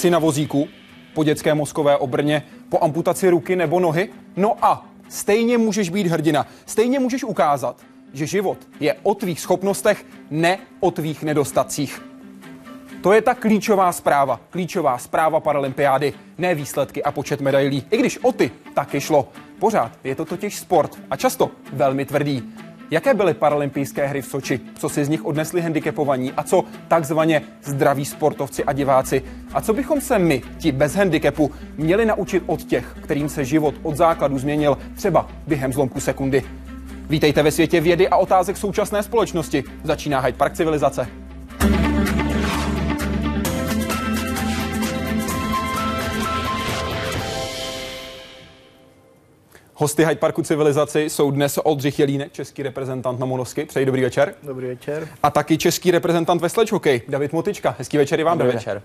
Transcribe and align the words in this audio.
Jsi 0.00 0.10
na 0.10 0.18
vozíku, 0.18 0.68
po 1.14 1.24
dětské 1.24 1.54
mozkové 1.54 1.96
obrně, 1.96 2.42
po 2.68 2.78
amputaci 2.84 3.30
ruky 3.30 3.56
nebo 3.56 3.80
nohy? 3.80 4.08
No 4.36 4.64
a 4.64 4.86
stejně 5.08 5.58
můžeš 5.58 5.90
být 5.90 6.06
hrdina. 6.06 6.46
Stejně 6.66 6.98
můžeš 6.98 7.24
ukázat, 7.24 7.76
že 8.12 8.26
život 8.26 8.58
je 8.80 8.94
o 9.02 9.14
tvých 9.14 9.40
schopnostech, 9.40 10.06
ne 10.30 10.58
o 10.80 10.90
tvých 10.90 11.22
nedostatcích. 11.22 12.02
To 13.02 13.12
je 13.12 13.22
ta 13.22 13.34
klíčová 13.34 13.92
zpráva. 13.92 14.40
Klíčová 14.50 14.98
zpráva 14.98 15.40
Paralympiády. 15.40 16.12
Ne 16.38 16.54
výsledky 16.54 17.02
a 17.02 17.12
počet 17.12 17.40
medailí. 17.40 17.84
I 17.90 17.96
když 17.96 18.18
o 18.18 18.32
ty 18.32 18.50
taky 18.74 19.00
šlo. 19.00 19.28
Pořád 19.58 19.92
je 20.04 20.14
to 20.14 20.24
totiž 20.24 20.58
sport 20.58 20.98
a 21.10 21.16
často 21.16 21.50
velmi 21.72 22.04
tvrdý. 22.04 22.42
Jaké 22.90 23.14
byly 23.14 23.34
paralympijské 23.34 24.06
hry 24.06 24.22
v 24.22 24.26
Soči? 24.26 24.60
Co 24.78 24.88
si 24.88 25.04
z 25.04 25.08
nich 25.08 25.24
odnesli 25.24 25.60
handicapovaní 25.60 26.32
a 26.32 26.42
co 26.42 26.64
takzvaně 26.88 27.42
zdraví 27.62 28.04
sportovci 28.04 28.64
a 28.64 28.72
diváci? 28.72 29.22
A 29.54 29.60
co 29.60 29.72
bychom 29.72 30.00
se 30.00 30.18
my, 30.18 30.42
ti 30.58 30.72
bez 30.72 30.94
handicapu, 30.94 31.50
měli 31.76 32.06
naučit 32.06 32.42
od 32.46 32.62
těch, 32.62 32.96
kterým 33.02 33.28
se 33.28 33.44
život 33.44 33.74
od 33.82 33.96
základu 33.96 34.38
změnil 34.38 34.78
třeba 34.96 35.28
během 35.46 35.72
zlomku 35.72 36.00
sekundy? 36.00 36.42
Vítejte 37.10 37.42
ve 37.42 37.50
světě 37.50 37.80
vědy 37.80 38.08
a 38.08 38.16
otázek 38.16 38.56
současné 38.56 39.02
společnosti. 39.02 39.64
Začíná 39.84 40.20
Hyde 40.20 40.38
Park 40.38 40.54
civilizace. 40.54 41.06
Hosty 49.80 50.04
Hyde 50.04 50.16
Parku 50.20 50.42
civilizaci 50.42 51.00
jsou 51.10 51.30
dnes 51.30 51.58
Oldřich 51.64 51.98
Jelínek, 51.98 52.32
český 52.32 52.62
reprezentant 52.62 53.18
na 53.20 53.26
Monosky. 53.26 53.64
Přeji 53.64 53.86
dobrý 53.86 54.02
večer. 54.02 54.34
Dobrý 54.42 54.66
večer. 54.66 55.08
A 55.22 55.30
taky 55.30 55.58
český 55.58 55.90
reprezentant 55.90 56.42
ve 56.42 56.48
sledge 56.48 56.72
hokej, 56.72 57.02
David 57.08 57.32
Motička. 57.32 57.74
Hezký 57.78 57.96
večer 57.96 58.20
i 58.20 58.24
vám, 58.24 58.38
Dobrý 58.38 58.46
Davide. 58.52 58.58
večer. 58.58 58.82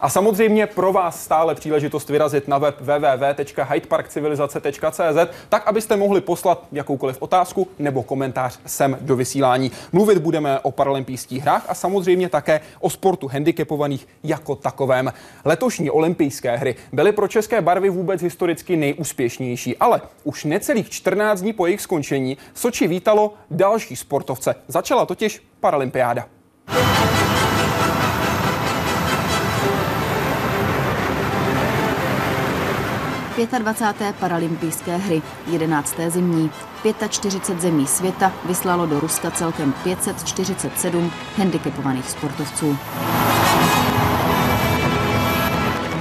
A 0.00 0.08
samozřejmě 0.08 0.66
pro 0.66 0.92
vás 0.92 1.22
stále 1.22 1.54
příležitost 1.54 2.08
vyrazit 2.08 2.48
na 2.48 2.58
web 2.58 2.80
www.hydeparkcivilizace.cz, 2.80 5.34
tak 5.48 5.66
abyste 5.66 5.96
mohli 5.96 6.20
poslat 6.20 6.64
jakoukoliv 6.72 7.22
otázku 7.22 7.68
nebo 7.78 8.02
komentář 8.02 8.58
sem 8.66 8.98
do 9.00 9.16
vysílání. 9.16 9.72
Mluvit 9.92 10.18
budeme 10.18 10.60
o 10.60 10.70
paralympijských 10.70 11.42
hrách 11.42 11.64
a 11.68 11.74
samozřejmě 11.74 12.28
také 12.28 12.60
o 12.80 12.90
sportu 12.90 13.28
handicapovaných 13.28 14.08
jako 14.24 14.56
takovém. 14.56 15.12
Letošní 15.44 15.90
olympijské 15.90 16.56
hry 16.56 16.74
byly 16.92 17.12
pro 17.12 17.28
české 17.28 17.60
barvy 17.60 17.90
vůbec 17.90 18.22
historicky 18.22 18.76
nejúspěšnější, 18.76 19.76
ale 19.76 20.00
už 20.24 20.44
necelých 20.44 20.90
14 20.90 21.40
dní 21.40 21.52
po 21.52 21.66
jejich 21.66 21.80
skončení 21.80 22.36
Soči 22.54 22.88
vítalo 22.88 23.34
další 23.50 23.96
sportovce. 23.96 24.54
Začala 24.68 25.06
totiž 25.06 25.42
paralympiáda. 25.60 26.26
25. 33.46 34.16
paralympijské 34.16 34.96
hry, 34.96 35.22
11. 35.46 35.96
zimní. 36.08 36.50
45 37.08 37.60
zemí 37.60 37.86
světa 37.86 38.32
vyslalo 38.44 38.86
do 38.86 39.00
Ruska 39.00 39.30
celkem 39.30 39.72
547 39.72 41.12
handicapovaných 41.36 42.10
sportovců. 42.10 42.78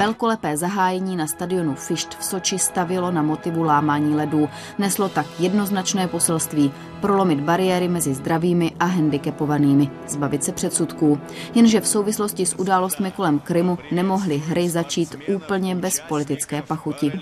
Velkolepé 0.08 0.56
zahájení 0.56 1.16
na 1.16 1.26
stadionu 1.26 1.74
Fischt 1.74 2.18
v 2.18 2.24
Soči 2.24 2.58
stavilo 2.58 3.10
na 3.10 3.22
motivu 3.22 3.62
lámání 3.62 4.14
ledů. 4.14 4.48
Neslo 4.78 5.08
tak 5.08 5.26
jednoznačné 5.38 6.08
poselství 6.08 6.72
prolomit 7.00 7.40
bariéry 7.40 7.88
mezi 7.88 8.14
zdravými 8.14 8.72
a 8.80 8.84
handicapovanými, 8.84 9.90
zbavit 10.08 10.44
se 10.44 10.52
předsudků. 10.52 11.20
Jenže 11.54 11.80
v 11.80 11.88
souvislosti 11.88 12.46
s 12.46 12.58
událostmi 12.58 13.10
kolem 13.10 13.38
Krymu 13.38 13.78
nemohly 13.92 14.38
hry 14.38 14.68
začít 14.68 15.16
úplně 15.34 15.74
bez 15.74 16.00
politické 16.08 16.62
pachuti. 16.62 17.12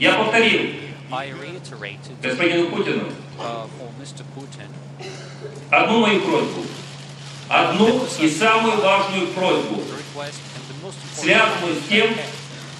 Я 0.00 0.14
повторил 0.14 0.60
I 1.12 1.32
reiterated 1.32 2.12
господину 2.22 2.66
Путину 2.66 3.04
uh, 3.04 3.44
for 3.78 3.88
Mr. 4.00 4.24
Putin 4.34 4.68
одну 5.72 5.98
мою 6.00 6.20
просьбу. 6.20 6.62
Одну 7.48 8.06
и 8.20 8.28
самую 8.30 8.80
важную 8.80 9.26
просьбу, 9.28 9.82
the 10.86 10.86
request 10.86 10.86
and 10.86 10.86
the 10.86 10.86
most 10.86 10.98
important 10.98 11.22
связанную 11.24 11.74
с 11.76 11.88
тем, 11.88 12.08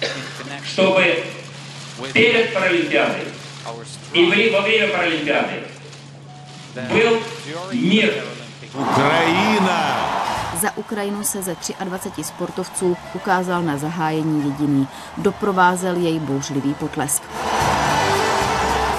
in 0.01 0.09
connection 0.39 0.73
чтобы 0.73 1.23
with 1.99 2.13
перед 2.13 2.53
Паралимпиадой 2.53 3.27
our 3.65 3.83
и 4.13 4.19
strong 4.19 4.29
вре- 4.29 4.51
во 4.51 4.61
время 4.61 4.87
Паралимпиады 4.87 5.63
that 6.75 6.89
был 6.89 7.21
during 7.45 7.81
мир. 7.89 8.09
the 8.13 8.21
Olympic 8.21 8.91
Україна! 8.91 10.09
Za 10.61 10.71
Ukrajinu 10.77 11.23
se 11.23 11.41
ze 11.43 11.55
23 11.83 12.23
sportovců 12.23 12.97
ukázal 13.13 13.61
na 13.63 13.77
zahájení 13.77 14.43
jediný. 14.45 14.87
Doprovázel 15.17 15.95
jej 15.97 16.19
bouřlivý 16.19 16.73
potlesk. 16.73 17.23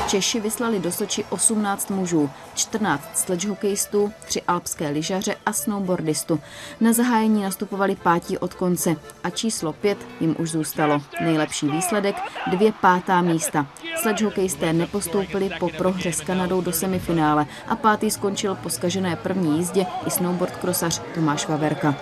Češi 0.10 0.40
vyslali 0.40 0.80
do 0.80 0.92
Soči 0.92 1.26
18 1.30 1.90
mužů, 1.90 2.30
14 2.56 3.04
sledgehokejistů, 3.14 4.12
3 4.26 4.42
alpské 4.42 4.90
lyžaře 4.90 5.36
a 5.46 5.54
snowboardistu. 5.54 6.40
Na 6.82 6.94
zahájení 6.94 7.44
nastupovali 7.44 7.96
pátí 7.96 8.38
od 8.38 8.54
konce 8.54 8.96
a 9.24 9.30
číslo 9.30 9.74
5 9.74 9.98
jim 10.20 10.36
už 10.40 10.52
zůstalo. 10.52 11.02
Nejlepší 11.22 11.70
výsledek 11.70 12.16
dvě 12.52 12.72
pátá 12.82 13.22
místa. 13.22 13.68
Sledgehokejisté 14.02 14.74
nepostoupili 14.74 15.50
po 15.60 15.70
prohře 15.78 16.14
s 16.14 16.22
Kanadou 16.22 16.62
do 16.62 16.72
semifinále 16.72 17.46
a 17.68 17.76
pátý 17.76 18.12
skončil 18.12 18.56
po 18.56 18.70
skažené 18.70 19.16
první 19.16 19.58
jízdě 19.58 19.86
i 20.08 20.12
snowboard 20.12 20.56
krosař 20.56 21.02
Tomáš 21.16 21.48
Vaverka. 21.48 21.96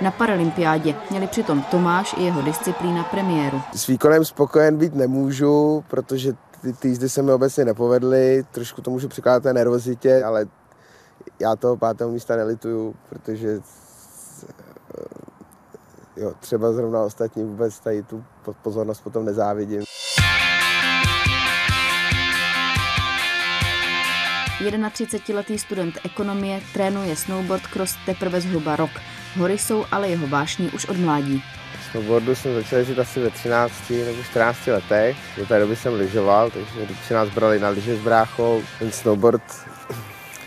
Na 0.00 0.10
paralympiádě 0.10 0.94
měli 1.10 1.26
přitom 1.26 1.62
Tomáš 1.62 2.14
i 2.18 2.24
jeho 2.24 2.42
disciplína 2.42 3.04
premiéru. 3.04 3.62
S 3.74 3.86
výkonem 3.86 4.24
spokojen 4.24 4.78
být 4.78 4.94
nemůžu, 4.94 5.84
protože 5.88 6.32
ty, 6.64 6.72
ty 6.72 6.88
jízdy 6.88 7.08
se 7.08 7.22
mi 7.22 7.32
obecně 7.32 7.64
nepovedly, 7.64 8.44
trošku 8.50 8.82
to 8.82 8.90
můžu 8.90 9.08
přikládat 9.08 9.42
té 9.42 9.52
nervozitě, 9.52 10.24
ale 10.24 10.46
já 11.40 11.56
toho 11.56 11.76
pátého 11.76 12.10
místa 12.10 12.36
nelituju, 12.36 12.94
protože 13.08 13.60
eh, 14.48 15.02
jo, 16.16 16.32
třeba 16.40 16.72
zrovna 16.72 17.02
ostatní 17.02 17.44
vůbec 17.44 17.80
tady 17.80 18.02
tu 18.02 18.24
po- 18.44 18.54
pozornost 18.62 19.00
potom 19.00 19.24
nezávidím. 19.24 19.82
31-letý 24.60 25.58
student 25.58 25.98
ekonomie 26.04 26.60
trénuje 26.72 27.16
snowboard 27.16 27.66
cross 27.66 27.96
teprve 28.06 28.40
zhruba 28.40 28.76
rok. 28.76 28.90
Hory 29.36 29.58
jsou 29.58 29.84
ale 29.92 30.08
jeho 30.08 30.26
vášní 30.26 30.70
už 30.70 30.88
od 30.88 30.96
mládí. 30.96 31.42
Snowboardu 31.94 32.34
jsem 32.34 32.54
začal 32.54 32.78
jezdit 32.78 32.98
asi 32.98 33.20
ve 33.20 33.30
13 33.30 33.72
nebo 33.90 34.22
14 34.22 34.66
letech. 34.66 35.16
Do 35.36 35.46
té 35.46 35.60
doby 35.60 35.76
jsem 35.76 35.94
lyžoval, 35.94 36.50
takže 36.50 36.86
když 36.86 37.10
nás 37.10 37.28
brali 37.28 37.60
na 37.60 37.68
lyže 37.68 37.96
s 37.96 38.00
bráchou, 38.00 38.62
ten 38.78 38.90
snowboard 38.90 39.42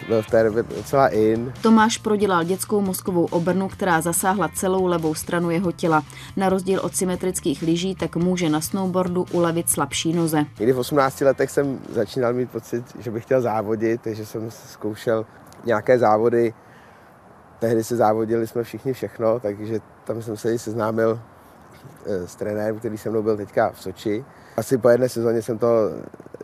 byl 0.07 0.21
v 0.21 0.27
té 0.27 0.43
době 0.43 0.63
docela 0.63 1.07
in. 1.07 1.53
Tomáš 1.61 1.97
prodělal 1.97 2.43
dětskou 2.43 2.81
mozkovou 2.81 3.25
obrnu, 3.25 3.67
která 3.67 4.01
zasáhla 4.01 4.49
celou 4.55 4.85
levou 4.85 5.15
stranu 5.15 5.51
jeho 5.51 5.71
těla. 5.71 6.03
Na 6.37 6.49
rozdíl 6.49 6.79
od 6.83 6.95
symetrických 6.95 7.61
lyží 7.61 7.95
tak 7.95 8.15
může 8.15 8.49
na 8.49 8.61
snowboardu 8.61 9.25
ulevit 9.31 9.69
slabší 9.69 10.13
noze. 10.13 10.45
Někdy 10.59 10.73
v 10.73 10.79
18 10.79 11.21
letech 11.21 11.51
jsem 11.51 11.79
začínal 11.89 12.33
mít 12.33 12.51
pocit, 12.51 12.83
že 12.99 13.11
bych 13.11 13.23
chtěl 13.23 13.41
závodit, 13.41 14.01
takže 14.01 14.25
jsem 14.25 14.51
zkoušel 14.51 15.25
nějaké 15.65 15.99
závody. 15.99 16.53
Tehdy 17.59 17.83
se 17.83 17.95
závodili 17.95 18.47
jsme 18.47 18.63
všichni 18.63 18.93
všechno, 18.93 19.39
takže 19.39 19.79
tam 20.03 20.21
jsem 20.21 20.37
se 20.37 20.53
i 20.53 20.59
seznámil 20.59 21.19
s 22.05 22.35
trenérem, 22.35 22.79
který 22.79 22.97
se 22.97 23.09
mnou 23.09 23.23
byl 23.23 23.37
teďka 23.37 23.71
v 23.71 23.81
Soči. 23.81 24.25
Asi 24.57 24.77
po 24.77 24.89
jedné 24.89 25.09
sezóně 25.09 25.41
jsem 25.41 25.57
to, 25.57 25.67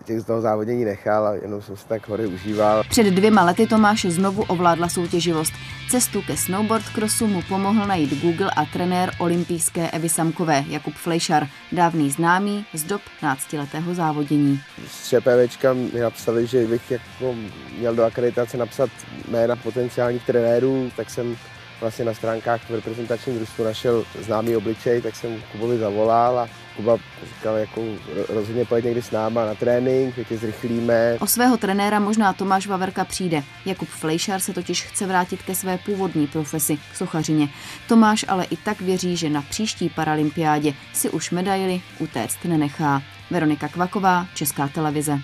těch 0.04 0.20
z 0.20 0.26
toho 0.26 0.42
závodění 0.42 0.86
nechal 0.86 1.28
a 1.28 1.34
jenom 1.34 1.62
jsem 1.62 1.78
se 1.78 1.88
tak 1.88 2.08
hory 2.08 2.28
užíval. 2.28 2.84
Před 2.90 3.06
dvěma 3.06 3.44
lety 3.44 3.68
Tomáš 3.68 4.06
znovu 4.06 4.44
ovládla 4.44 4.90
soutěživost. 4.90 5.54
Cestu 5.90 6.22
ke 6.22 6.38
snowboard 6.38 6.86
crossu 6.96 7.28
mu 7.28 7.42
pomohl 7.42 7.88
najít 7.88 8.22
Google 8.22 8.52
a 8.56 8.66
trenér 8.66 9.12
olympijské 9.20 9.92
Evy 9.92 10.10
Samkové 10.10 10.64
Jakub 10.68 10.94
Flejšar, 10.94 11.48
dávný 11.72 12.12
známý 12.12 12.66
z 12.74 12.84
dob 12.84 13.02
15-letého 13.22 13.94
závodění. 13.94 14.62
Z 14.88 15.10
ČPVčka 15.10 15.74
mi 15.74 16.00
napsali, 16.00 16.48
že 16.48 16.68
bych 16.68 16.92
jako 16.92 17.36
měl 17.78 17.96
do 17.96 18.04
akreditace 18.04 18.58
napsat 18.58 18.90
jména 19.28 19.56
potenciálních 19.56 20.26
trenérů, 20.26 20.92
tak 20.98 21.10
jsem 21.10 21.36
vlastně 21.84 22.06
na 22.06 22.14
stránkách 22.14 22.70
v 22.70 22.76
reprezentačním 22.76 23.36
družstvu 23.36 23.64
našel 23.64 24.04
známý 24.22 24.56
obličej, 24.56 25.02
tak 25.02 25.16
jsem 25.16 25.42
Kubovi 25.52 25.78
zavolal 25.78 26.40
a 26.40 26.50
Kuba 26.76 26.98
říkal, 27.36 27.56
jako 27.56 27.82
ro- 27.82 28.26
rozhodně 28.30 28.66
pojď 28.66 28.86
někdy 28.86 29.02
s 29.02 29.12
náma 29.12 29.46
na 29.46 29.56
trénink, 29.56 30.16
že 30.16 30.24
tě 30.24 30.38
zrychlíme. 30.38 31.18
O 31.20 31.28
svého 31.28 31.58
trenéra 31.58 32.00
možná 32.00 32.34
Tomáš 32.34 32.68
Vaverka 32.68 33.06
přijde. 33.06 33.44
Jakub 33.66 33.88
Flejšar 33.88 34.40
se 34.40 34.54
totiž 34.54 34.84
chce 34.84 35.06
vrátit 35.08 35.44
ke 35.44 35.56
své 35.56 35.78
původní 35.78 36.28
profesi, 36.28 36.78
k 36.78 36.96
sochařině. 36.96 37.50
Tomáš 37.88 38.26
ale 38.28 38.46
i 38.46 38.58
tak 38.58 38.82
věří, 38.82 39.18
že 39.18 39.30
na 39.30 39.42
příští 39.42 39.90
paralympiádě 39.90 40.74
si 40.94 41.10
už 41.10 41.32
medaily 41.32 41.82
utéct 42.00 42.46
nenechá. 42.46 43.02
Veronika 43.32 43.68
Kvaková, 43.68 44.28
Česká 44.34 44.68
televize. 44.68 45.20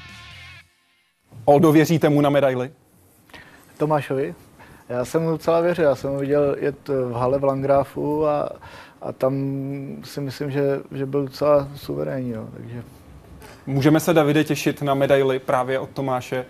Oldo, 1.45 1.71
věříte 1.71 2.09
mu 2.09 2.21
na 2.21 2.29
medaily? 2.29 2.71
Tomášovi. 3.77 4.35
Já 4.89 5.05
jsem 5.05 5.23
mu 5.23 5.29
docela 5.29 5.61
věřil, 5.61 5.85
já 5.85 5.95
jsem 5.95 6.09
ho 6.09 6.19
viděl 6.19 6.55
jet 6.59 6.87
v 6.87 7.13
hale 7.13 7.39
v 7.39 7.43
Langráfu 7.43 8.27
a, 8.27 8.49
a 9.01 9.11
tam 9.11 9.33
si 10.03 10.21
myslím, 10.21 10.51
že, 10.51 10.79
že 10.91 11.05
byl 11.05 11.23
docela 11.23 11.67
suverénní. 11.75 12.31
Jo. 12.31 12.47
Takže 12.57 12.83
Můžeme 13.65 13.99
se, 13.99 14.13
Davide, 14.13 14.43
těšit 14.43 14.81
na 14.81 14.93
medaily 14.93 15.39
právě 15.39 15.79
od 15.79 15.89
Tomáše 15.89 16.45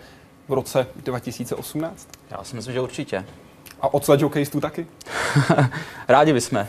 v 0.48 0.52
roce 0.52 0.86
2018? 1.04 2.08
Já 2.30 2.44
si 2.44 2.56
myslím, 2.56 2.74
že 2.74 2.80
určitě. 2.80 3.24
A 3.80 3.94
od 3.94 4.04
sledge 4.04 4.24
hokejistů 4.24 4.60
taky? 4.60 4.86
Rádi 6.08 6.32
bychom. 6.32 6.66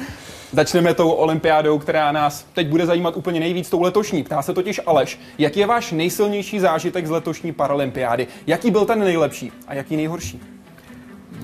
Začneme 0.52 0.94
tou 0.94 1.10
olympiádou, 1.10 1.78
která 1.78 2.12
nás 2.12 2.46
teď 2.54 2.68
bude 2.68 2.86
zajímat 2.86 3.16
úplně 3.16 3.40
nejvíc, 3.40 3.70
tou 3.70 3.82
letošní. 3.82 4.24
Ptá 4.24 4.42
se 4.42 4.54
totiž 4.54 4.80
Aleš, 4.86 5.20
jaký 5.38 5.60
je 5.60 5.66
váš 5.66 5.92
nejsilnější 5.92 6.60
zážitek 6.60 7.06
z 7.06 7.10
letošní 7.10 7.52
paralympiády? 7.52 8.26
Jaký 8.46 8.70
byl 8.70 8.84
ten 8.84 8.98
nejlepší 8.98 9.52
a 9.66 9.74
jaký 9.74 9.96
nejhorší? 9.96 10.53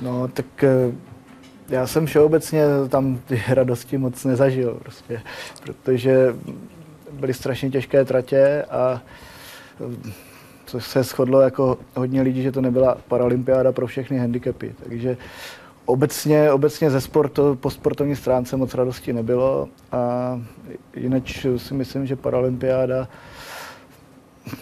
No, 0.03 0.29
tak 0.29 0.65
eh, 0.65 0.93
já 1.69 1.87
jsem 1.87 2.07
všeobecně 2.07 2.65
tam 2.89 3.19
ty 3.27 3.43
radosti 3.49 3.99
moc 3.99 4.25
nezažil, 4.25 4.75
prostě, 4.83 5.23
protože 5.63 6.35
byly 7.13 7.35
strašně 7.35 7.71
těžké 7.71 8.05
tratě 8.05 8.65
a 8.71 9.03
eh, 9.81 10.13
což 10.67 10.87
se 10.87 11.03
shodlo 11.03 11.41
jako 11.41 11.79
hodně 11.97 12.23
lidí, 12.23 12.43
že 12.43 12.53
to 12.53 12.61
nebyla 12.61 12.97
paralympiáda 13.09 13.73
pro 13.73 13.87
všechny 13.87 14.19
handicapy. 14.19 14.75
Takže 14.85 15.17
obecně, 15.85 16.53
obecně 16.53 16.91
ze 16.91 17.01
sportu, 17.01 17.55
po 17.61 17.71
sportovní 17.71 18.17
stránce 18.17 18.57
moc 18.57 18.75
radosti 18.75 19.13
nebylo 19.13 19.69
a 19.93 20.41
jinak 20.97 21.23
si 21.57 21.75
myslím, 21.75 22.07
že 22.07 22.17
paralympiáda 22.17 23.09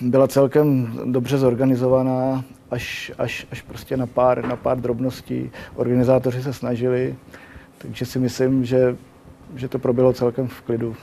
byla 0.00 0.28
celkem 0.28 0.92
dobře 1.12 1.38
zorganizovaná, 1.38 2.44
až, 2.70 3.12
až, 3.18 3.46
až 3.50 3.62
prostě 3.62 3.96
na 3.96 4.06
pár, 4.06 4.46
na 4.46 4.56
pár 4.56 4.80
drobností. 4.80 5.50
Organizátoři 5.74 6.42
se 6.42 6.52
snažili, 6.52 7.16
takže 7.78 8.06
si 8.06 8.18
myslím, 8.18 8.64
že, 8.64 8.96
že 9.56 9.68
to 9.68 9.78
proběhlo 9.78 10.12
celkem 10.12 10.48
v 10.48 10.60
klidu. 10.60 10.96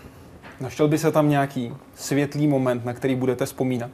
Našel 0.62 0.88
by 0.88 0.98
se 0.98 1.12
tam 1.12 1.30
nějaký 1.30 1.74
světlý 1.96 2.48
moment, 2.48 2.86
na 2.86 2.94
který 2.94 3.16
budete 3.16 3.46
vzpomínat? 3.46 3.92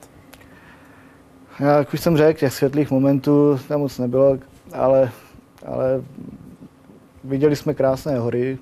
Já, 1.60 1.78
jak 1.78 1.94
už 1.94 2.02
jsem 2.02 2.18
řekl, 2.18 2.40
těch 2.40 2.54
světlých 2.54 2.92
momentů 2.92 3.60
tam 3.68 3.80
moc 3.80 3.98
nebylo, 3.98 4.38
ale, 4.74 5.12
ale 5.66 6.04
viděli 7.24 7.56
jsme 7.56 7.74
krásné 7.74 8.20
hory, 8.20 8.58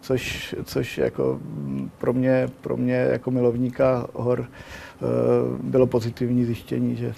což, 0.00 0.54
což 0.64 0.98
jako 0.98 1.40
pro 1.98 2.12
mě, 2.12 2.48
pro 2.60 2.76
mě 2.76 2.94
jako 2.94 3.30
milovníka 3.30 4.06
hor 4.14 4.44
eh, 4.44 5.04
bylo 5.62 5.86
pozitivní 5.86 6.44
zjištění, 6.44 6.96
že 6.96 7.14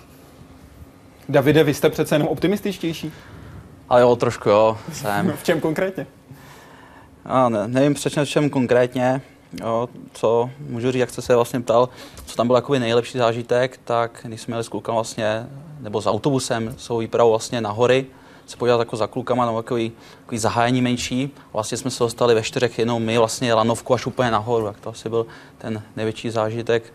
Davide, 1.29 1.65
vy 1.65 1.75
jste 1.75 1.91
přece 1.91 2.15
jenom 2.15 2.29
optimističtější. 2.29 3.13
Ale 3.89 4.01
jo, 4.01 4.17
trošku 4.17 4.49
jo, 4.49 4.79
jsem. 4.93 5.33
V 5.37 5.45
čem 5.45 5.61
konkrétně? 5.61 6.07
A 7.25 7.49
ne, 7.49 7.69
nevím 7.69 7.95
přesně 7.95 8.25
v 8.25 8.29
čem 8.29 8.51
konkrétně, 8.51 9.21
jo, 9.61 9.89
co 10.13 10.51
můžu 10.69 10.93
říct, 10.93 11.01
jak 11.01 11.11
jste 11.11 11.23
se 11.23 11.35
vlastně 11.35 11.61
ptal, 11.61 11.89
co 12.27 12.37
tam 12.37 12.47
byl 12.47 12.57
jakoby 12.57 12.79
nejlepší 12.79 13.19
zážitek, 13.19 13.81
tak 13.85 14.21
když 14.25 14.41
jsme 14.41 14.55
jeli 14.55 14.65
s 14.65 14.69
klukama 14.69 14.97
vlastně, 14.97 15.47
nebo 15.81 16.03
s 16.03 16.07
autobusem, 16.07 16.75
svou 16.79 16.99
výpravou 16.99 17.31
vlastně 17.31 17.61
na 17.61 17.71
hory, 17.71 18.07
se 18.47 18.57
podívat 18.57 18.79
jako 18.79 18.97
za 18.97 19.07
klukama 19.07 19.47
na 19.47 19.53
takový, 19.53 19.93
takový 20.21 20.39
zahájení 20.39 20.83
menší. 20.83 21.31
Vlastně 21.53 21.79
jsme 21.79 21.91
se 21.91 22.05
dostali 22.05 22.35
ve 22.35 22.43
čtyřech 22.43 22.79
jenom 22.79 23.03
my, 23.03 23.19
vlastně 23.19 23.55
lanovku 23.55 23.95
až 23.95 24.07
úplně 24.07 24.31
nahoru, 24.31 24.67
jak 24.67 24.81
to 24.81 24.91
asi 24.91 25.09
byl 25.09 25.27
ten 25.59 25.83
největší 25.97 26.31
zážitek 26.31 26.93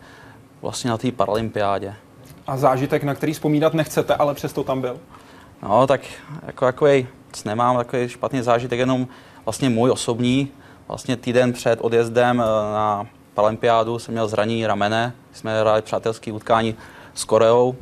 vlastně 0.61 0.89
na 0.89 0.97
té 0.97 1.11
paralympiádě. 1.11 1.95
A 2.47 2.57
zážitek, 2.57 3.03
na 3.03 3.15
který 3.15 3.33
vzpomínat 3.33 3.73
nechcete, 3.73 4.15
ale 4.15 4.33
přesto 4.33 4.63
tam 4.63 4.81
byl? 4.81 4.99
No, 5.63 5.87
tak 5.87 6.01
jako 6.45 6.65
takový, 6.65 7.07
nemám 7.45 7.77
takový 7.77 8.09
špatný 8.09 8.41
zážitek, 8.41 8.79
jenom 8.79 9.07
vlastně 9.45 9.69
můj 9.69 9.91
osobní. 9.91 10.51
Vlastně 10.87 11.17
týden 11.17 11.53
před 11.53 11.79
odjezdem 11.81 12.41
eh, 12.41 12.73
na 12.73 13.07
Paralympiádu 13.33 13.99
jsem 13.99 14.13
měl 14.13 14.27
zranění 14.27 14.67
ramene, 14.67 15.13
jsme 15.33 15.59
hráli 15.59 15.81
přátelský 15.81 16.31
utkání 16.31 16.75
s 17.13 17.23
Koreou, 17.23 17.75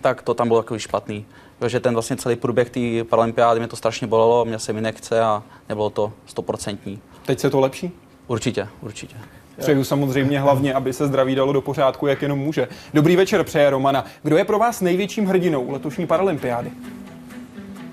tak 0.00 0.22
to 0.22 0.34
tam 0.34 0.48
bylo 0.48 0.62
takový 0.62 0.80
špatný. 0.80 1.26
Protože 1.58 1.80
ten 1.80 1.94
vlastně 1.94 2.16
celý 2.16 2.36
průběh 2.36 2.70
té 2.70 2.80
Paralympiády 3.08 3.60
mě 3.60 3.68
to 3.68 3.76
strašně 3.76 4.06
bolelo, 4.06 4.44
měl 4.44 4.58
jsem 4.58 4.78
injekce 4.78 5.20
a 5.20 5.42
nebylo 5.68 5.90
to 5.90 6.12
stoprocentní. 6.26 7.00
Teď 7.26 7.40
se 7.40 7.50
to 7.50 7.60
lepší? 7.60 7.90
Určitě, 8.26 8.68
určitě. 8.80 9.16
Přeju 9.58 9.84
samozřejmě 9.84 10.40
hlavně, 10.40 10.74
aby 10.74 10.92
se 10.92 11.06
zdraví 11.06 11.34
dalo 11.34 11.52
do 11.52 11.60
pořádku, 11.60 12.06
jak 12.06 12.22
jenom 12.22 12.38
může. 12.38 12.68
Dobrý 12.94 13.16
večer, 13.16 13.44
přeje 13.44 13.70
Romana. 13.70 14.04
Kdo 14.22 14.36
je 14.36 14.44
pro 14.44 14.58
vás 14.58 14.80
největším 14.80 15.26
hrdinou 15.26 15.70
letošní 15.70 16.06
paralympiády? 16.06 16.70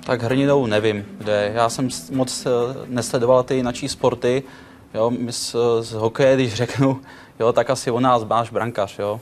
Tak 0.05 0.21
hrdinou 0.21 0.65
nevím, 0.65 1.05
kde. 1.17 1.51
Já 1.53 1.69
jsem 1.69 1.89
moc 2.11 2.45
eh, 2.45 2.49
nesledoval 2.87 3.43
ty 3.43 3.55
jináčí 3.55 3.89
sporty. 3.89 4.43
Jo, 4.93 5.11
my 5.19 5.31
z, 5.31 5.55
z 5.81 5.91
hokeje, 5.91 6.35
když 6.35 6.53
řeknu, 6.53 6.99
jo, 7.39 7.53
tak 7.53 7.69
asi 7.69 7.91
u 7.91 7.99
nás 7.99 8.23
máš 8.23 8.49
brankař, 8.49 8.99
jo. 8.99 9.19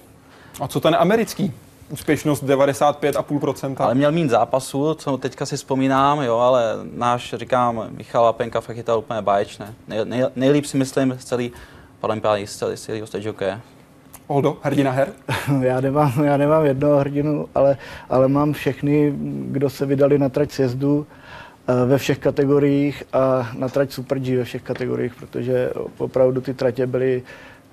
A 0.62 0.68
co 0.68 0.80
ten 0.80 0.96
americký? 1.00 1.54
Úspěšnost 1.90 2.44
95,5%. 2.44 3.76
Ale 3.80 3.96
měl 3.96 4.12
mít 4.12 4.30
zápasu, 4.30 4.94
co 4.94 5.18
teďka 5.18 5.46
si 5.46 5.58
vzpomínám, 5.58 6.22
jo, 6.22 6.38
ale 6.38 6.64
náš, 6.94 7.34
říkám, 7.38 7.88
Michal 7.90 8.26
Apenka 8.26 8.62
fakt 8.62 8.76
chytal 8.76 9.00
úplně 9.00 9.22
báječné. 9.22 9.74
Nej, 9.88 10.00
nej, 10.04 10.26
nejlíp 10.36 10.66
si 10.66 10.78
myslím 10.78 11.18
z 11.20 11.26
celý 11.26 11.52
z 12.46 12.56
celého 12.76 13.08
stage 13.08 13.30
hokeje. 13.30 13.62
Oldo, 14.28 14.58
hrdina 14.62 14.92
her? 14.92 15.14
já 15.62 15.82
nemám, 15.82 16.24
já 16.24 16.38
nemám 16.38 16.66
jednoho 16.66 17.00
hrdinu, 17.00 17.48
ale, 17.56 17.78
ale 18.10 18.28
mám 18.28 18.54
všechny, 18.54 19.14
kdo 19.52 19.70
se 19.70 19.86
vydali 19.86 20.20
na 20.20 20.30
trať 20.30 20.52
sjezdu 20.52 21.08
eh, 21.68 21.86
ve 21.86 21.98
všech 21.98 22.20
kategoriích 22.20 23.04
a 23.14 23.52
na 23.58 23.70
trať 23.70 23.92
Super 23.92 24.20
G 24.20 24.38
ve 24.38 24.44
všech 24.44 24.62
kategoriích, 24.62 25.16
protože 25.16 25.70
opravdu 25.98 26.42
ty 26.42 26.54
tratě 26.54 26.88
byly 26.88 27.24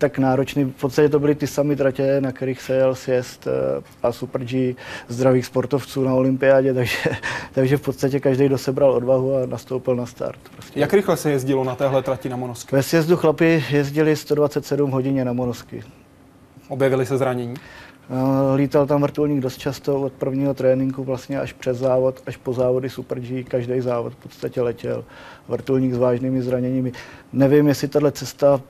tak 0.00 0.18
náročný. 0.18 0.64
V 0.64 0.80
podstatě 0.80 1.08
to 1.08 1.18
byly 1.18 1.34
ty 1.34 1.46
samé 1.46 1.76
tratě, 1.76 2.20
na 2.20 2.32
kterých 2.32 2.62
se 2.62 2.74
jel 2.74 2.94
sjezd 2.94 3.46
eh, 3.46 3.82
a 4.02 4.12
Super 4.12 4.44
G 4.44 4.76
zdravých 5.08 5.46
sportovců 5.46 6.04
na 6.04 6.14
olympiádě, 6.14 6.74
takže, 6.80 6.98
takže 7.52 7.76
v 7.76 7.80
podstatě 7.80 8.20
každý 8.20 8.48
do 8.48 8.58
sebral 8.58 8.92
odvahu 8.92 9.36
a 9.36 9.46
nastoupil 9.46 9.96
na 9.96 10.06
start. 10.06 10.40
Prostě. 10.54 10.80
Jak 10.80 10.92
rychle 10.92 11.16
se 11.16 11.30
jezdilo 11.30 11.64
na 11.64 11.74
téhle 11.74 12.02
trati 12.02 12.28
na 12.28 12.36
Monosky? 12.36 12.76
Ve 12.76 12.82
sjezdu 12.82 13.16
chlapi 13.16 13.64
jezdili 13.70 14.16
127 14.16 14.90
hodině 14.90 15.24
na 15.24 15.32
monosky. 15.32 15.82
Objevily 16.68 17.06
se 17.06 17.18
zranění? 17.18 17.54
Eh, 18.10 18.56
Lítal 18.56 18.86
tam 18.86 19.02
vrtulník 19.02 19.40
dost 19.40 19.58
často 19.58 20.00
od 20.00 20.12
prvního 20.12 20.54
tréninku 20.54 21.04
vlastně 21.04 21.40
až 21.40 21.52
přes 21.52 21.78
závod, 21.78 22.22
až 22.26 22.36
po 22.36 22.52
závody 22.52 22.90
Super 22.90 23.20
G, 23.20 23.44
každý 23.44 23.80
závod 23.80 24.12
v 24.12 24.16
podstatě 24.16 24.62
letěl. 24.62 25.04
Vrtulník 25.48 25.94
s 25.94 25.98
vážnými 25.98 26.42
zraněními. 26.42 26.92
Nevím, 27.32 27.68
jestli 27.68 27.88
tahle 27.88 28.12
cesta, 28.12 28.60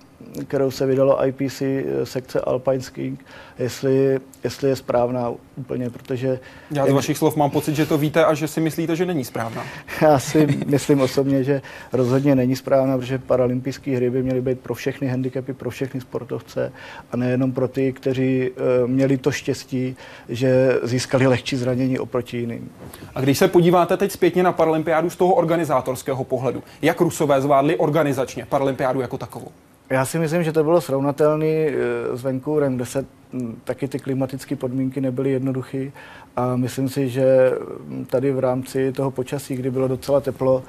kterou 0.49 0.71
se 0.71 0.87
vydalo 0.87 1.27
IPC 1.27 1.63
eh, 1.63 1.85
sekce 2.05 2.41
Alpine 2.41 2.81
Skiing, 2.81 3.25
jestli, 3.59 4.21
jestli 4.45 4.69
je 4.69 4.77
správná 4.77 5.33
úplně, 5.57 5.91
protože 5.91 6.41
Já 6.71 6.87
z 6.87 6.91
vašich 6.91 7.19
slov 7.19 7.37
mám 7.37 7.51
pocit, 7.51 7.75
že 7.75 7.87
to 7.87 7.99
víte 7.99 8.25
a 8.25 8.35
že 8.35 8.49
si 8.49 8.61
myslíte, 8.61 8.97
že 8.97 9.07
není 9.07 9.25
správná. 9.25 9.65
já 10.03 10.19
si 10.19 10.47
myslím 10.67 11.01
osobně, 11.01 11.45
že 11.45 11.63
rozhodně 11.93 12.35
není 12.35 12.57
správná, 12.57 12.99
protože 12.99 13.19
paralympijské 13.19 13.97
hry 13.97 14.11
by 14.11 14.23
měly 14.23 14.41
být 14.41 14.61
pro 14.61 14.75
všechny 14.75 15.09
handicapy, 15.09 15.53
pro 15.53 15.71
všechny 15.71 16.01
sportovce 16.01 16.73
a 17.13 17.17
nejenom 17.17 17.53
pro 17.53 17.69
ty, 17.69 17.93
kteří 17.93 18.51
eh, 18.51 18.87
měli 18.87 19.17
to 19.19 19.33
štěstí, 19.33 19.97
že 20.29 20.79
získali 20.83 21.27
lehčí 21.27 21.57
zranění 21.57 21.99
oproti 21.99 22.37
jiným. 22.37 22.71
A 23.15 23.21
když 23.21 23.39
se 23.39 23.49
podíváte 23.49 23.97
teď 23.97 24.13
zpětně 24.13 24.43
na 24.43 24.53
paralympiádu 24.53 25.11
z 25.11 25.17
toho 25.17 25.35
organizátorského 25.35 26.25
pohledu, 26.25 26.63
jak 26.83 27.01
Rusové 27.01 27.41
zvládli 27.41 27.77
organizačně 27.77 28.47
paralympiádu 28.47 29.01
jako 29.01 29.19
takovou? 29.19 29.53
Já 29.91 30.05
si 30.05 30.19
myslím, 30.19 30.45
že 30.45 30.53
to 30.53 30.65
bylo 30.65 30.81
srovnatelné 30.81 31.47
eh, 31.47 31.73
s 32.17 32.23
Vancouverem, 32.23 32.77
kde 32.77 32.87
se 32.87 33.07
hm, 33.33 33.61
taky 33.65 33.89
ty 33.89 33.99
klimatické 33.99 34.57
podmínky 34.57 35.01
nebyly 35.01 35.31
jednoduché 35.31 35.91
a 36.37 36.57
myslím 36.57 36.89
si, 36.89 37.09
že 37.09 37.53
hm, 37.87 38.05
tady 38.05 38.33
v 38.33 38.39
rámci 38.39 38.93
toho 38.93 39.11
počasí, 39.11 39.57
kdy 39.57 39.71
bylo 39.71 39.89
docela 39.89 40.21
teplo, 40.21 40.63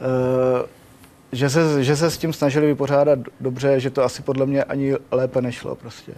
eh, 0.00 0.66
že 1.32 1.50
se, 1.50 1.84
že 1.84 1.96
se 1.96 2.10
s 2.10 2.18
tím 2.18 2.32
snažili 2.32 2.66
vypořádat 2.66 3.18
dobře, 3.40 3.80
že 3.80 3.90
to 3.90 4.04
asi 4.04 4.22
podle 4.22 4.46
mě 4.46 4.64
ani 4.64 4.94
lépe 5.10 5.42
nešlo 5.42 5.74
prostě. 5.74 6.12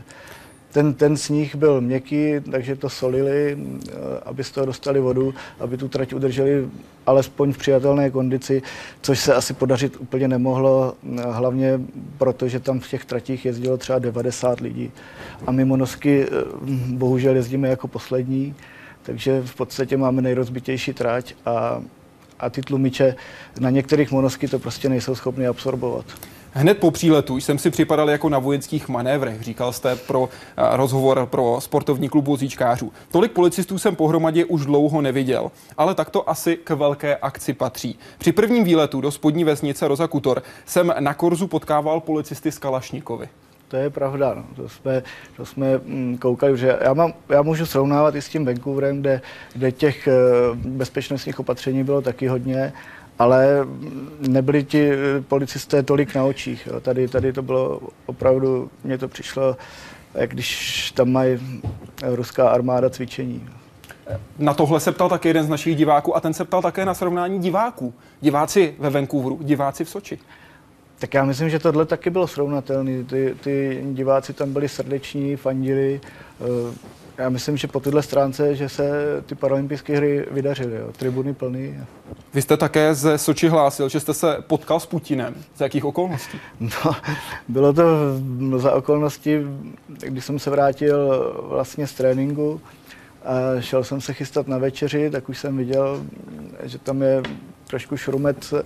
Ten, 0.73 0.95
ten 0.95 1.17
sníh 1.17 1.55
byl 1.55 1.81
měkký, 1.81 2.35
takže 2.51 2.77
to 2.77 2.89
solili, 2.89 3.59
eh, 3.59 3.93
aby 4.25 4.45
z 4.45 4.51
toho 4.51 4.67
dostali 4.67 5.01
vodu, 5.01 5.35
aby 5.61 5.77
tu 5.77 5.89
trať 5.89 6.13
udrželi 6.13 6.69
alespoň 7.07 7.53
v 7.53 7.59
přijatelné 7.59 8.11
kondici, 8.11 8.63
což 9.03 9.21
se 9.21 9.35
asi 9.35 9.55
podařit 9.55 9.97
úplně 10.01 10.29
nemohlo, 10.29 10.95
eh, 11.03 11.23
hlavně 11.31 11.81
proto, 12.19 12.49
že 12.49 12.61
tam 12.61 12.81
v 12.81 12.89
těch 12.89 13.05
tratích 13.05 13.45
jezdilo 13.45 13.77
třeba 13.77 13.99
90 13.99 14.61
lidí. 14.61 14.91
A 15.47 15.53
my 15.53 15.65
monosky 15.65 16.27
eh, 16.27 16.29
bohužel 16.89 17.37
jezdíme 17.37 17.69
jako 17.69 17.89
poslední, 17.89 18.55
takže 19.03 19.43
v 19.45 19.55
podstatě 19.55 19.97
máme 19.97 20.23
nejrozbitější 20.23 20.93
trať 20.93 21.35
a, 21.47 21.83
a 22.39 22.51
ty 22.51 22.63
tlumiče 22.63 23.17
na 23.61 23.71
některých 23.71 24.11
monosky 24.11 24.49
to 24.49 24.59
prostě 24.59 24.89
nejsou 24.89 25.15
schopny 25.15 25.47
absorbovat. 25.47 26.07
Hned 26.53 26.79
po 26.79 26.91
příletu 26.91 27.37
jsem 27.37 27.59
si 27.59 27.71
připadal 27.71 28.11
jako 28.11 28.29
na 28.29 28.39
vojenských 28.39 28.89
manévrech, 28.89 29.43
říkal 29.43 29.73
jste 29.73 29.97
pro 29.97 30.29
eh, 30.57 30.77
rozhovor 30.77 31.27
pro 31.27 31.57
sportovní 31.61 32.09
klub 32.09 32.25
vozíčkářů. 32.25 32.93
Tolik 33.11 33.33
policistů 33.33 33.79
jsem 33.79 33.97
pohromadě 33.97 34.45
už 34.45 34.67
dlouho 34.67 35.01
neviděl, 35.01 35.51
ale 35.79 35.95
tak 35.95 36.11
to 36.11 36.31
asi 36.31 36.57
k 36.57 36.71
velké 36.71 37.17
akci 37.17 37.53
patří. 37.53 37.99
Při 38.19 38.33
prvním 38.33 38.65
výletu 38.65 39.01
do 39.01 39.11
spodní 39.11 39.45
vesnice 39.45 39.89
Roza 39.89 40.07
Kutor 40.07 40.43
jsem 40.67 40.95
na 40.99 41.15
Korzu 41.15 41.47
potkával 41.47 42.01
policisty 42.01 42.53
z 42.53 42.59
Kalašníkovi. 42.59 43.29
To 43.69 43.77
je 43.77 43.91
pravda, 43.91 44.35
no. 44.35 44.45
to 44.57 44.69
jsme, 44.69 45.03
to 45.37 45.47
jsme 45.47 45.79
mm, 45.79 46.19
koukali, 46.19 46.59
že 46.59 46.79
já, 46.81 46.95
mám, 46.95 47.13
já 47.29 47.43
můžu 47.43 47.67
srovnávat 47.67 48.15
i 48.15 48.23
s 48.23 48.29
tím 48.29 48.45
Vancouverem, 48.45 49.01
kde, 49.01 49.21
kde 49.53 49.73
těch 49.73 50.09
eh, 50.09 50.13
bezpečnostních 50.55 51.41
opatření 51.41 51.85
bylo 51.85 52.03
taky 52.03 52.27
hodně, 52.27 52.73
ale 53.21 53.67
nebyli 54.29 54.65
ti 54.65 54.91
eh, 54.91 54.97
policisté 55.21 55.83
tolik 55.83 56.15
na 56.15 56.25
očích. 56.25 56.67
Jo. 56.67 56.81
Tady, 56.81 57.09
tady 57.09 57.33
to 57.33 57.43
bylo 57.43 57.81
opravdu, 58.07 58.71
mně 58.85 58.99
to 58.99 59.09
přišlo, 59.09 59.57
jak 60.15 60.31
když 60.31 60.93
tam 60.93 61.11
mají 61.11 61.39
ruská 62.03 62.49
armáda 62.49 62.91
cvičení. 62.91 63.49
Na 64.39 64.55
tohle 64.55 64.81
se 64.81 64.93
ptal 64.93 65.09
také 65.09 65.29
jeden 65.29 65.45
z 65.45 65.49
našich 65.49 65.77
diváků 65.77 66.17
a 66.17 66.21
ten 66.21 66.35
se 66.35 66.45
ptal 66.45 66.63
také 66.63 66.85
na 66.85 66.95
srovnání 66.95 67.39
diváků. 67.39 67.95
Diváci 68.21 68.75
ve 68.79 68.91
Vancouveru, 68.91 69.39
diváci 69.43 69.85
v 69.85 69.89
Soči. 69.89 70.19
Tak 70.99 71.15
já 71.15 71.25
myslím, 71.25 71.51
že 71.51 71.59
tohle 71.59 71.87
taky 71.87 72.11
bylo 72.11 72.27
srovnatelné. 72.27 73.05
Ty, 73.05 73.37
ty 73.41 73.85
diváci 73.93 74.33
tam 74.33 74.53
byli 74.53 74.69
srdeční, 74.69 75.37
fandili. 75.37 76.01
Já 77.21 77.29
myslím, 77.29 77.57
že 77.57 77.69
po 77.69 77.81
téhle 77.81 78.03
stránce, 78.03 78.57
že 78.57 78.69
se 78.69 78.91
ty 79.27 79.35
paralympijské 79.35 79.97
hry 79.97 80.27
vydařily. 80.31 80.77
Jo. 80.77 80.93
Tribuny 80.93 81.35
plný. 81.35 81.79
Vy 82.35 82.43
jste 82.43 82.57
také 82.57 82.95
ze 82.95 83.19
Soči 83.19 83.49
hlásil, 83.49 83.89
že 83.89 84.01
jste 84.01 84.15
se 84.15 84.37
potkal 84.47 84.81
s 84.81 84.87
Putinem. 84.87 85.35
Za 85.57 85.65
jakých 85.65 85.85
okolností? 85.85 86.41
No, 86.61 86.97
bylo 87.49 87.73
to 87.73 87.85
za 88.57 88.73
okolnosti, 88.73 89.43
když 89.87 90.25
jsem 90.25 90.39
se 90.39 90.51
vrátil 90.51 91.33
vlastně 91.49 91.87
z 91.87 91.93
tréninku 91.93 92.61
a 93.25 93.61
šel 93.61 93.85
jsem 93.85 94.01
se 94.01 94.13
chystat 94.13 94.49
na 94.49 94.59
večeři, 94.59 95.11
tak 95.11 95.29
už 95.29 95.39
jsem 95.39 95.57
viděl, 95.57 96.05
že 96.63 96.79
tam 96.79 97.03
je 97.03 97.23
trošku 97.67 97.97
šrumet 97.97 98.55
eh, 98.55 98.63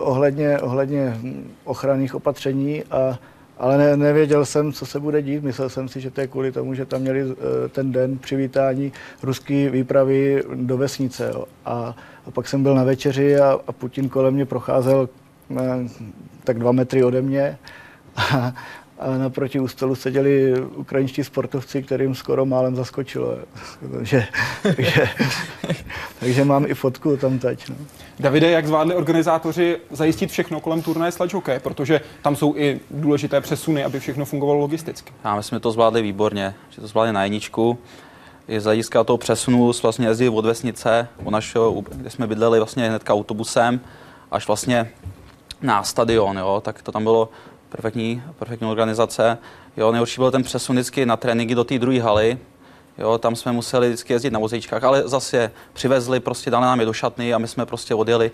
ohledně, 0.00 0.58
ohledně 0.58 1.20
ochranných 1.64 2.14
opatření, 2.14 2.84
a, 2.84 3.18
ale 3.58 3.78
ne, 3.78 3.96
nevěděl 3.96 4.44
jsem, 4.44 4.72
co 4.72 4.86
se 4.86 5.00
bude 5.00 5.22
dít. 5.22 5.42
Myslel 5.42 5.68
jsem 5.68 5.88
si, 5.88 6.00
že 6.00 6.10
to 6.10 6.20
je 6.20 6.26
kvůli 6.26 6.52
tomu, 6.52 6.74
že 6.74 6.84
tam 6.84 7.00
měli 7.00 7.20
eh, 7.20 7.68
ten 7.68 7.92
den 7.92 8.18
přivítání 8.18 8.92
ruské 9.22 9.70
výpravy 9.70 10.42
do 10.54 10.76
vesnice. 10.76 11.30
Jo. 11.34 11.44
A, 11.64 11.96
a 12.26 12.30
pak 12.30 12.48
jsem 12.48 12.62
byl 12.62 12.74
na 12.74 12.84
večeři 12.84 13.40
a, 13.40 13.58
a 13.66 13.72
Putin 13.72 14.08
kolem 14.08 14.34
mě 14.34 14.46
procházel 14.46 15.08
eh, 15.56 15.62
tak 16.44 16.58
dva 16.58 16.72
metry 16.72 17.04
ode 17.04 17.22
mě. 17.22 17.58
A, 18.16 18.54
a 18.98 19.18
naproti 19.18 19.60
u 19.60 19.68
stolu 19.68 19.94
seděli 19.94 20.60
ukrajinští 20.60 21.24
sportovci, 21.24 21.82
kterým 21.82 22.14
skoro 22.14 22.46
málem 22.46 22.76
zaskočilo. 22.76 23.38
takže, 23.92 24.26
takže, 24.62 25.08
takže 26.20 26.44
mám 26.44 26.66
i 26.66 26.74
fotku 26.74 27.16
tam 27.16 27.38
teď. 27.38 27.68
No. 27.68 27.76
Davide, 28.20 28.50
jak 28.50 28.66
zvládli 28.66 28.94
organizátoři 28.94 29.78
zajistit 29.90 30.30
všechno 30.30 30.60
kolem 30.60 30.82
turnaje 30.82 31.12
sledge 31.12 31.34
hockey, 31.34 31.58
protože 31.58 32.00
tam 32.22 32.36
jsou 32.36 32.54
i 32.56 32.80
důležité 32.90 33.40
přesuny, 33.40 33.84
aby 33.84 34.00
všechno 34.00 34.24
fungovalo 34.24 34.58
logisticky. 34.58 35.12
Já 35.24 35.36
myslím, 35.36 35.56
že 35.56 35.60
to 35.60 35.72
zvládli 35.72 36.02
výborně, 36.02 36.54
že 36.70 36.80
to 36.80 36.86
zvládli 36.86 37.12
na 37.12 37.24
jedničku. 37.24 37.78
I 38.48 38.60
z 38.60 38.64
hlediska 38.64 39.04
toho 39.04 39.18
přesunu 39.18 39.72
vlastně 39.82 40.06
jezdili 40.06 40.36
od 40.36 40.44
vesnice, 40.44 41.08
od 41.24 41.30
našeho, 41.30 41.82
kde 41.88 42.10
jsme 42.10 42.26
bydleli 42.26 42.58
vlastně 42.58 42.88
hnedka 42.88 43.14
autobusem, 43.14 43.80
až 44.30 44.46
vlastně 44.46 44.90
na 45.62 45.82
stadion, 45.82 46.38
jo, 46.38 46.62
tak 46.64 46.82
to 46.82 46.92
tam 46.92 47.02
bylo 47.02 47.28
perfektní, 47.68 48.22
perfektní 48.38 48.66
organizace. 48.66 49.38
Jo, 49.76 49.92
nejhorší 49.92 50.20
byl 50.20 50.30
ten 50.30 50.42
přesun 50.42 50.76
vždycky 50.76 51.06
na 51.06 51.16
tréninky 51.16 51.54
do 51.54 51.64
té 51.64 51.78
druhé 51.78 52.00
haly, 52.00 52.38
Jo, 52.98 53.18
tam 53.18 53.36
jsme 53.36 53.52
museli 53.52 53.88
vždycky 53.88 54.12
jezdit 54.12 54.30
na 54.30 54.38
vozíčkách, 54.38 54.84
ale 54.84 55.08
zase 55.08 55.50
přivezli, 55.72 56.20
prostě 56.20 56.50
dali 56.50 56.64
nám 56.64 56.80
je 56.80 56.86
do 56.86 56.92
šatny 56.92 57.34
a 57.34 57.38
my 57.38 57.48
jsme 57.48 57.66
prostě 57.66 57.94
odjeli 57.94 58.30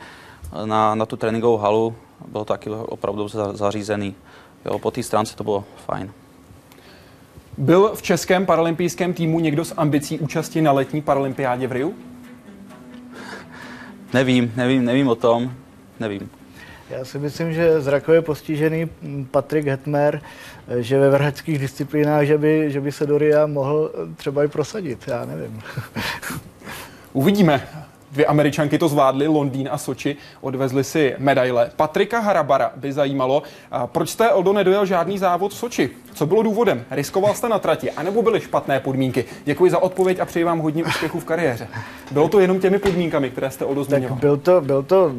na, 0.65 0.95
na 0.95 1.07
tu 1.07 1.17
tréninkovou 1.17 1.57
halu. 1.57 1.95
Bylo 2.29 2.45
to 2.45 2.53
taky 2.55 2.71
opravdu 2.71 3.29
za- 3.29 3.53
zařízený. 3.57 4.15
Jo, 4.65 4.79
po 4.79 4.91
té 4.91 5.03
stránce 5.03 5.37
to 5.37 5.45
bylo 5.45 5.65
fajn. 5.87 6.13
Byl 7.59 7.93
v 7.95 8.03
českém 8.03 8.47
paralympijském 8.47 9.13
týmu 9.13 9.41
někdo 9.41 9.65
s 9.65 9.75
ambicí 9.77 10.19
účasti 10.19 10.63
na 10.63 10.73
letní 10.73 11.03
paralympiádě 11.03 11.67
v 11.67 11.73
Riu? 11.73 11.95
Nevím, 14.13 14.53
nevím, 14.57 14.85
nevím 14.85 15.09
o 15.09 15.15
tom, 15.15 15.53
nevím. 16.01 16.31
Já 16.93 17.05
si 17.05 17.19
myslím, 17.19 17.53
že 17.53 17.81
zrakově 17.81 18.23
postižený 18.23 18.91
Patrik 19.31 19.67
Hetmer, 19.67 20.21
že 20.79 20.99
ve 20.99 21.11
vrhačských 21.11 21.59
disciplínách, 21.59 22.27
že 22.27 22.39
by, 22.39 22.71
že 22.71 22.81
by 22.81 22.93
se 22.93 23.07
do 23.07 23.19
RIA 23.19 23.47
mohl 23.47 23.93
třeba 24.17 24.45
i 24.45 24.49
prosadit, 24.49 24.99
já 25.07 25.25
nevím. 25.25 25.63
Uvidíme. 27.13 27.69
Dvě 28.13 28.27
američanky 28.27 28.79
to 28.79 28.89
zvládly, 28.89 29.27
Londýn 29.27 29.69
a 29.73 29.79
Soči, 29.79 30.17
odvezly 30.41 30.85
si 30.85 31.15
medaile. 31.19 31.71
Patrika 31.77 32.19
Harabara 32.19 32.73
by 32.77 32.93
zajímalo, 32.93 33.43
proč 33.87 34.11
jste, 34.11 34.31
Oldo, 34.31 34.53
nedojel 34.53 34.87
žádný 34.87 35.19
závod 35.19 35.53
v 35.53 35.57
Soči? 35.57 35.91
Co 36.15 36.27
bylo 36.27 36.43
důvodem? 36.43 36.85
Riskoval 36.91 37.35
jste 37.35 37.49
na 37.49 37.59
trati, 37.59 37.91
anebo 37.91 38.23
byly 38.23 38.41
špatné 38.41 38.81
podmínky? 38.81 39.25
Děkuji 39.45 39.71
za 39.71 39.79
odpověď 39.83 40.21
a 40.21 40.25
přeji 40.25 40.45
vám 40.45 40.59
hodně 40.59 40.85
úspěchů 40.85 41.21
v 41.21 41.25
kariéře. 41.25 41.69
Bylo 42.11 42.29
to 42.29 42.41
jenom 42.41 42.61
těmi 42.61 42.79
podmínkami, 42.79 43.31
které 43.31 43.51
jste, 43.51 43.65
Oldo, 43.65 43.81
Tak 43.85 43.89
zmiňoval? 43.89 44.19
byl 44.19 44.37
to, 44.37 44.61
byl 44.61 44.83
to 44.83 45.13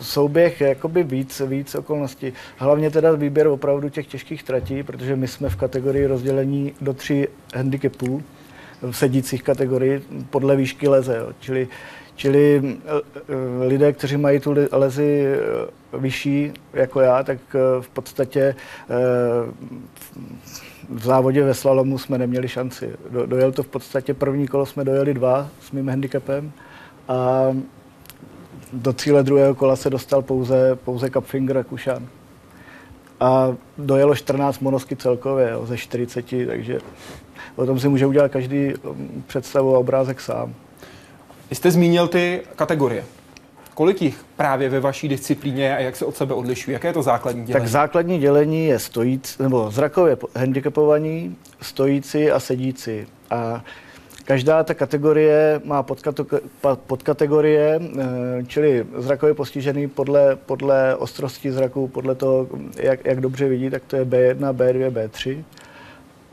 souběh 0.00 0.60
jakoby 0.60 1.02
víc, 1.02 1.42
víc 1.46 1.74
okolností. 1.74 2.32
Hlavně 2.56 2.90
teda 2.90 3.12
výběr 3.12 3.46
opravdu 3.46 3.88
těch 3.88 4.06
těžkých 4.06 4.42
tratí, 4.42 4.82
protože 4.82 5.16
my 5.16 5.28
jsme 5.28 5.48
v 5.48 5.56
kategorii 5.56 6.06
rozdělení 6.06 6.72
do 6.80 6.92
tří 6.94 7.26
handicapů, 7.54 8.22
v 8.82 8.92
sedících 8.92 9.42
kategorii, 9.42 10.02
podle 10.30 10.56
výšky 10.56 10.88
leze. 10.88 11.16
Jo. 11.16 11.28
Čili, 11.40 11.68
čili 12.18 12.62
eh, 12.62 12.90
eh, 13.16 13.66
lidé, 13.66 13.92
kteří 13.92 14.16
mají 14.16 14.40
tu 14.40 14.54
lezi 14.72 15.26
eh, 15.26 15.98
vyšší 15.98 16.52
jako 16.72 17.00
já, 17.00 17.22
tak 17.22 17.38
v 17.80 17.88
podstatě 17.88 18.54
v 20.88 21.02
závodě 21.02 21.44
ve 21.44 21.54
slalomu 21.54 21.98
jsme 21.98 22.18
neměli 22.18 22.48
šanci. 22.48 22.90
Do, 23.10 23.26
dojel 23.26 23.52
to 23.52 23.62
v 23.62 23.68
podstatě 23.68 24.14
první 24.14 24.48
kolo 24.48 24.66
jsme 24.66 24.84
dojeli 24.84 25.14
dva 25.14 25.48
s 25.60 25.70
mým 25.72 25.88
handicapem 25.88 26.52
a 27.08 27.46
do 28.72 28.92
cíle 28.92 29.22
druhého 29.22 29.54
kola 29.54 29.76
se 29.76 29.90
dostal 29.90 30.22
pouze, 30.22 30.76
pouze 30.84 31.10
Kapfinger 31.10 31.58
a 31.58 31.64
Kušan. 31.64 32.06
A 33.20 33.54
dojelo 33.78 34.14
14 34.14 34.58
monosky 34.58 34.96
celkově 34.96 35.50
jo, 35.50 35.66
ze 35.66 35.76
40, 35.76 36.24
takže 36.46 36.80
o 37.56 37.66
tom 37.66 37.80
si 37.80 37.88
může 37.88 38.06
udělat 38.06 38.32
každý 38.32 38.74
um, 38.74 39.24
představu 39.26 39.76
a 39.76 39.78
obrázek 39.78 40.20
sám. 40.20 40.54
Vy 41.50 41.56
jste 41.56 41.70
zmínil 41.70 42.08
ty 42.08 42.40
kategorie. 42.56 43.04
Kolik 43.74 44.02
jich 44.02 44.24
právě 44.36 44.68
ve 44.68 44.80
vaší 44.80 45.08
disciplíně 45.08 45.64
je 45.64 45.76
a 45.76 45.80
jak 45.80 45.96
se 45.96 46.04
od 46.04 46.16
sebe 46.16 46.34
odlišují? 46.34 46.72
Jaké 46.72 46.88
je 46.88 46.92
to 46.92 47.02
základní 47.02 47.44
dělení? 47.44 47.62
Tak 47.64 47.70
základní 47.72 48.18
dělení 48.18 48.66
je 48.66 48.78
stojící, 48.78 49.42
nebo 49.42 49.70
zrakově 49.70 50.16
po- 50.16 50.28
handicapovaní, 50.36 51.36
stojící 51.62 52.30
a 52.30 52.40
sedící. 52.40 53.06
A 53.30 53.64
každá 54.24 54.64
ta 54.64 54.74
kategorie 54.74 55.60
má 55.64 55.84
podkategorie, 56.86 57.80
eh, 58.00 58.06
čili 58.46 58.86
zrakově 58.96 59.34
postižený 59.34 59.88
podle, 59.88 60.36
podle 60.36 60.96
ostrosti 60.96 61.52
zraku, 61.52 61.88
podle 61.88 62.14
toho, 62.14 62.48
jak, 62.76 63.04
jak 63.04 63.20
dobře 63.20 63.48
vidí, 63.48 63.70
tak 63.70 63.82
to 63.86 63.96
je 63.96 64.04
B1, 64.04 64.52
B2, 64.52 64.90
B3. 64.90 65.44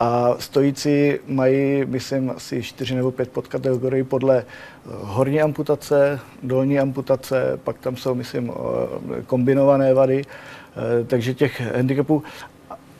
A 0.00 0.34
stojící 0.38 1.12
mají, 1.26 1.84
myslím, 1.84 2.30
asi 2.30 2.62
čtyři 2.62 2.94
nebo 2.94 3.10
pět 3.10 3.30
podkategorií 3.30 4.04
podle 4.04 4.38
eh, 4.38 4.44
horní 4.86 5.40
amputace, 5.40 6.20
dolní 6.42 6.78
amputace, 6.78 7.60
pak 7.64 7.78
tam 7.78 7.96
jsou, 7.96 8.14
myslím, 8.14 8.52
eh, 8.52 9.22
kombinované 9.22 9.94
vady, 9.94 10.22
eh, 10.22 11.04
takže 11.04 11.34
těch 11.34 11.60
handicapů. 11.60 12.22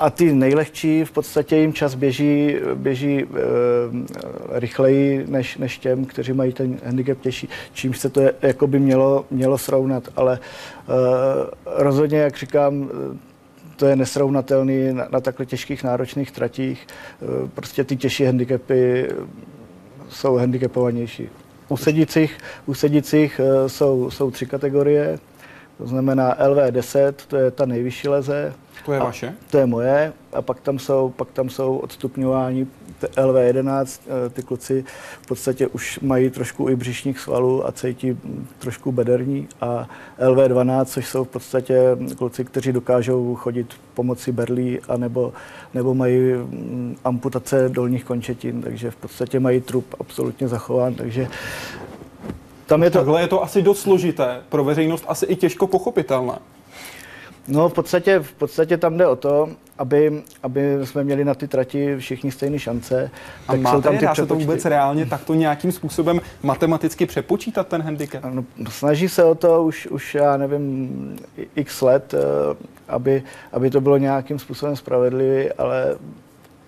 A 0.00 0.10
ty 0.10 0.32
nejlehčí 0.32 1.04
v 1.04 1.10
podstatě 1.10 1.56
jim 1.56 1.72
čas 1.72 1.94
běží, 1.94 2.56
běží 2.74 3.20
e, 3.20 3.26
rychleji 4.50 5.24
než, 5.28 5.56
než 5.56 5.78
těm, 5.78 6.04
kteří 6.04 6.32
mají 6.32 6.52
ten 6.52 6.78
handicap 6.84 7.20
těžší, 7.20 7.48
čímž 7.72 7.98
se 7.98 8.08
to 8.10 8.20
je, 8.20 8.34
jako 8.42 8.66
by 8.66 8.78
mělo, 8.78 9.24
mělo 9.30 9.58
srovnat. 9.58 10.08
Ale 10.16 10.38
e, 10.38 10.40
rozhodně, 11.66 12.18
jak 12.18 12.36
říkám, 12.36 12.90
to 13.76 13.86
je 13.86 13.96
nesrovnatelný 13.96 14.92
na, 14.92 15.08
na 15.10 15.20
takhle 15.20 15.46
těžkých 15.46 15.84
náročných 15.84 16.30
tratích. 16.30 16.86
E, 16.86 17.48
Prostě 17.48 17.84
ty 17.84 17.96
těžší 17.96 18.24
handicapy 18.24 19.08
jsou 20.08 20.36
handicapovanější. 20.36 21.28
U 21.68 21.76
sedících, 21.76 22.38
u 22.66 22.74
sedících 22.74 23.40
e, 23.40 23.68
jsou, 23.68 24.10
jsou 24.10 24.30
tři 24.30 24.46
kategorie. 24.46 25.18
To 25.78 25.86
znamená 25.86 26.34
LV10, 26.34 27.14
to 27.26 27.36
je 27.36 27.50
ta 27.50 27.66
nejvyšší 27.66 28.08
leze. 28.08 28.54
To 28.84 28.92
je 28.92 29.00
a 29.00 29.04
vaše? 29.04 29.34
To 29.50 29.58
je 29.58 29.66
moje. 29.66 30.12
A 30.32 30.42
pak 30.42 30.60
tam 30.60 30.78
jsou, 30.78 31.08
pak 31.16 31.28
tam 31.32 31.50
jsou 31.50 31.76
odstupňování 31.76 32.68
LV11. 33.02 34.00
eh, 34.26 34.30
Ty 34.30 34.42
kluci 34.42 34.84
v 35.22 35.26
podstatě 35.26 35.66
už 35.66 35.98
mají 36.02 36.30
trošku 36.30 36.68
i 36.68 36.76
břišních 36.76 37.18
svalů 37.18 37.68
a 37.68 37.72
cítí 37.72 38.18
trošku 38.58 38.92
bederní. 38.92 39.48
A 39.60 39.88
LV12, 40.18 40.84
což 40.84 41.08
jsou 41.08 41.24
v 41.24 41.28
podstatě 41.28 41.96
kluci, 42.16 42.44
kteří 42.44 42.72
dokážou 42.72 43.34
chodit 43.34 43.66
pomocí 43.94 44.32
berlí 44.32 44.80
a 44.88 44.96
nebo, 44.96 45.32
nebo 45.74 45.94
mají 45.94 46.32
mm, 46.32 46.96
amputace 47.04 47.68
dolních 47.68 48.04
končetin, 48.04 48.62
takže 48.62 48.90
v 48.90 48.96
podstatě 48.96 49.40
mají 49.40 49.60
trup 49.60 49.94
absolutně 50.00 50.48
zachován. 50.48 50.94
Takže 50.94 51.28
tam 52.66 52.82
je 52.82 52.90
to, 52.90 52.98
Takhle 52.98 53.20
je 53.20 53.28
to 53.28 53.42
asi 53.42 53.62
dost 53.62 53.80
složité, 53.80 54.40
pro 54.48 54.64
veřejnost 54.64 55.04
asi 55.08 55.26
i 55.26 55.36
těžko 55.36 55.66
pochopitelné. 55.66 56.38
No 57.48 57.68
v 57.68 57.72
podstatě, 57.72 58.18
v 58.18 58.32
podstatě 58.32 58.76
tam 58.76 58.96
jde 58.96 59.06
o 59.06 59.16
to, 59.16 59.48
aby, 59.78 60.22
aby 60.42 60.78
jsme 60.84 61.04
měli 61.04 61.24
na 61.24 61.34
ty 61.34 61.48
trati 61.48 61.96
všichni 61.98 62.32
stejné 62.32 62.58
šance. 62.58 63.10
A 63.48 63.54
máte, 63.54 63.76
jsou 63.76 63.82
tam 63.82 63.98
ty 63.98 64.04
dá 64.04 64.14
se 64.14 64.20
to 64.20 64.26
přepočty. 64.26 64.44
vůbec 64.44 64.64
reálně 64.64 65.06
takto 65.06 65.34
nějakým 65.34 65.72
způsobem 65.72 66.20
matematicky 66.42 67.06
přepočítat 67.06 67.68
ten 67.68 67.82
handicap? 67.82 68.24
No, 68.30 68.44
snaží 68.68 69.08
se 69.08 69.24
o 69.24 69.34
to 69.34 69.64
už, 69.64 69.86
už 69.86 70.14
já 70.14 70.36
nevím, 70.36 71.16
x 71.56 71.82
let, 71.82 72.14
eh, 72.14 72.56
aby, 72.88 73.22
aby 73.52 73.70
to 73.70 73.80
bylo 73.80 73.96
nějakým 73.96 74.38
způsobem 74.38 74.76
spravedlivé, 74.76 75.52
ale 75.52 75.96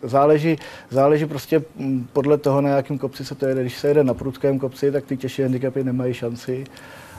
záleží, 0.03 0.59
záleží 0.91 1.27
prostě 1.27 1.63
mm, 1.77 2.09
podle 2.13 2.39
toho, 2.39 2.61
na 2.61 2.69
jakém 2.69 2.99
kopci 2.99 3.25
se 3.25 3.35
to 3.35 3.47
jede. 3.47 3.61
Když 3.61 3.79
se 3.79 3.89
jede 3.89 4.05
na 4.05 4.15
prudkém 4.15 4.59
kopci, 4.59 4.93
tak 4.93 5.05
ty 5.05 5.17
těžší 5.17 5.43
handicapy 5.43 5.85
nemají 5.85 6.15
šanci. 6.15 6.65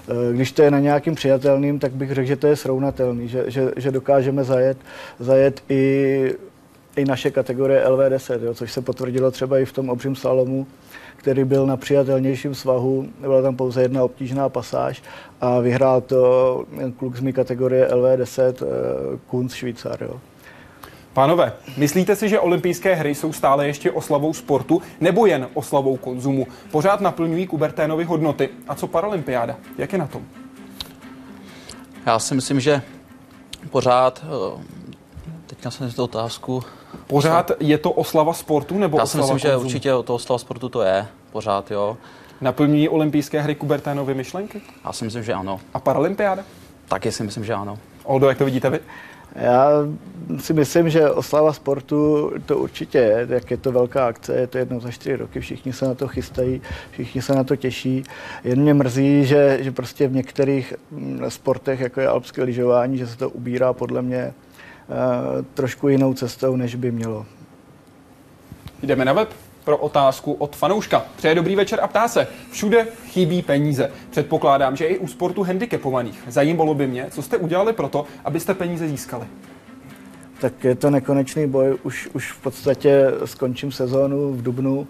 Eh, 0.10 0.34
Když 0.34 0.52
to 0.52 0.62
je 0.62 0.72
na 0.72 0.80
nějakým 0.80 1.16
přijatelným, 1.16 1.80
tak 1.80 1.92
bych 1.92 2.12
řekl, 2.12 2.28
že 2.28 2.36
to 2.36 2.48
je 2.48 2.56
srovnatelný, 2.56 3.28
že, 3.28 3.44
že, 3.48 3.72
že 3.78 3.92
dokážeme 3.92 4.44
zajet, 4.44 4.78
zajet 5.20 5.64
i, 5.70 6.34
i 6.96 7.06
naše 7.06 7.32
kategorie 7.32 7.86
LV10, 7.86 8.44
jo, 8.44 8.54
což 8.54 8.72
se 8.72 8.82
potvrdilo 8.82 9.32
třeba 9.32 9.60
i 9.60 9.66
v 9.66 9.74
tom 9.74 9.90
obřím 9.90 10.16
slalomu, 10.16 10.68
který 11.16 11.44
byl 11.44 11.66
na 11.66 11.78
přijatelnějším 11.78 12.56
svahu, 12.56 13.10
byla 13.22 13.42
tam 13.42 13.56
pouze 13.56 13.82
jedna 13.82 14.04
obtížná 14.04 14.50
pasáž 14.50 15.04
a 15.42 15.60
vyhrál 15.60 16.02
to 16.02 16.64
kluk 16.98 17.18
z 17.18 17.22
mé 17.22 17.32
kategorie 17.32 17.88
LV10, 17.88 18.54
eh, 18.62 18.66
Kunz 19.28 19.54
Švýcar. 19.54 20.04
Jo. 20.04 20.20
Pánové, 21.20 21.54
myslíte 21.78 22.16
si, 22.16 22.30
že 22.30 22.40
olympijské 22.40 22.96
hry 22.96 23.16
jsou 23.16 23.34
stále 23.34 23.68
ještě 23.68 23.92
oslavou 23.92 24.34
sportu 24.34 24.82
nebo 25.02 25.26
jen 25.26 25.50
oslavou 25.54 25.98
konzumu? 25.98 26.48
Pořád 26.72 27.02
naplňují 27.02 27.48
Kuberténovy 27.48 28.04
hodnoty. 28.04 28.50
A 28.68 28.76
co 28.76 28.88
paralympiáda? 28.88 29.56
Jak 29.78 29.94
je 29.94 30.00
na 30.00 30.08
tom? 30.08 30.22
Já 32.06 32.20
si 32.20 32.36
myslím, 32.36 32.60
že 32.60 32.82
pořád, 33.70 34.26
eh, 34.26 34.64
teďka 35.48 35.72
jsem 35.72 35.90
si 35.90 35.96
tu 35.96 36.04
otázku, 36.04 36.64
Pořád 37.08 37.52
je 37.60 37.78
to 37.78 37.92
oslava 37.92 38.34
sportu 38.34 38.78
nebo 38.78 38.98
já 38.98 39.06
si 39.06 39.18
oslava 39.18 39.34
myslím, 39.34 39.40
že 39.40 39.48
konzumu? 39.48 39.66
určitě 39.66 39.94
o 39.94 40.04
toho 40.04 40.20
slova 40.20 40.40
sportu 40.40 40.70
to 40.70 40.82
je, 40.82 41.08
pořád 41.32 41.72
jo. 41.72 41.98
Naplňují 42.42 42.90
olympijské 42.90 43.42
hry 43.42 43.56
Kuberténovy 43.56 44.14
myšlenky? 44.14 44.62
Já 44.86 44.94
si 44.94 45.06
myslím, 45.06 45.24
že 45.24 45.34
ano. 45.34 45.60
A 45.74 45.80
paralympiáda? 45.80 46.44
Taky 46.88 47.12
si 47.12 47.24
myslím, 47.24 47.46
že 47.46 47.54
ano. 47.54 47.78
Oldo, 48.04 48.30
jak 48.30 48.38
to 48.38 48.46
vidíte 48.46 48.70
vy? 48.70 48.80
Já 49.36 49.70
si 50.38 50.54
myslím, 50.54 50.90
že 50.90 51.10
oslava 51.10 51.54
sportu 51.54 52.32
to 52.46 52.58
určitě 52.58 52.98
je, 52.98 53.28
jak 53.30 53.52
je 53.52 53.58
to 53.58 53.72
velká 53.72 54.08
akce, 54.08 54.36
je 54.36 54.48
to 54.48 54.58
jednou 54.58 54.80
za 54.80 54.92
čtyři 54.92 55.16
roky, 55.16 55.40
všichni 55.40 55.74
se 55.74 55.86
na 55.86 55.94
to 55.94 56.08
chystají, 56.08 56.62
všichni 56.92 57.22
se 57.22 57.36
na 57.36 57.44
to 57.44 57.56
těší. 57.56 58.04
Jen 58.44 58.62
mě 58.62 58.74
mrzí, 58.74 59.26
že, 59.26 59.58
že 59.62 59.72
prostě 59.72 60.08
v 60.08 60.14
některých 60.14 60.74
mm, 60.92 61.22
sportech, 61.28 61.80
jako 61.80 62.02
je 62.02 62.08
alpské 62.08 62.44
lyžování, 62.44 62.98
že 62.98 63.08
se 63.08 63.18
to 63.18 63.30
ubírá 63.30 63.74
podle 63.74 64.02
mě 64.02 64.20
eh, 64.20 64.34
trošku 65.54 65.88
jinou 65.88 66.14
cestou, 66.14 66.56
než 66.56 66.76
by 66.76 66.92
mělo. 66.92 67.26
Jdeme 68.84 69.06
na 69.06 69.14
web 69.14 69.30
pro 69.70 69.78
otázku 69.78 70.34
od 70.34 70.56
fanouška. 70.56 71.06
Přeje 71.16 71.36
dobrý 71.36 71.56
večer 71.56 71.80
a 71.82 71.88
ptá 71.88 72.08
se. 72.08 72.28
Všude 72.52 72.88
chybí 73.06 73.42
peníze. 73.42 73.92
Předpokládám, 74.10 74.76
že 74.76 74.86
i 74.86 74.98
u 74.98 75.08
sportu 75.08 75.44
handicapovaných. 75.44 76.24
Zajímalo 76.28 76.74
by 76.74 76.88
mě, 76.88 77.06
co 77.10 77.22
jste 77.22 77.38
udělali 77.38 77.74
pro 77.74 77.88
to, 77.90 78.06
abyste 78.26 78.54
peníze 78.54 78.88
získali. 78.88 79.26
Tak 80.42 80.64
je 80.64 80.76
to 80.76 80.90
nekonečný 80.90 81.48
boj. 81.48 81.78
Už, 81.84 82.10
už 82.14 82.32
v 82.32 82.42
podstatě 82.42 83.12
skončím 83.26 83.72
sezónu 83.72 84.34
v 84.34 84.42
Dubnu 84.42 84.88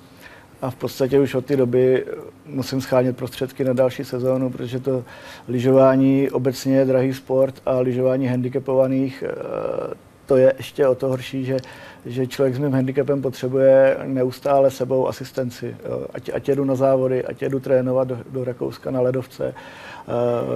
a 0.62 0.70
v 0.70 0.76
podstatě 0.76 1.20
už 1.20 1.36
od 1.36 1.46
té 1.46 1.58
doby 1.58 2.06
musím 2.46 2.82
schánět 2.82 3.18
prostředky 3.18 3.64
na 3.64 3.74
další 3.74 4.04
sezónu, 4.06 4.50
protože 4.50 4.80
to 4.80 5.04
lyžování 5.48 6.32
obecně 6.32 6.78
je 6.78 6.86
drahý 6.86 7.14
sport 7.14 7.62
a 7.66 7.80
lyžování 7.80 8.28
handicapovaných 8.28 9.24
eh, 9.28 10.09
to 10.30 10.38
je 10.38 10.54
ještě 10.58 10.88
o 10.88 10.96
to 10.96 11.08
horší, 11.08 11.46
že, 11.46 11.58
že 12.06 12.28
člověk 12.28 12.56
s 12.56 12.60
mým 12.60 12.74
handicapem 12.74 13.22
potřebuje 13.22 13.98
neustále 14.06 14.72
sebou 14.72 15.08
asistenci. 15.08 15.76
jo. 15.86 16.06
Ať, 16.14 16.30
ať 16.34 16.50
jedu 16.50 16.66
na 16.66 16.76
závody, 16.76 17.26
ať 17.26 17.42
jedu 17.42 17.60
trénovat 17.60 18.08
do, 18.08 18.18
do 18.32 18.44
Rakouska 18.44 18.92
na 18.92 19.02
ledovce. 19.02 19.54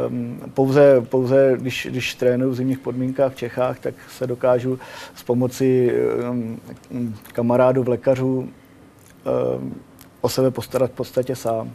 Ehm, 0.08 0.42
Pouze, 0.54 1.02
pouze 1.02 1.56
když, 1.58 1.88
když 1.92 2.16
trénuji 2.16 2.52
v 2.52 2.56
zimních 2.56 2.80
podmínkách 2.80 3.34
v 3.34 3.36
Čechách, 3.36 3.80
tak 3.80 3.94
se 4.10 4.28
dokážu 4.28 4.80
s 5.16 5.24
pomocí 5.24 5.92
ehm, 5.92 6.60
kamarádů, 7.34 7.84
lékařů 7.88 8.50
ehm, 9.26 9.74
o 10.22 10.30
sebe 10.30 10.52
postarat 10.52 10.92
v 10.92 10.96
podstatě 10.96 11.36
sám. 11.36 11.72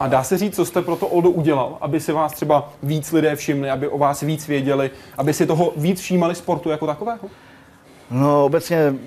A 0.00 0.08
dá 0.08 0.22
se 0.22 0.38
říct, 0.38 0.56
co 0.56 0.64
jste 0.64 0.82
pro 0.82 0.96
to 0.96 1.08
Oldo 1.08 1.30
udělal, 1.30 1.78
aby 1.80 2.00
si 2.00 2.12
vás 2.12 2.32
třeba 2.32 2.72
víc 2.82 3.12
lidé 3.12 3.36
všimli, 3.36 3.70
aby 3.70 3.88
o 3.88 3.98
vás 3.98 4.20
víc 4.20 4.48
věděli, 4.48 4.90
aby 5.18 5.32
si 5.34 5.46
toho 5.46 5.72
víc 5.76 6.00
všímali 6.00 6.34
sportu 6.34 6.70
jako 6.70 6.86
takového? 6.86 7.28
No 8.10 8.44
obecně 8.44 8.90
mm, 8.90 8.98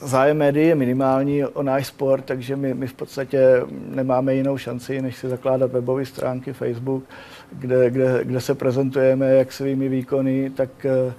zájem 0.00 0.36
médií 0.36 0.68
je 0.68 0.74
minimální 0.74 1.44
o 1.44 1.62
náš 1.62 1.86
sport, 1.86 2.24
takže 2.24 2.56
my, 2.56 2.74
my 2.74 2.86
v 2.86 2.94
podstatě 2.94 3.62
nemáme 3.70 4.34
jinou 4.34 4.58
šanci, 4.58 5.02
než 5.02 5.16
si 5.16 5.28
zakládat 5.28 5.72
webové 5.72 6.06
stránky, 6.06 6.52
Facebook, 6.52 7.04
kde, 7.52 7.90
kde, 7.90 8.20
kde 8.24 8.40
se 8.40 8.54
prezentujeme 8.54 9.26
jak 9.26 9.52
svými 9.52 9.88
výkony, 9.88 10.50
tak, 10.50 10.70
eh, 10.84 11.14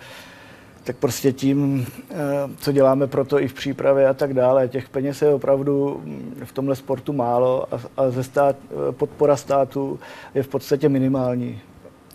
tak 0.86 0.95
prostě 0.95 1.32
tím, 1.32 1.86
eh, 2.12 2.15
co 2.58 2.71
děláme 2.71 3.08
pro 3.08 3.26
to 3.26 3.39
i 3.39 3.48
v 3.48 3.54
přípravě 3.54 4.08
a 4.08 4.13
tak 4.13 4.34
dále. 4.34 4.67
Těch 4.67 4.89
peněz 4.89 5.21
je 5.21 5.34
opravdu 5.34 6.02
mm, 6.04 6.41
v 6.43 6.52
tomhle 6.52 6.76
sportu 6.76 7.13
málo 7.13 7.67
a, 7.98 8.10
ze 8.10 8.24
stát, 8.24 8.56
eh, 8.71 8.91
podpora 8.91 9.36
státu 9.36 10.00
je 10.36 10.43
v 10.43 10.48
podstatě 10.48 10.89
minimální. 10.89 11.62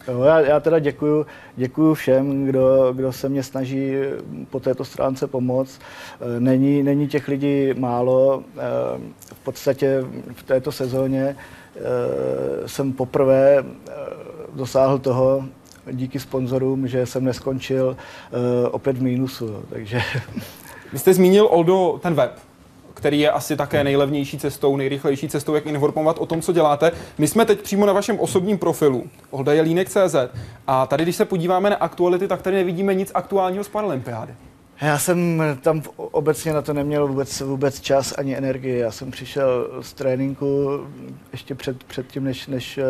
Jo, 0.09 0.23
já, 0.23 0.41
já 0.41 0.61
teda 0.61 0.79
děkuju, 0.79 1.27
děkuju 1.57 1.95
všem, 1.95 2.47
kdo, 2.47 2.93
kdo 2.93 3.13
se 3.13 3.29
mě 3.29 3.43
snaží 3.43 3.93
po 4.51 4.61
této 4.61 4.85
stránce 4.85 5.27
pomoct. 5.27 5.81
Eh, 6.21 6.41
Není, 6.41 6.83
není 6.83 7.09
těch 7.09 7.29
lidí 7.29 7.75
málo. 7.75 8.43
V 9.35 9.45
podstatě 9.45 10.05
v 10.33 10.43
této 10.43 10.73
sezóně 10.73 11.37
jsem 12.67 12.93
poprvé 12.93 13.65
dosáhl 14.55 14.99
toho, 14.99 15.45
díky 15.93 16.21
sponzorům, 16.21 16.89
že 16.89 17.07
jsem 17.07 17.25
neskončil 17.25 17.97
eh, 17.97 18.69
opět 18.69 18.99
v 18.99 19.03
mínusu. 19.03 19.47
jo. 19.47 19.63
Takže 19.71 20.03
Vy 20.93 20.99
jste 20.99 21.15
zmínil, 21.15 21.49
Oldo, 21.51 21.99
ten 22.03 22.15
web, 22.15 22.33
který 22.95 23.21
je 23.21 23.31
asi 23.31 23.57
také 23.57 23.85
nejlevnější 23.85 24.39
cestou, 24.39 24.77
nejrychlejší 24.77 25.29
cestou, 25.29 25.55
jak 25.55 25.67
informovat 25.67 26.19
o 26.19 26.27
tom, 26.27 26.41
co 26.43 26.53
děláte. 26.53 26.93
My 27.19 27.29
jsme 27.29 27.45
teď 27.45 27.61
přímo 27.61 27.87
na 27.87 27.93
vašem 27.93 28.21
osobním 28.21 28.59
profilu, 28.59 29.05
Olda 29.31 29.53
je 29.53 29.63
línek.cz, 29.63 30.17
a 30.67 30.87
tady, 30.87 31.03
když 31.03 31.17
se 31.17 31.25
podíváme 31.25 31.71
na 31.71 31.77
aktuality, 31.77 32.29
tak 32.29 32.43
tady 32.43 32.57
nevidíme 32.57 32.95
nic 32.95 33.11
aktuálního 33.15 33.65
z 33.65 33.69
Paralympiády. 33.69 34.35
Já 34.83 34.99
jsem 34.99 35.43
tam 35.61 35.83
obecně 35.97 36.53
na 36.53 36.63
to 36.63 36.73
neměl 36.73 37.07
vůbec, 37.07 37.41
vůbec 37.41 37.81
čas 37.81 38.15
ani 38.19 38.37
energii. 38.37 38.79
Já 38.79 38.91
jsem 38.91 39.11
přišel 39.11 39.69
z 39.81 39.93
tréninku 39.93 40.81
ještě 41.33 41.55
před, 41.55 41.85
před 41.85 42.07
tím, 42.07 42.25
než, 42.25 42.47
než 42.47 42.79
eh, 42.79 42.85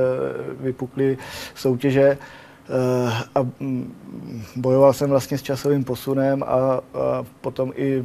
vypukly 0.60 1.18
soutěže 1.54 2.18
a 3.34 3.42
mm, 3.60 3.94
bojoval 4.56 4.92
jsem 4.92 5.10
vlastně 5.10 5.38
s 5.38 5.42
časovým 5.42 5.84
posunem 5.84 6.42
a, 6.42 6.46
a 6.46 6.80
potom 7.40 7.72
i, 7.76 8.04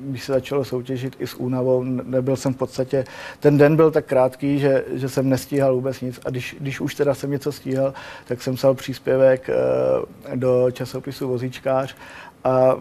když 0.00 0.24
se 0.24 0.32
začalo 0.32 0.64
soutěžit 0.64 1.16
i 1.18 1.26
s 1.26 1.34
únavou, 1.34 1.82
nebyl 1.84 2.36
jsem 2.36 2.54
v 2.54 2.56
podstatě, 2.56 3.04
ten 3.40 3.58
den 3.58 3.76
byl 3.76 3.90
tak 3.90 4.06
krátký, 4.06 4.58
že, 4.58 4.84
že 4.92 5.08
jsem 5.08 5.28
nestíhal 5.28 5.74
vůbec 5.74 6.00
nic 6.00 6.20
a 6.24 6.30
když, 6.30 6.56
když 6.60 6.80
už 6.80 6.94
teda 6.94 7.14
jsem 7.14 7.30
něco 7.30 7.52
stíhal, 7.52 7.94
tak 8.28 8.42
jsem 8.42 8.54
psal 8.54 8.74
příspěvek 8.74 9.50
eh, 9.50 10.36
do 10.36 10.70
časopisu 10.70 11.28
Vozíčkář 11.28 11.96
a 12.44 12.76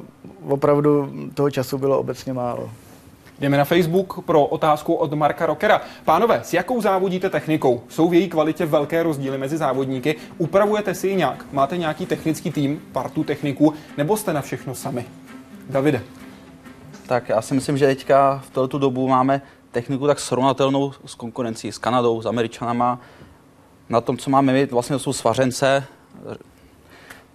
opravdu 0.47 1.13
toho 1.34 1.51
času 1.51 1.77
bylo 1.77 1.99
obecně 1.99 2.34
málo. 2.34 2.69
Jdeme 3.39 3.58
na 3.58 3.65
Facebook 3.65 4.25
pro 4.25 4.45
otázku 4.45 4.93
od 4.93 5.13
Marka 5.13 5.45
Rockera. 5.45 5.82
Pánové, 6.06 6.41
s 6.43 6.54
jakou 6.54 6.82
závodíte 6.82 7.30
technikou? 7.30 7.84
Jsou 7.89 8.10
v 8.10 8.13
její 8.13 8.30
kvalitě 8.30 8.65
velké 8.65 9.04
rozdíly 9.04 9.38
mezi 9.38 9.58
závodníky? 9.58 10.15
Upravujete 10.38 10.95
si 10.95 11.08
ji 11.08 11.15
nějak? 11.15 11.45
Máte 11.52 11.78
nějaký 11.78 12.06
technický 12.06 12.52
tým, 12.52 12.82
partu 12.91 13.23
techniků, 13.23 13.73
nebo 13.97 14.17
jste 14.17 14.34
na 14.34 14.41
všechno 14.41 14.75
sami? 14.75 15.06
Davide. 15.69 16.02
Tak 17.08 17.30
já 17.30 17.41
si 17.41 17.54
myslím, 17.54 17.78
že 17.78 17.88
teďka 17.88 18.41
v 18.45 18.49
této 18.49 18.80
dobu 18.80 19.08
máme 19.08 19.41
techniku 19.71 20.08
tak 20.08 20.19
srovnatelnou 20.19 20.91
s 21.06 21.15
konkurencí, 21.15 21.71
s 21.71 21.78
Kanadou, 21.78 22.21
s 22.21 22.25
Američanama. 22.25 22.99
Na 23.89 24.02
tom, 24.02 24.17
co 24.17 24.30
máme 24.30 24.54
my, 24.54 24.65
vlastně 24.65 24.95
to 24.95 24.99
jsou 24.99 25.13
svařence, 25.13 25.84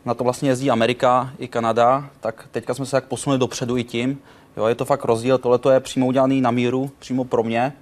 na 0.05 0.14
to 0.14 0.25
vlastně 0.25 0.51
jezdí 0.51 0.71
Amerika 0.71 1.33
i 1.38 1.49
Kanada, 1.49 2.11
tak 2.21 2.49
teďka 2.51 2.75
jsme 2.75 2.87
se 2.87 2.90
tak 2.90 3.05
posunuli 3.05 3.38
dopředu 3.38 3.77
i 3.77 3.85
tím. 3.85 4.19
Jo, 4.57 4.67
je 4.67 4.75
to 4.75 4.85
fakt 4.85 5.05
rozdíl, 5.05 5.38
tohle 5.38 5.75
je 5.75 5.81
přímo 5.81 6.07
udělaný 6.07 6.40
na 6.40 6.51
míru, 6.51 6.90
přímo 6.99 7.25
pro 7.25 7.43
mě, 7.43 7.73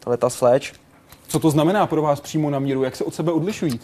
tohle 0.00 0.16
ta 0.16 0.30
sleč. 0.30 0.72
Co 1.28 1.38
to 1.38 1.50
znamená 1.50 1.86
pro 1.86 2.02
vás 2.02 2.20
přímo 2.20 2.50
na 2.50 2.58
míru? 2.58 2.82
Jak 2.82 2.96
se 2.96 3.04
od 3.04 3.14
sebe 3.14 3.32
odlišují? 3.32 3.80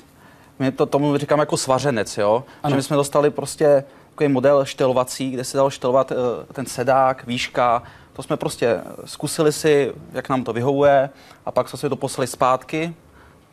My 0.58 0.72
to 0.72 0.86
tomu 0.86 1.16
říkáme 1.16 1.42
jako 1.42 1.56
svařenec, 1.56 2.18
jo? 2.18 2.44
Že 2.68 2.74
my 2.74 2.82
jsme 2.82 2.96
dostali 2.96 3.30
prostě 3.30 3.84
takový 4.10 4.28
model 4.28 4.64
štelovací, 4.64 5.30
kde 5.30 5.44
se 5.44 5.56
dalo 5.56 5.70
štelovat 5.70 6.12
eh, 6.12 6.14
ten 6.52 6.66
sedák, 6.66 7.26
výška, 7.26 7.82
to 8.12 8.22
jsme 8.22 8.36
prostě 8.36 8.80
zkusili 9.04 9.52
si, 9.52 9.92
jak 10.12 10.28
nám 10.28 10.44
to 10.44 10.52
vyhovuje 10.52 11.10
a 11.46 11.50
pak 11.50 11.68
jsme 11.68 11.78
si 11.78 11.88
to 11.88 11.96
poslali 11.96 12.26
zpátky, 12.26 12.94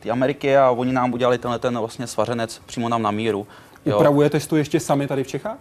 ty 0.00 0.10
Ameriky 0.10 0.56
a 0.56 0.70
oni 0.70 0.92
nám 0.92 1.12
udělali 1.12 1.38
tenhle 1.38 1.58
ten 1.58 1.78
vlastně 1.78 2.06
svařenec 2.06 2.62
přímo 2.66 2.88
nám 2.88 3.02
na 3.02 3.10
míru. 3.10 3.46
Jo. 3.86 3.96
Upravujete 3.96 4.40
si 4.40 4.48
to 4.48 4.56
ještě 4.56 4.80
sami 4.80 5.06
tady 5.06 5.24
v 5.24 5.26
Čechách? 5.26 5.58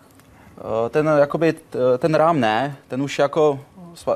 Eh, 0.61 0.89
Ten, 0.89 1.09
jakoby, 1.19 1.53
t- 1.53 1.79
ten 1.97 2.15
rám 2.15 2.39
ne, 2.39 2.75
ten 2.87 3.01
už 3.01 3.19
jako, 3.19 3.59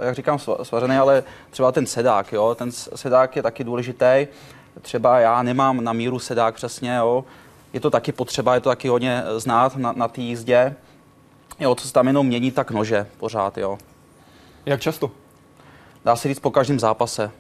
jak 0.02 0.16
říkám, 0.16 0.38
sva- 0.38 0.64
svařený, 0.64 0.96
ale 0.98 1.24
třeba 1.50 1.72
ten 1.72 1.86
sedák, 1.86 2.34
jo, 2.34 2.56
ten 2.56 2.72
sedák 2.72 3.36
je 3.36 3.44
taky 3.44 3.64
důležitý. 3.64 4.28
Třeba 4.82 5.20
já 5.20 5.44
nemám 5.44 5.84
na 5.84 5.94
míru 5.94 6.20
sedák 6.20 6.56
přesně, 6.56 6.96
jo. 6.96 7.26
Je 7.74 7.80
to 7.80 7.90
taky 7.90 8.12
potřeba, 8.12 8.54
je 8.56 8.60
to 8.62 8.70
taky 8.70 8.88
hodně 8.88 9.24
znát 9.38 9.76
na, 9.76 9.92
na 9.96 10.08
té 10.08 10.22
jízdě. 10.22 10.76
Jo, 11.60 11.76
co 11.76 11.88
se 11.88 11.94
tam 11.94 12.08
jenom 12.08 12.28
mění, 12.28 12.52
tak 12.52 12.72
nože 12.72 13.08
pořád, 13.18 13.58
jo. 13.58 13.78
Jak 14.66 14.82
často? 14.82 15.12
Dá 16.06 16.16
se 16.16 16.28
říct 16.28 16.40
po 16.40 16.52
každém 16.52 16.80
zápase. 16.80 17.32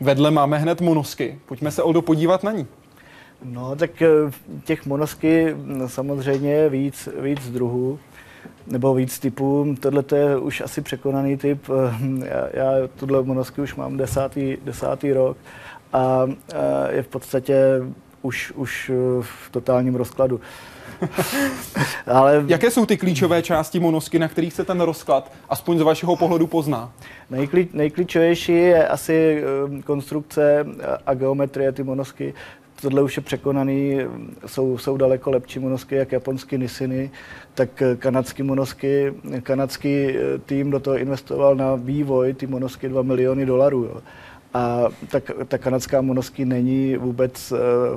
Vedle 0.00 0.30
máme 0.30 0.58
hned 0.58 0.80
monosky. 0.80 1.40
Pojďme 1.46 1.70
se, 1.70 1.82
Oldo, 1.82 2.02
podívat 2.02 2.42
na 2.42 2.52
ní. 2.52 2.66
No, 3.44 3.76
tak 3.76 4.02
eh, 4.02 4.08
těch 4.64 4.86
monosky 4.86 5.54
mm, 5.54 5.88
samozřejmě 5.88 6.52
je 6.52 6.68
víc, 6.68 7.08
víc 7.20 7.50
druhů 7.50 7.98
nebo 8.66 8.94
víc 8.94 9.18
typů. 9.18 9.74
Tohle 9.80 10.02
to 10.02 10.16
je 10.16 10.36
už 10.38 10.60
asi 10.60 10.80
překonaný 10.80 11.36
typ. 11.36 11.68
Eh, 11.70 12.28
Já, 12.28 12.48
já 12.52 12.88
tuhle 12.96 13.22
monosky 13.22 13.60
už 13.60 13.74
mám 13.74 13.96
desátý, 13.96 14.56
desátý 14.64 15.12
rok 15.12 15.36
a 15.92 16.26
eh, 16.28 16.96
je 16.96 17.02
v 17.02 17.08
podstatě 17.08 17.56
už, 18.22 18.52
už 18.56 18.90
v 19.20 19.50
totálním 19.50 19.94
rozkladu. 19.94 20.40
Ale 22.06 22.44
Jaké 22.46 22.70
jsou 22.70 22.86
ty 22.86 22.96
klíčové 22.96 23.42
části 23.42 23.80
monosky, 23.80 24.18
na 24.18 24.28
kterých 24.28 24.52
se 24.52 24.64
ten 24.64 24.80
rozklad 24.80 25.32
aspoň 25.48 25.78
z 25.78 25.82
vašeho 25.82 26.16
pohledu 26.16 26.46
pozná? 26.46 26.92
Nejklí, 27.30 27.68
nejklíčovější 27.72 28.52
je 28.52 28.88
asi 28.88 29.42
konstrukce 29.84 30.66
a 31.06 31.14
geometrie 31.14 31.72
ty 31.72 31.82
monosky. 31.82 32.34
Tohle 32.82 33.02
už 33.02 33.16
je 33.16 33.22
překonaný, 33.22 33.98
jsou, 34.46 34.78
jsou 34.78 34.96
daleko 34.96 35.30
lepší 35.30 35.58
monosky, 35.58 35.94
jak 35.94 36.12
japonský 36.12 36.58
Nisiny, 36.58 37.10
tak 37.54 37.82
kanadský 37.98 38.42
monosky. 38.42 39.14
Kanadský 39.42 40.08
eh, 40.08 40.38
tým 40.38 40.70
do 40.70 40.80
toho 40.80 40.98
investoval 40.98 41.54
na 41.54 41.74
vývoj 41.74 42.34
ty 42.34 42.46
monosky 42.46 42.88
2 42.88 43.02
miliony 43.02 43.46
dolarů. 43.46 43.84
Jo. 43.84 44.00
A 44.54 44.84
ta, 45.10 45.20
ta 45.48 45.58
kanadská 45.58 46.00
monosky 46.00 46.44
není 46.44 46.96
vůbec 46.96 47.52
eh, 47.52 47.56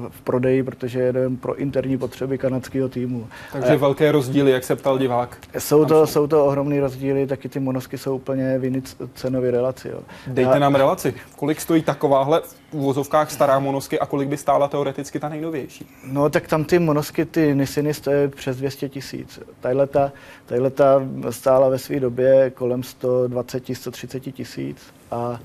v 0.10 0.22
prodeji, 0.22 0.64
protože 0.64 1.00
je 1.00 1.14
jen 1.18 1.38
pro 1.38 1.56
interní 1.56 1.98
potřeby 1.98 2.38
kanadského 2.38 2.90
týmu. 2.90 3.28
Takže 3.54 3.78
velké 3.78 4.12
rozdíly, 4.12 4.52
jak 4.52 4.64
se 4.64 4.76
ptal 4.76 4.98
divák. 5.00 5.38
Jsou 5.58 5.86
to, 5.86 6.08
jsou 6.08 6.28
to 6.28 6.46
ohromné 6.46 6.80
rozdíly, 6.80 7.28
taky 7.28 7.50
ty 7.50 7.60
monosky 7.60 7.98
jsou 7.98 8.16
úplně 8.16 8.58
v 8.60 8.64
jiný 8.64 8.82
c- 8.82 8.96
cenový 9.14 9.50
relaci. 9.50 9.88
Jo. 9.90 10.00
Dejte 10.28 10.52
Já- 10.52 10.60
nám 10.60 10.76
relaci. 10.76 11.14
Kolik 11.36 11.62
stojí 11.62 11.82
takováhle 11.82 12.42
v 12.72 12.74
uvozovkách 12.74 13.32
stará 13.32 13.60
monosky 13.60 14.00
a 14.00 14.06
kolik 14.06 14.30
by 14.30 14.38
stála 14.38 14.68
teoreticky 14.68 15.20
ta 15.20 15.30
nejnovější? 15.30 15.86
No 16.12 16.30
tak 16.30 16.48
tam 16.48 16.64
ty 16.64 16.80
monosky, 16.80 17.26
ty 17.26 17.56
Nisiny 17.56 17.94
stojí 17.94 18.28
přes 18.28 18.58
200 18.58 18.90
tisíc. 18.90 19.40
Tahleta, 19.60 20.12
tahleta 20.46 21.02
stála 21.30 21.70
ve 21.70 21.78
své 21.80 22.00
době 22.00 22.50
kolem 22.56 22.82
120-130 22.82 24.32
tisíc 24.32 24.78
a 25.12 25.40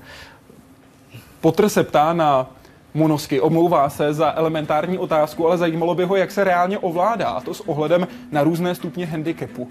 Potr 1.41 1.69
se 1.69 1.83
ptá 1.83 2.13
na 2.13 2.49
monosky, 2.93 3.41
omlouvá 3.41 3.89
se 3.89 4.13
za 4.13 4.33
elementární 4.33 4.97
otázku, 4.97 5.47
ale 5.47 5.57
zajímalo 5.57 5.95
by 5.95 6.03
ho, 6.03 6.15
jak 6.15 6.31
se 6.31 6.43
reálně 6.43 6.77
ovládá, 6.77 7.27
a 7.27 7.41
to 7.41 7.53
s 7.53 7.69
ohledem 7.69 8.07
na 8.31 8.43
různé 8.43 8.75
stupně 8.75 9.05
handicapu. 9.05 9.69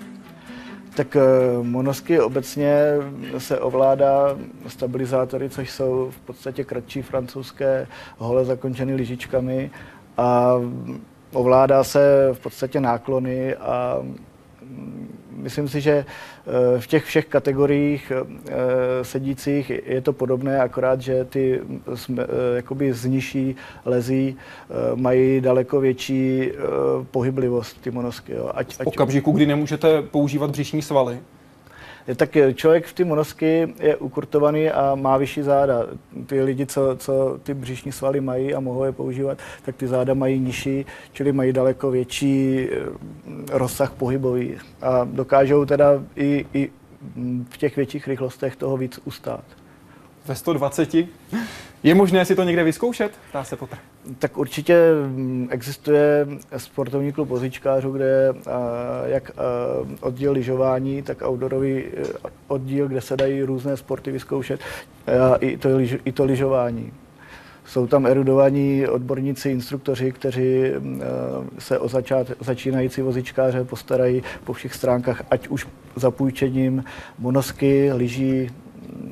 tak 0.94 1.16
eh, 1.16 1.22
monosky 1.62 2.20
obecně 2.20 2.74
se 3.38 3.60
ovládá 3.60 4.36
stabilizátory, 4.66 5.50
což 5.50 5.70
jsou 5.70 6.10
v 6.10 6.20
podstatě 6.20 6.64
kratší 6.64 7.02
francouzské 7.02 7.86
hole 8.18 8.44
zakončené 8.44 8.94
lyžičkami 8.94 9.70
a 10.16 10.54
ovládá 11.32 11.84
se 11.84 12.30
v 12.32 12.38
podstatě 12.38 12.80
náklony 12.80 13.54
a 13.54 13.96
myslím 15.40 15.68
si, 15.68 15.80
že 15.80 15.92
eh, 15.92 16.80
v 16.80 16.86
těch 16.86 17.04
všech 17.04 17.26
kategoriích 17.26 18.12
eh, 18.12 19.04
sedících 19.04 19.70
je 19.86 20.00
to 20.00 20.12
podobné, 20.12 20.60
akorát, 20.60 21.00
že 21.00 21.24
ty 21.24 21.60
eh, 21.60 22.26
jakoby 22.56 22.92
z 22.92 23.04
nižší 23.04 23.56
lezí 23.84 24.36
mají 24.94 25.40
daleko 25.40 25.80
větší 25.80 26.50
pohyblivost 27.10 27.80
ty 27.80 27.90
monosky. 27.90 28.32
Jo. 28.32 28.50
Ať, 28.54 28.74
V 28.74 28.86
okamžiku, 28.86 29.32
kdy 29.32 29.46
nemůžete 29.46 30.02
používat 30.02 30.50
břišní 30.50 30.82
svaly. 30.82 31.18
Tak 32.14 32.36
eh, 32.36 32.54
člověk 32.54 32.86
v 32.86 32.92
té 32.92 33.04
monosky 33.04 33.74
je 33.80 33.96
ukurtovaný 33.96 34.70
a 34.70 34.94
má 34.94 35.16
vyšší 35.16 35.42
záda. 35.42 35.86
Ty 36.26 36.42
lidi, 36.42 36.66
co, 36.66 36.96
co 36.96 37.38
ty 37.42 37.54
břišní 37.54 37.92
svaly 37.92 38.20
mají 38.20 38.54
a 38.54 38.60
mohou 38.60 38.84
je 38.84 38.92
používat, 38.92 39.38
tak 39.62 39.76
ty 39.76 39.86
záda 39.86 40.14
mají 40.14 40.40
nižší, 40.40 40.86
čili 41.12 41.32
mají 41.32 41.52
daleko 41.52 41.90
větší 41.90 42.68
eh, 42.70 42.78
rozsah 43.50 43.92
pohybový 43.92 44.56
a 44.82 45.04
dokážou 45.04 45.64
teda 45.64 46.02
i, 46.16 46.46
i 46.54 46.70
v 47.50 47.56
těch 47.56 47.76
větších 47.76 48.08
rychlostech 48.08 48.56
toho 48.56 48.76
víc 48.76 49.00
ustát. 49.04 49.44
Ve 50.26 50.34
120. 50.34 50.94
Je 51.82 51.94
možné 51.94 52.24
si 52.24 52.36
to 52.36 52.42
někde 52.42 52.64
vyzkoušet? 52.64 53.12
Ptá 53.28 53.44
se 53.44 53.56
Potr. 53.56 53.76
Tak 54.18 54.38
určitě 54.38 54.76
mm, 55.06 55.48
existuje 55.50 56.26
sportovní 56.56 57.12
klub 57.12 57.28
vozíčkářů, 57.28 57.92
kde 57.92 58.34
jak 59.06 59.30
oddíl 60.00 60.32
lyžování, 60.32 61.02
tak 61.02 61.22
outdoorový 61.22 61.84
e, 61.84 61.88
oddíl, 62.48 62.88
kde 62.88 63.00
se 63.00 63.16
dají 63.16 63.42
různé 63.42 63.76
sporty 63.76 64.10
vyzkoušet, 64.10 64.60
i 65.40 65.56
to, 65.56 65.68
i 66.04 66.12
to 66.12 66.24
lyžování. 66.24 66.92
Jsou 67.64 67.86
tam 67.86 68.06
erudovaní 68.06 68.86
odborníci, 68.86 69.50
instruktoři, 69.50 70.12
kteří 70.12 70.62
mm, 70.78 71.02
e, 71.02 71.60
se 71.60 71.78
o 71.78 71.88
začát, 71.88 72.26
začínající 72.40 73.02
vozičkáře 73.02 73.64
postarají 73.64 74.22
po 74.44 74.52
všech 74.52 74.74
stránkách, 74.74 75.22
ať 75.30 75.48
už 75.48 75.66
zapůjčením 75.96 76.84
monosky, 77.18 77.92
lyží, 77.92 78.50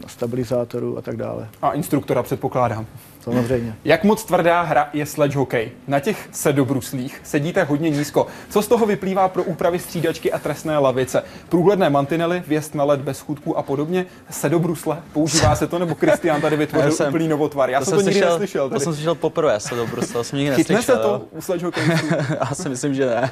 stabilizátorů 0.07 0.99
a 0.99 1.03
tak 1.03 1.17
dále. 1.17 1.49
A 1.63 1.73
instruktora 1.73 2.23
předpokládám. 2.23 2.87
Samozřejmě. 3.33 3.75
Jak 3.85 4.05
moc 4.05 4.25
tvrdá 4.25 4.63
hra 4.63 4.89
je 4.93 5.07
sledge 5.07 5.37
hokej? 5.37 5.71
Na 5.89 6.01
těch 6.01 6.29
sedobruslích 6.33 7.21
sedíte 7.25 7.63
hodně 7.65 7.91
nízko. 7.91 8.27
Co 8.51 8.63
z 8.63 8.67
toho 8.69 8.87
vyplývá 8.87 9.29
pro 9.29 9.43
úpravy 9.43 9.79
střídačky 9.79 10.33
a 10.33 10.39
trestné 10.39 10.79
lavice? 10.79 11.23
Průhledné 11.49 11.91
mantinely, 11.91 12.43
vjezd 12.47 12.75
na 12.75 12.85
led 12.85 13.01
bez 13.01 13.21
chutku 13.21 13.59
a 13.59 13.63
podobně? 13.63 14.07
Sedobrusle, 14.31 15.03
používá 15.13 15.57
se 15.57 15.67
to, 15.67 15.79
nebo 15.79 15.95
Kristián 15.95 16.41
tady 16.41 16.57
vytvořil 16.57 16.91
jsem- 16.93 17.09
úplný 17.09 17.29
novotvar? 17.29 17.71
Já 17.71 17.85
jsem 17.85 17.95
to, 17.95 18.01
nikdy 18.01 18.13
slyšel, 18.13 18.31
neslyšel. 18.31 18.71
To 18.71 18.81
jsem 18.81 18.95
slyšel 18.95 19.15
poprvé, 19.15 19.61
se 19.61 19.75
do 19.75 19.87
Bruselu, 19.87 20.13
to 20.13 20.25
jsem 20.25 20.39
nikdy 20.39 20.57
Chytne 20.57 20.75
neslyšel. 20.75 20.97
se 20.97 21.03
to 21.03 21.23
u 21.31 21.41
sledge 21.41 21.65
hokejů? 21.65 21.91
Já 22.41 22.55
si 22.55 22.69
myslím, 22.69 22.95
že 22.95 23.07
ne. 23.07 23.31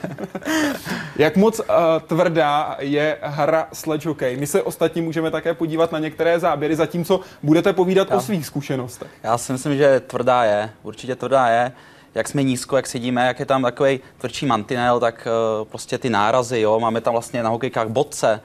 Jak 1.17 1.37
moc 1.37 1.59
uh, 1.61 1.65
tvrdá 2.07 2.77
je 2.81 3.19
hra 3.23 3.69
sledge 3.73 4.09
hokej? 4.09 4.37
My 4.37 4.47
se 4.47 4.63
ostatně 4.63 5.03
můžeme 5.03 5.31
také 5.31 5.55
podívat 5.55 5.93
na 5.93 5.99
některé 5.99 6.39
záběry, 6.41 6.77
zatímco 6.77 7.21
budete 7.43 7.73
povídat 7.73 8.09
o 8.13 8.21
svých 8.21 8.47
zkušenostech. 8.47 9.09
Já 9.23 9.39
si 9.39 9.53
myslím, 9.53 9.77
že 9.77 9.85
tvrdá 10.07 10.45
je, 10.45 10.71
určitě 10.83 11.17
tvrdá 11.17 11.49
je. 11.49 11.73
Jak 12.15 12.29
jsme 12.29 12.43
nízko, 12.43 12.77
jak 12.77 12.87
sedíme, 12.87 13.27
jak 13.27 13.41
je 13.41 13.47
tam 13.47 13.63
takový 13.63 14.01
tvrdší 14.19 14.47
mantinel, 14.47 15.01
tak 15.01 15.29
uh, 15.61 15.69
prostě 15.69 15.99
ty 15.99 16.11
nárazy, 16.11 16.61
jo, 16.61 16.81
máme 16.81 17.01
tam 17.01 17.13
vlastně 17.13 17.43
na 17.43 17.51
hokejkách 17.51 17.89
bodce, 17.89 18.41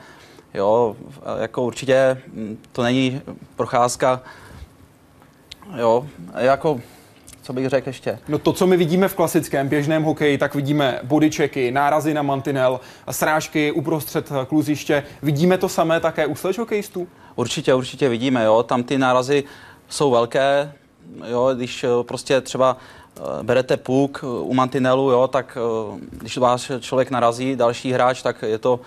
jo, 0.53 0.95
eh, 1.17 1.41
jako 1.41 1.63
určitě 1.63 2.21
mm, 2.27 2.57
to 2.71 2.83
není 2.83 3.21
procházka, 3.55 4.21
jo, 5.77 6.07
jako, 6.37 6.79
co 7.41 7.53
bych 7.53 7.69
řekl 7.69 7.89
ještě, 7.89 8.19
No 8.27 8.39
to, 8.39 8.53
co 8.53 8.67
my 8.67 8.77
vidíme 8.77 9.07
v 9.07 9.15
klasickém 9.15 9.67
běžném 9.67 10.03
hokeji, 10.03 10.37
tak 10.37 10.55
vidíme 10.55 10.99
bodyčeky, 11.03 11.71
nárazy 11.71 12.13
na 12.13 12.21
mantinel, 12.21 12.79
srážky 13.11 13.71
uprostřed 13.71 14.31
kluziště. 14.47 15.03
Vidíme 15.21 15.57
to 15.57 15.69
samé 15.69 15.99
také 15.99 16.25
u 16.25 16.35
sledge 16.35 16.61
hokejistů? 16.61 17.07
Určitě, 17.35 17.73
určitě 17.73 18.09
vidíme, 18.09 18.43
jo, 18.43 18.63
tam 18.63 18.83
ty 18.83 18.97
nárazy 18.97 19.43
jsou 19.89 20.11
velké, 20.11 20.73
jo, 21.27 21.51
když 21.55 21.83
eh, 21.83 21.87
prostě 22.03 22.41
třeba 22.41 22.77
eh, 23.17 23.21
berete 23.43 23.77
puk 23.77 24.19
eh, 24.23 24.27
u 24.27 24.53
mantinelu, 24.53 25.11
jo, 25.11 25.27
tak 25.27 25.57
když 26.11 26.37
vás 26.37 26.71
člověk 26.79 27.11
narazí, 27.11 27.55
další 27.55 27.91
hráč, 27.91 28.21
tak 28.21 28.41
je 28.41 28.57
to 28.57 28.79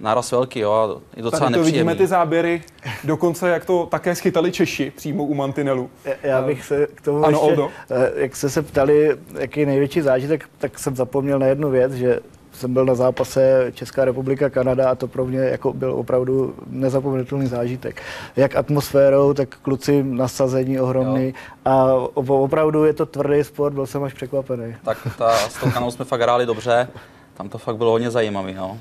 náraz 0.00 0.32
velký, 0.32 0.60
jo, 0.60 0.72
a 0.72 1.00
je 1.16 1.22
docela 1.22 1.40
Tady 1.40 1.54
to 1.54 1.62
vidíme 1.64 1.84
nepříjemný. 1.84 1.98
ty 1.98 2.06
záběry, 2.06 2.62
dokonce 3.04 3.48
jak 3.48 3.64
to 3.64 3.86
také 3.86 4.14
schytali 4.14 4.52
Češi 4.52 4.92
přímo 4.96 5.24
u 5.24 5.34
mantinelu. 5.34 5.90
Já 6.22 6.42
bych 6.42 6.64
se 6.64 6.86
k 6.94 7.00
tomu 7.00 7.24
Ano, 7.24 7.28
ještě, 7.28 7.46
Oldo. 7.46 7.70
jak 8.14 8.36
jste 8.36 8.50
se 8.50 8.62
ptali, 8.62 9.16
jaký 9.38 9.60
je 9.60 9.66
největší 9.66 10.00
zážitek, 10.00 10.48
tak 10.58 10.78
jsem 10.78 10.96
zapomněl 10.96 11.38
na 11.38 11.46
jednu 11.46 11.70
věc, 11.70 11.92
že 11.92 12.20
jsem 12.60 12.74
byl 12.74 12.84
na 12.84 12.94
zápase 12.94 13.72
Česká 13.74 14.04
republika, 14.04 14.50
Kanada 14.50 14.90
a 14.90 14.94
to 14.94 15.08
pro 15.08 15.26
mě 15.26 15.38
jako 15.38 15.72
byl 15.72 15.92
opravdu 15.92 16.54
nezapomenutelný 16.66 17.46
zážitek. 17.46 18.02
Jak 18.36 18.56
atmosférou, 18.56 19.34
tak 19.34 19.48
kluci 19.48 20.02
nasazení 20.02 20.80
ohromný 20.80 21.26
Jo. 21.26 21.32
a 21.64 21.94
opravdu 22.26 22.84
je 22.84 22.92
to 22.92 23.06
tvrdý 23.06 23.44
sport, 23.44 23.72
byl 23.72 23.86
jsem 23.86 24.04
až 24.04 24.12
překvapený. 24.14 24.76
Tak 24.84 24.98
ta, 25.18 25.32
s 25.32 25.60
tou 25.60 25.70
kanou 25.70 25.90
jsme 25.90 26.04
fakt 26.04 26.20
hráli 26.20 26.46
dobře, 26.46 26.88
tam 27.34 27.48
to 27.48 27.58
fakt 27.58 27.76
bylo 27.76 27.90
hodně 27.90 28.10
zajímavé, 28.10 28.52
no. 28.52 28.78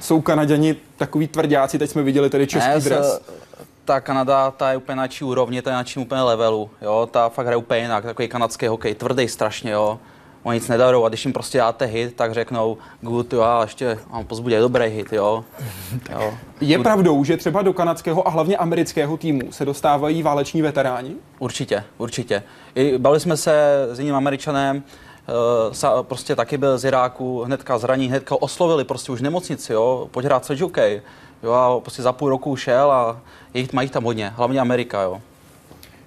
Jsou 0.00 0.20
Kanaděni 0.20 0.76
takový 0.96 1.28
tvrdáci, 1.28 1.78
teď 1.78 1.90
jsme 1.90 2.02
viděli 2.02 2.30
tedy 2.30 2.46
český 2.46 2.68
Ne, 2.70 2.80
dres. 2.80 3.20
Ta 3.84 4.00
Kanada, 4.00 4.50
ta 4.50 4.70
je 4.70 4.76
úplně 4.76 4.96
na 4.96 5.06
čí 5.06 5.24
úrovni, 5.24 5.62
ta 5.62 5.70
je 5.70 5.76
na 5.76 5.84
čím 5.84 6.02
úplně 6.02 6.22
levelu, 6.22 6.70
jo, 6.82 7.08
ta 7.12 7.28
fakt 7.28 7.46
hraje 7.46 7.56
úplně 7.56 7.80
jinak, 7.80 8.04
takový 8.04 8.28
kanadský 8.28 8.66
hokej, 8.66 8.94
tvrdý 8.94 9.28
strašně, 9.28 9.70
jo. 9.70 9.98
Oni 10.42 10.56
nic 10.56 10.68
nedarou 10.68 11.04
a 11.04 11.08
když 11.08 11.24
jim 11.24 11.32
prostě 11.32 11.58
dáte 11.58 11.84
hit, 11.84 12.16
tak 12.16 12.34
řeknou 12.34 12.78
good, 13.00 13.32
jo, 13.32 13.42
a 13.42 13.62
ještě 13.62 13.98
mám 14.10 14.24
pozbudě 14.24 14.60
dobrý 14.60 14.86
hit, 14.86 15.12
jo. 15.12 15.44
jo. 16.12 16.34
Je 16.60 16.78
pravdou, 16.78 17.24
že 17.24 17.36
třeba 17.36 17.62
do 17.62 17.72
kanadského 17.72 18.28
a 18.28 18.30
hlavně 18.30 18.56
amerického 18.56 19.16
týmu 19.16 19.52
se 19.52 19.64
dostávají 19.64 20.22
váleční 20.22 20.62
veteráni? 20.62 21.14
Určitě, 21.38 21.84
určitě. 21.98 22.42
I 22.74 22.98
bavili 22.98 23.20
jsme 23.20 23.36
se 23.36 23.86
s 23.92 23.98
jiným 23.98 24.14
američanem, 24.14 24.82
eh, 25.28 25.74
sa, 25.74 26.02
prostě 26.02 26.36
taky 26.36 26.58
byl 26.58 26.78
z 26.78 26.84
Iráku, 26.84 27.42
hnedka 27.42 27.78
zraní, 27.78 28.08
hnedka 28.08 28.42
oslovili 28.42 28.84
prostě 28.84 29.12
už 29.12 29.20
v 29.20 29.22
nemocnici, 29.22 29.72
jo, 29.72 30.08
pojď 30.10 30.26
hrát 30.26 30.50
hokej. 30.60 31.02
Jo, 31.42 31.52
a 31.52 31.80
prostě 31.80 32.02
za 32.02 32.12
půl 32.12 32.28
roku 32.28 32.56
šel 32.56 32.92
a 32.92 33.20
jich, 33.54 33.72
mají 33.72 33.88
tam 33.88 34.04
hodně, 34.04 34.28
hlavně 34.28 34.60
Amerika, 34.60 35.02
jo. 35.02 35.20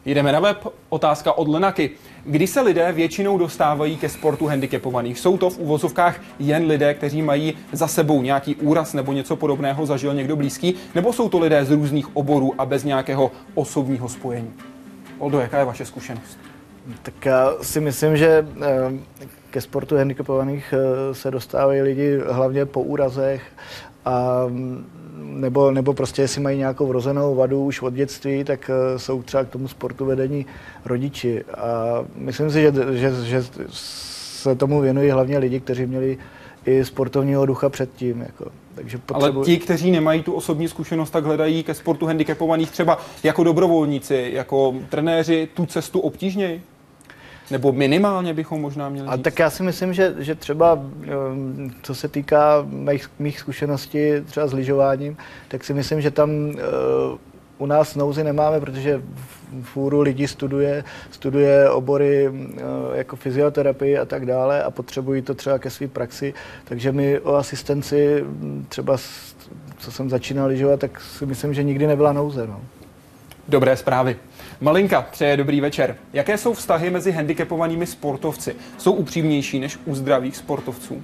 Jdeme 0.06 0.32
na 0.32 0.40
web. 0.40 0.68
Otázka 0.90 1.34
od 1.34 1.48
Lenaky. 1.48 1.92
Kdy 2.26 2.48
se 2.48 2.62
lidé 2.62 2.92
většinou 2.92 3.38
dostávají 3.38 3.98
ke 3.98 4.10
sportu 4.10 4.48
handicapovaných? 4.48 5.20
Jsou 5.20 5.38
to 5.38 5.50
v 5.50 5.60
uvozovkách 5.60 6.20
jen 6.40 6.66
lidé, 6.66 6.94
kteří 6.94 7.22
mají 7.22 7.54
za 7.72 7.88
sebou 7.88 8.22
nějaký 8.22 8.56
úraz 8.56 8.94
nebo 8.94 9.14
něco 9.14 9.36
podobného 9.36 9.86
zažil 9.86 10.14
někdo 10.14 10.36
blízký? 10.36 10.76
Nebo 10.96 11.14
jsou 11.14 11.30
to 11.30 11.40
lidé 11.40 11.66
z 11.66 11.72
různých 11.72 12.16
oborů 12.16 12.54
a 12.58 12.66
bez 12.66 12.84
nějakého 12.84 13.32
osobního 13.56 14.10
spojení? 14.10 14.54
Oldo, 15.20 15.40
jaká 15.40 15.60
je 15.60 15.66
vaše 15.66 15.86
zkušenost? 15.86 16.40
Tak 17.02 17.26
já 17.26 17.52
si 17.62 17.80
myslím, 17.80 18.18
že 18.18 18.48
eh, 18.62 18.92
ke 19.50 19.62
sportu 19.62 19.98
handicapovaných 19.98 20.74
eh, 20.74 21.14
se 21.16 21.32
dostávají 21.32 21.82
lidi 21.82 22.20
hlavně 22.30 22.66
po 22.66 22.82
úrazech 22.82 23.44
a 24.06 24.46
mm, 24.48 24.86
nebo, 25.18 25.72
nebo 25.72 25.94
prostě 25.94 26.22
jestli 26.22 26.42
mají 26.42 26.58
nějakou 26.58 26.88
vrozenou 26.88 27.36
vadu 27.36 27.66
už 27.66 27.82
od 27.82 27.94
dětství, 27.94 28.44
tak 28.44 28.72
eh, 28.74 29.00
jsou 29.00 29.24
třeba 29.24 29.44
k 29.44 29.50
tomu 29.50 29.68
sportu 29.68 30.06
vedení 30.06 30.46
rodiči. 30.86 31.44
A 31.58 31.74
myslím 32.16 32.52
si, 32.52 32.62
že, 32.62 32.74
že, 32.92 33.12
že 33.24 33.44
se 33.70 34.56
tomu 34.56 34.82
věnují 34.82 35.10
hlavně 35.10 35.38
lidi, 35.38 35.60
kteří 35.60 35.86
měli 35.86 36.18
i 36.66 36.86
sportovního 36.86 37.46
ducha 37.46 37.70
předtím. 37.70 38.22
Jako. 38.22 38.46
Takže 38.76 39.00
Ale 39.14 39.34
ti, 39.46 39.58
kteří 39.58 39.92
nemají 39.92 40.24
tu 40.24 40.34
osobní 40.34 40.68
zkušenost, 40.68 41.10
tak 41.10 41.26
hledají 41.26 41.64
ke 41.64 41.74
sportu 41.74 42.06
handicapovaných 42.06 42.72
třeba 42.72 43.00
jako 43.24 43.44
dobrovolníci, 43.44 44.30
jako 44.34 44.76
trenéři 44.90 45.50
tu 45.54 45.66
cestu 45.66 46.00
obtížněji? 46.00 46.62
Nebo 47.52 47.72
minimálně 47.72 48.34
bychom 48.34 48.62
možná 48.62 48.90
měli 48.90 49.08
A 49.08 49.16
říct? 49.16 49.24
tak 49.24 49.40
já 49.40 49.50
si 49.50 49.64
myslím, 49.64 49.94
že, 49.94 50.14
že 50.18 50.36
třeba 50.36 50.74
um, 50.74 51.74
co 51.82 51.96
se 51.96 52.08
týká 52.08 52.66
mých, 52.68 53.10
mých 53.20 53.40
zkušeností 53.40 54.00
třeba 54.26 54.48
s 54.48 54.54
lyžováním, 54.54 55.18
tak 55.48 55.64
si 55.64 55.74
myslím, 55.74 56.02
že 56.02 56.12
tam 56.12 56.30
uh, 56.30 56.56
u 57.58 57.66
nás 57.66 57.96
nouzy 57.96 58.24
nemáme, 58.24 58.60
protože 58.60 58.98
v- 58.98 59.64
fůru 59.64 60.02
lidí 60.02 60.28
studuje, 60.28 60.84
studuje 61.12 61.70
obory 61.70 62.30
uh, 62.30 62.36
jako 62.94 63.16
fyzioterapii 63.16 63.98
a 63.98 64.06
tak 64.06 64.26
dále 64.26 64.64
a 64.64 64.72
potřebují 64.72 65.22
to 65.22 65.34
třeba 65.34 65.60
ke 65.60 65.70
své 65.70 65.88
praxi. 65.88 66.34
Takže 66.64 66.92
my 66.92 67.20
o 67.20 67.36
asistenci 67.36 68.24
mm, 68.28 68.66
třeba, 68.70 68.98
co 69.78 69.92
jsem 69.92 70.10
začínal 70.10 70.48
lyžovat, 70.48 70.80
tak 70.80 71.02
si 71.02 71.26
myslím, 71.26 71.54
že 71.54 71.64
nikdy 71.64 71.88
nebyla 71.88 72.14
nouze. 72.14 72.48
No. 72.48 72.62
Dobré 73.48 73.78
zprávy. 73.78 74.16
Malinka 74.62 75.02
přeje 75.02 75.38
dobrý 75.38 75.62
večer. 75.62 75.98
Jaké 76.14 76.38
jsou 76.38 76.54
vztahy 76.54 76.90
mezi 76.90 77.12
handicapovanými 77.12 77.88
sportovci? 77.88 78.56
Jsou 78.78 78.92
upřímnější 78.92 79.60
než 79.60 79.80
u 79.86 79.96
zdravých 79.96 80.38
sportovců? 80.38 81.04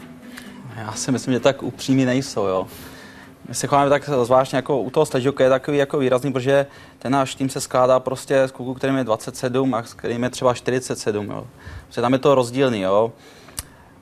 Já 0.78 0.94
si 0.94 1.12
myslím, 1.12 1.34
že 1.34 1.40
tak 1.40 1.64
upřímní 1.64 2.06
nejsou, 2.06 2.46
jo. 2.46 2.68
My 3.48 3.56
se 3.56 3.68
chováme 3.68 3.90
tak 3.90 4.10
zvláštně 4.24 4.56
jako 4.56 4.82
u 4.82 4.90
toho 4.90 5.06
sledge 5.06 5.32
je 5.40 5.50
takový 5.50 5.78
jako 5.78 5.98
výrazný, 5.98 6.34
protože 6.34 6.68
ten 7.00 7.12
náš 7.12 7.36
tým 7.36 7.50
se 7.50 7.62
skládá 7.62 8.00
prostě 8.00 8.48
z 8.48 8.52
kluků, 8.52 8.74
kterým 8.74 8.98
je 8.98 9.04
27 9.04 9.74
a 9.74 9.84
s 9.84 9.94
kterým 9.94 10.24
je 10.24 10.30
třeba 10.30 10.54
47, 10.54 11.26
jo. 11.26 11.48
Protože 11.88 12.02
tam 12.02 12.14
je 12.14 12.20
to 12.20 12.36
rozdílný, 12.36 12.82
jo. 12.82 13.14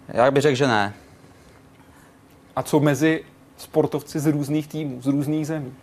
Já 0.07 0.31
bych 0.31 0.43
řekl, 0.43 0.55
že 0.55 0.67
ne. 0.67 0.93
A 2.55 2.63
co 2.63 2.79
mezi 2.79 3.23
sportovci 3.57 4.19
z 4.19 4.25
různých 4.25 4.67
týmů, 4.67 5.01
z 5.01 5.07
různých 5.07 5.47
zemí? 5.47 5.73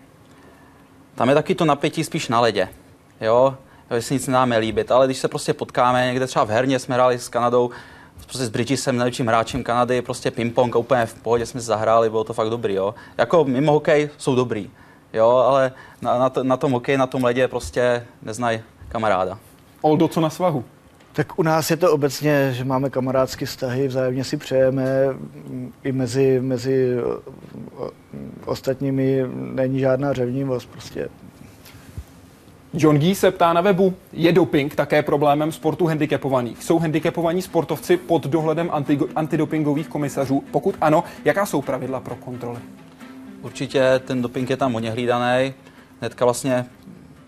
Tam 1.14 1.28
je 1.28 1.34
taky 1.34 1.54
to 1.54 1.64
napětí 1.64 2.04
spíš 2.04 2.28
na 2.28 2.40
ledě, 2.40 2.68
jo. 3.22 3.56
Jo, 3.90 3.96
že 3.96 4.02
si 4.02 4.14
nic 4.14 4.26
nedáme 4.26 4.58
líbit, 4.58 4.90
ale 4.90 5.06
když 5.06 5.18
se 5.18 5.28
prostě 5.28 5.54
potkáme 5.54 6.06
někde 6.06 6.26
třeba 6.26 6.44
v 6.44 6.48
herně, 6.48 6.78
jsme 6.78 6.94
hráli 6.94 7.18
s 7.18 7.28
Kanadou, 7.28 7.70
prostě 8.14 8.44
s 8.44 8.48
Bridgesem, 8.48 8.96
nejlepším 8.96 9.26
hráčem 9.26 9.62
Kanady, 9.62 10.02
prostě 10.02 10.30
ping-pong, 10.30 10.78
úplně 10.78 11.06
v 11.06 11.14
pohodě 11.14 11.46
jsme 11.46 11.60
zahráli, 11.60 12.10
bylo 12.10 12.24
to 12.24 12.32
fakt 12.32 12.50
dobrý, 12.50 12.74
jo. 12.74 12.94
Jako 13.18 13.44
mimo 13.44 13.72
hokej 13.72 14.10
jsou 14.18 14.34
dobrý, 14.34 14.70
jo, 15.12 15.28
ale 15.28 15.72
na, 16.02 16.18
na, 16.18 16.30
to, 16.30 16.44
na 16.44 16.56
tom 16.56 16.72
hokeji, 16.72 16.98
na 16.98 17.06
tom 17.06 17.24
ledě 17.24 17.48
prostě 17.48 18.06
neznají 18.22 18.62
kamaráda. 18.88 19.38
Oldo, 19.80 20.08
co 20.08 20.20
na 20.20 20.30
svahu? 20.30 20.64
Tak 21.12 21.38
u 21.38 21.42
nás 21.42 21.70
je 21.70 21.76
to 21.76 21.92
obecně, 21.92 22.52
že 22.52 22.64
máme 22.64 22.90
kamarádské 22.90 23.46
vztahy, 23.46 23.88
vzájemně 23.88 24.24
si 24.24 24.36
přejeme, 24.36 24.86
i 25.84 25.92
mezi, 25.92 26.40
mezi 26.40 26.96
ostatními 28.44 29.24
není 29.34 29.80
žádná 29.80 30.12
řevnivost, 30.12 30.68
prostě 30.68 31.08
John 32.74 32.98
Gee 32.98 33.14
se 33.14 33.30
ptá 33.30 33.52
na 33.52 33.60
webu, 33.60 33.94
je 34.12 34.32
doping 34.32 34.74
také 34.74 35.02
problémem 35.02 35.52
sportu 35.52 35.86
handicapovaných? 35.86 36.64
Jsou 36.64 36.78
handicapovaní 36.78 37.42
sportovci 37.42 37.96
pod 37.96 38.26
dohledem 38.26 38.68
anti, 38.72 38.98
antidopingových 39.16 39.88
komisařů? 39.88 40.44
Pokud 40.50 40.74
ano, 40.80 41.04
jaká 41.24 41.46
jsou 41.46 41.62
pravidla 41.62 42.00
pro 42.00 42.16
kontroly? 42.16 42.58
Určitě 43.42 44.00
ten 44.04 44.22
doping 44.22 44.50
je 44.50 44.56
tam 44.56 44.72
hodně 44.72 44.90
hlídaný. 44.90 45.54
Hnedka 46.00 46.24
vlastně 46.24 46.66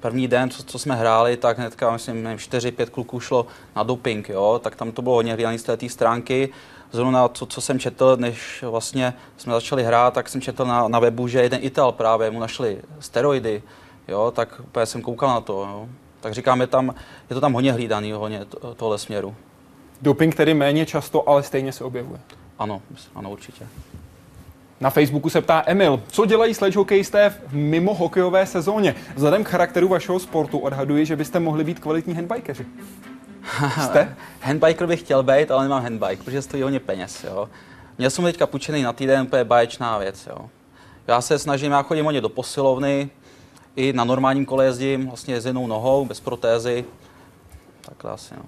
první 0.00 0.28
den, 0.28 0.50
co, 0.50 0.62
co 0.62 0.78
jsme 0.78 0.96
hráli, 0.96 1.36
tak 1.36 1.58
hnedka, 1.58 1.92
myslím, 1.92 2.22
nevím, 2.22 2.38
4-5 2.38 2.86
kluků 2.86 3.20
šlo 3.20 3.46
na 3.76 3.82
doping, 3.82 4.28
jo, 4.28 4.60
tak 4.62 4.76
tam 4.76 4.92
to 4.92 5.02
bylo 5.02 5.14
hodně 5.14 5.32
hlídaný 5.34 5.58
z 5.58 5.62
té 5.62 5.76
té 5.76 5.88
stránky. 5.88 6.48
Zrovna 6.92 7.28
co, 7.28 7.46
co 7.46 7.60
jsem 7.60 7.78
četl, 7.78 8.16
než 8.20 8.64
vlastně 8.70 9.14
jsme 9.36 9.52
začali 9.52 9.84
hrát, 9.84 10.14
tak 10.14 10.28
jsem 10.28 10.40
četl 10.40 10.64
na, 10.64 10.88
na 10.88 10.98
webu, 10.98 11.28
že 11.28 11.42
jeden 11.42 11.58
Ital 11.62 11.92
právě 11.92 12.30
mu 12.30 12.40
našli 12.40 12.78
steroidy, 13.00 13.62
jo, 14.08 14.32
tak 14.36 14.60
úplně 14.64 14.86
jsem 14.86 15.02
koukal 15.02 15.28
na 15.28 15.40
to, 15.40 15.52
jo. 15.52 15.88
Tak 16.20 16.34
říkám, 16.34 16.60
je, 16.60 16.66
tam, 16.66 16.94
je 17.30 17.34
to 17.34 17.40
tam 17.40 17.52
hodně 17.52 17.72
hlídaný, 17.72 18.12
hodně 18.12 18.44
to, 18.44 18.74
tohle 18.74 18.98
směru. 18.98 19.34
Doping 20.02 20.34
tedy 20.34 20.54
méně 20.54 20.86
často, 20.86 21.28
ale 21.28 21.42
stejně 21.42 21.72
se 21.72 21.84
objevuje. 21.84 22.20
Ano, 22.58 22.82
ano, 23.14 23.30
určitě. 23.30 23.66
Na 24.80 24.90
Facebooku 24.90 25.30
se 25.30 25.40
ptá 25.40 25.62
Emil, 25.66 26.02
co 26.08 26.26
dělají 26.26 26.54
sledge 26.54 26.76
hokejisté 26.76 27.30
v 27.30 27.52
mimo 27.52 27.94
hokejové 27.94 28.46
sezóně? 28.46 28.94
Vzhledem 29.14 29.44
k 29.44 29.48
charakteru 29.48 29.88
vašeho 29.88 30.18
sportu 30.18 30.58
odhaduji, 30.58 31.06
že 31.06 31.16
byste 31.16 31.40
mohli 31.40 31.64
být 31.64 31.78
kvalitní 31.78 32.14
handbikeři. 32.14 32.66
Jste? 33.84 34.16
Handbiker 34.40 34.86
bych 34.86 35.00
chtěl 35.00 35.22
být, 35.22 35.50
ale 35.50 35.62
nemám 35.62 35.82
handbike, 35.82 36.22
protože 36.22 36.42
stojí 36.42 36.62
hodně 36.62 36.80
peněz. 36.80 37.24
Jo. 37.24 37.48
Měl 37.98 38.10
jsem 38.10 38.24
teďka 38.24 38.46
půjčený 38.46 38.82
na 38.82 38.92
týden, 38.92 39.22
úplně 39.22 39.44
báječná 39.44 39.98
věc. 39.98 40.26
Jo. 40.26 40.50
Já 41.06 41.20
se 41.20 41.38
snažím, 41.38 41.72
já 41.72 41.82
chodím 41.82 42.04
hodně 42.04 42.20
do 42.20 42.28
posilovny, 42.28 43.10
i 43.76 43.92
na 43.92 44.04
normálním 44.04 44.46
kole 44.46 44.64
jezdím, 44.64 45.06
vlastně 45.06 45.40
s 45.40 45.46
jednou 45.46 45.66
nohou, 45.66 46.04
bez 46.04 46.20
protézy. 46.20 46.84
Takhle 47.80 48.10
asi, 48.10 48.34
no. 48.36 48.42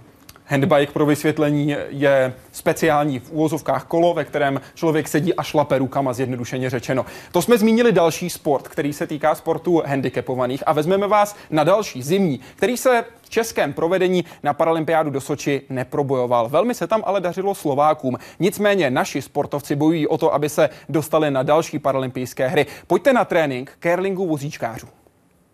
Handbike 0.48 0.92
pro 0.92 1.06
vysvětlení 1.06 1.76
je 1.88 2.34
speciální 2.52 3.18
v 3.18 3.30
úvozovkách 3.30 3.84
kolo, 3.84 4.14
ve 4.14 4.24
kterém 4.24 4.60
člověk 4.74 5.08
sedí 5.08 5.34
a 5.34 5.42
šlape 5.42 5.78
rukama, 5.78 6.12
zjednodušeně 6.12 6.70
řečeno. 6.70 7.06
To 7.32 7.42
jsme 7.42 7.58
zmínili 7.58 7.92
další 7.92 8.30
sport, 8.30 8.68
který 8.68 8.92
se 8.92 9.06
týká 9.06 9.34
sportu 9.34 9.82
handicapovaných 9.86 10.62
a 10.66 10.72
vezmeme 10.72 11.06
vás 11.08 11.36
na 11.50 11.64
další 11.64 12.02
zimní, 12.02 12.40
který 12.56 12.76
se 12.76 13.04
v 13.22 13.30
českém 13.30 13.72
provedení 13.72 14.24
na 14.42 14.54
Paralympiádu 14.54 15.10
do 15.10 15.20
Soči 15.20 15.62
neprobojoval. 15.70 16.48
Velmi 16.48 16.74
se 16.74 16.86
tam 16.86 17.02
ale 17.06 17.20
dařilo 17.20 17.54
Slovákům. 17.54 18.18
Nicméně 18.40 18.90
naši 18.90 19.22
sportovci 19.22 19.76
bojují 19.76 20.08
o 20.08 20.18
to, 20.18 20.34
aby 20.34 20.48
se 20.48 20.68
dostali 20.88 21.30
na 21.30 21.42
další 21.42 21.78
paralympijské 21.78 22.48
hry. 22.48 22.66
Pojďte 22.86 23.12
na 23.12 23.24
trénink 23.24 23.78
curlingu 23.82 24.26
vozíčkářů. 24.26 24.86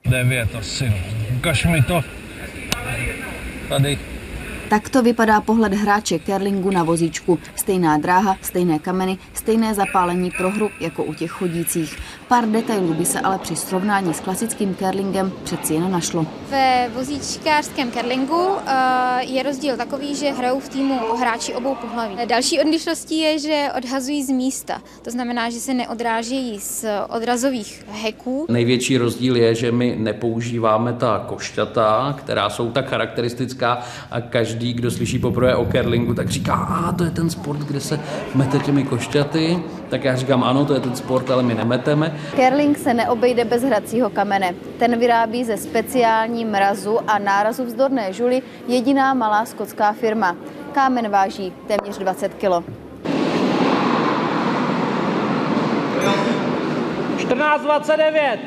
9 0.05 0.55
asi. 0.55 0.93
Ukaž 1.37 1.65
mi 1.65 1.83
to. 1.83 2.05
Tady. 3.69 3.99
Takto 4.69 5.03
vypadá 5.03 5.41
pohled 5.41 5.75
hráče 5.75 6.19
curlingu 6.19 6.71
na 6.71 6.83
vozíčku. 6.83 7.38
Stejná 7.57 7.99
dráha, 7.99 8.37
stejné 8.43 8.79
kameny, 8.79 9.19
stejné 9.35 9.75
zapálení 9.75 10.31
pro 10.31 10.51
hru 10.51 10.71
jako 10.81 11.05
u 11.05 11.15
těch 11.15 11.31
chodících. 11.31 11.99
Pár 12.33 12.49
detailů 12.49 12.95
by 12.95 13.05
se 13.05 13.21
ale 13.21 13.38
při 13.38 13.57
srovnání 13.57 14.14
s 14.14 14.21
klasickým 14.21 14.75
curlingem 14.75 15.33
přeci 15.45 15.75
jen 15.75 15.90
našlo. 15.90 16.27
Ve 16.51 16.88
vozíčkářském 16.95 17.90
curlingu 17.92 18.49
eh, 18.66 19.25
je 19.25 19.42
rozdíl 19.42 19.77
takový, 19.77 20.14
že 20.14 20.31
hrajou 20.31 20.61
v 20.61 20.68
týmu 20.68 21.01
hráči 21.21 21.55
obou 21.55 21.75
pohlaví. 21.75 22.16
Další 22.29 22.61
odlišností 22.61 23.18
je, 23.18 23.38
že 23.38 23.68
odhazují 23.79 24.25
z 24.25 24.29
místa. 24.29 24.83
To 25.03 25.11
znamená, 25.11 25.51
že 25.51 25.61
se 25.61 25.75
neodrážejí 25.75 26.61
z 26.61 26.85
odrazových 27.09 27.85
heků. 28.03 28.47
Největší 28.49 28.99
rozdíl 28.99 29.37
je, 29.37 29.55
že 29.55 29.73
my 29.73 29.97
nepoužíváme 29.99 30.92
ta 30.92 31.25
košťata, 31.29 32.14
která 32.18 32.51
jsou 32.51 32.71
tak 32.71 32.88
charakteristická 32.88 33.79
a 34.11 34.21
každý, 34.21 34.73
kdo 34.73 34.90
slyší 34.90 35.18
poprvé 35.18 35.57
o 35.57 35.66
curlingu, 35.66 36.14
tak 36.14 36.29
říká, 36.29 36.55
a 36.55 36.92
to 36.92 37.05
je 37.05 37.11
ten 37.11 37.31
sport, 37.31 37.59
kde 37.59 37.81
se 37.81 38.01
mete 38.35 38.59
těmi 38.59 38.85
košťaty. 38.85 39.62
Tak 39.88 40.05
já 40.05 40.16
říkám, 40.16 40.45
ano, 40.45 40.64
to 40.64 40.75
je 40.75 40.81
ten 40.81 40.97
sport, 40.97 41.31
ale 41.31 41.42
my 41.42 41.55
nemeteme. 41.55 42.18
Curling 42.31 42.79
se 42.79 42.95
neobejde 42.95 43.45
bez 43.45 43.63
hracího 43.63 44.11
kamene. 44.11 44.55
Ten 44.79 44.99
vyrábí 44.99 45.45
ze 45.45 45.57
speciální 45.57 46.45
mrazu 46.45 46.99
a 47.11 47.19
nárazu 47.19 47.65
vzdorné 47.65 48.13
žuly 48.13 48.43
jediná 48.69 49.15
malá 49.15 49.45
skotská 49.45 49.93
firma. 49.93 50.37
Kámen 50.73 51.09
váží 51.09 51.53
téměř 51.67 51.99
20 51.99 52.35
kg. 52.35 52.65
14.29. 57.17 58.39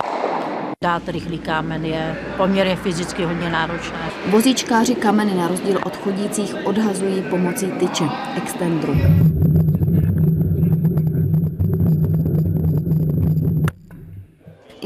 Dát 0.83 1.09
rychlý 1.09 1.39
kámen 1.39 1.85
je 1.85 2.15
poměrně 2.37 2.75
fyzicky 2.75 3.23
hodně 3.23 3.49
náročné. 3.49 4.09
Vozíčkáři 4.29 4.95
kameny 4.95 5.35
na 5.35 5.47
rozdíl 5.47 5.79
od 5.85 5.97
chodících 5.97 6.55
odhazují 6.63 7.21
pomocí 7.21 7.71
tyče, 7.71 8.05
extendru. 8.37 8.95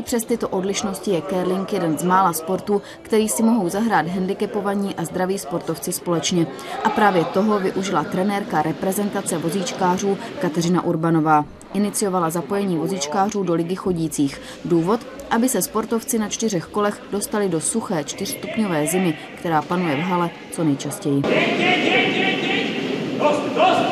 Přes 0.10 0.26
tyto 0.26 0.50
odlišnosti 0.50 1.12
je 1.12 1.22
curling 1.22 1.74
jeden 1.74 1.98
z 1.98 2.04
mála 2.04 2.34
sportů, 2.34 2.82
který 3.02 3.30
si 3.30 3.44
mohou 3.44 3.70
zahrát 3.70 4.08
handicapovaní 4.08 4.96
a 4.96 5.06
zdraví 5.06 5.40
sportovci 5.40 5.92
společně. 5.92 6.48
A 6.84 6.90
právě 6.90 7.26
toho 7.26 7.60
využila 7.60 8.04
trenérka 8.04 8.62
reprezentace 8.62 9.38
vozíčkářů 9.38 10.18
Kateřina 10.42 10.86
Urbanová. 10.86 11.46
Iniciovala 11.74 12.30
zapojení 12.30 12.78
vozíčkářů 12.78 13.44
do 13.44 13.54
ligy 13.54 13.76
chodících. 13.76 14.42
Důvod, 14.66 15.00
aby 15.30 15.50
se 15.50 15.62
sportovci 15.62 16.20
na 16.20 16.30
čtyřech 16.30 16.66
kolech 16.66 17.02
dostali 17.12 17.50
do 17.50 17.62
suché 17.62 18.04
čtyřstupňové 18.04 18.88
zimy, 18.88 19.18
která 19.40 19.62
panuje 19.62 19.96
v 19.96 20.00
hale 20.00 20.30
co 20.52 20.64
nejčastěji. 20.64 21.22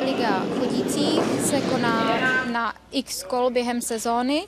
Liga 0.06 0.44
chodících 0.60 1.22
se 1.44 1.62
koná 1.62 2.27
x 2.91 3.23
kol 3.23 3.50
během 3.50 3.82
sezóny, 3.82 4.43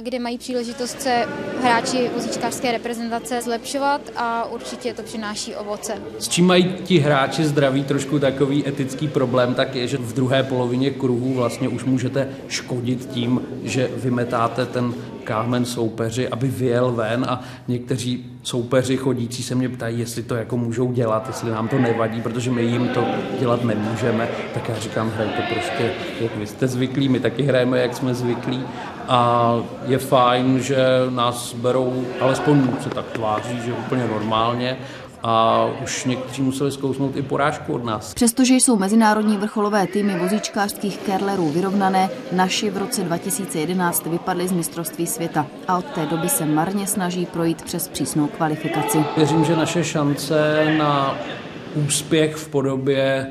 kde 0.00 0.18
mají 0.18 0.38
příležitost 0.38 1.00
se 1.00 1.28
hráči 1.62 2.10
vozíčkářské 2.14 2.72
reprezentace 2.72 3.42
zlepšovat 3.42 4.00
a 4.16 4.44
určitě 4.44 4.94
to 4.94 5.02
přináší 5.02 5.54
ovoce. 5.54 6.02
S 6.18 6.28
čím 6.28 6.46
mají 6.46 6.74
ti 6.84 6.98
hráči 6.98 7.44
zdraví 7.44 7.84
trošku 7.84 8.18
takový 8.18 8.68
etický 8.68 9.08
problém, 9.08 9.54
tak 9.54 9.74
je, 9.74 9.88
že 9.88 9.96
v 9.96 10.12
druhé 10.12 10.42
polovině 10.42 10.90
kruhu 10.90 11.34
vlastně 11.34 11.68
už 11.68 11.84
můžete 11.84 12.28
škodit 12.48 13.10
tím, 13.10 13.40
že 13.64 13.90
vymetáte 13.96 14.66
ten 14.66 14.94
kámen 15.24 15.64
soupeři, 15.64 16.28
aby 16.28 16.48
vyjel 16.48 16.92
ven 16.92 17.26
a 17.28 17.42
někteří 17.68 18.35
soupeři 18.46 18.96
chodící 18.96 19.42
se 19.42 19.54
mě 19.54 19.68
ptají, 19.68 19.98
jestli 19.98 20.22
to 20.22 20.34
jako 20.34 20.56
můžou 20.56 20.92
dělat, 20.92 21.24
jestli 21.26 21.50
nám 21.50 21.68
to 21.68 21.78
nevadí, 21.78 22.20
protože 22.20 22.50
my 22.50 22.62
jim 22.62 22.88
to 22.88 23.04
dělat 23.40 23.64
nemůžeme, 23.64 24.28
tak 24.54 24.68
já 24.68 24.78
říkám, 24.78 25.10
hrajte 25.10 25.42
prostě, 25.54 25.90
jak 26.20 26.36
vy 26.36 26.46
jste 26.46 26.68
zvyklí, 26.68 27.08
my 27.08 27.20
taky 27.20 27.42
hrajeme, 27.42 27.78
jak 27.78 27.94
jsme 27.94 28.14
zvyklí. 28.14 28.64
A 29.08 29.52
je 29.86 29.98
fajn, 29.98 30.60
že 30.60 30.76
nás 31.10 31.54
berou, 31.54 32.04
alespoň 32.20 32.68
se 32.80 32.90
tak 32.90 33.04
tváří, 33.12 33.60
že 33.64 33.72
úplně 33.72 34.06
normálně 34.06 34.76
a 35.28 35.66
už 35.82 36.04
někteří 36.04 36.42
museli 36.42 36.72
zkousnout 36.72 37.16
i 37.16 37.22
porážku 37.22 37.74
od 37.74 37.84
nás. 37.84 38.14
Přestože 38.14 38.54
jsou 38.54 38.76
mezinárodní 38.76 39.36
vrcholové 39.36 39.86
týmy 39.86 40.18
vozíčkářských 40.18 40.98
kerlerů 40.98 41.48
vyrovnané, 41.48 42.10
naši 42.32 42.70
v 42.70 42.76
roce 42.76 43.04
2011 43.04 44.06
vypadli 44.06 44.48
z 44.48 44.52
mistrovství 44.52 45.06
světa 45.06 45.46
a 45.68 45.78
od 45.78 45.84
té 45.84 46.06
doby 46.06 46.28
se 46.28 46.46
marně 46.46 46.86
snaží 46.86 47.26
projít 47.26 47.62
přes 47.62 47.88
přísnou 47.88 48.26
kvalifikaci. 48.26 49.04
Věřím, 49.16 49.44
že 49.44 49.56
naše 49.56 49.84
šance 49.84 50.64
na 50.78 51.18
úspěch 51.86 52.36
v 52.36 52.48
podobě 52.48 53.26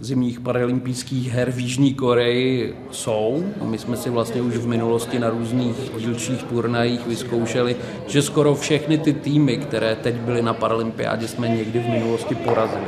zimních 0.00 0.40
paralympijských 0.40 1.30
her 1.32 1.50
v 1.50 1.58
Jižní 1.58 1.94
Koreji 1.94 2.76
jsou. 2.90 3.44
My 3.62 3.78
jsme 3.78 3.96
si 3.96 4.10
vlastně 4.10 4.42
už 4.42 4.56
v 4.56 4.66
minulosti 4.66 5.18
na 5.18 5.30
různých 5.30 5.76
dílčích 5.98 6.42
turnajích 6.42 7.06
vyzkoušeli, 7.06 7.76
že 8.06 8.22
skoro 8.22 8.54
všechny 8.54 8.98
ty 8.98 9.12
týmy, 9.12 9.56
které 9.56 9.96
teď 9.96 10.14
byly 10.14 10.42
na 10.42 10.54
paralympiádě, 10.54 11.28
jsme 11.28 11.48
někdy 11.48 11.78
v 11.78 11.88
minulosti 11.88 12.34
porazili. 12.34 12.86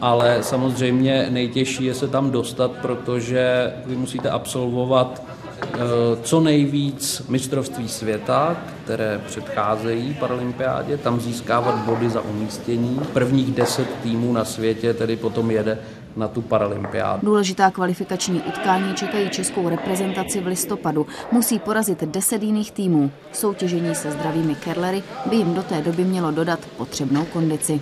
Ale 0.00 0.38
samozřejmě 0.42 1.26
nejtěžší 1.30 1.84
je 1.84 1.94
se 1.94 2.08
tam 2.08 2.30
dostat, 2.30 2.70
protože 2.70 3.72
vy 3.86 3.96
musíte 3.96 4.30
absolvovat 4.30 5.22
eh, 5.62 5.78
co 6.22 6.40
nejvíc 6.40 7.22
mistrovství 7.28 7.88
světa, 7.88 8.56
které 8.84 9.20
předcházejí 9.26 10.14
paralympiádě, 10.14 10.96
tam 10.96 11.20
získávat 11.20 11.74
body 11.74 12.10
za 12.10 12.20
umístění. 12.20 13.00
Prvních 13.12 13.52
deset 13.52 13.88
týmů 14.02 14.32
na 14.32 14.44
světě 14.44 14.94
tedy 14.94 15.16
potom 15.16 15.50
jede 15.50 15.78
na 16.16 16.28
tu 16.28 16.42
paralympiádu. 16.42 17.26
Důležitá 17.26 17.70
kvalifikační 17.70 18.42
utkání 18.42 18.94
čekají 18.94 19.30
českou 19.30 19.68
reprezentaci 19.68 20.40
v 20.40 20.46
listopadu. 20.46 21.06
Musí 21.32 21.58
porazit 21.58 22.04
deset 22.04 22.42
jiných 22.42 22.72
týmů. 22.72 23.10
Soutěžení 23.32 23.94
se 23.94 24.10
zdravými 24.10 24.54
kerlery 24.54 25.02
by 25.26 25.36
jim 25.36 25.54
do 25.54 25.62
té 25.62 25.82
doby 25.82 26.04
mělo 26.04 26.30
dodat 26.30 26.60
potřebnou 26.76 27.24
kondici. 27.24 27.80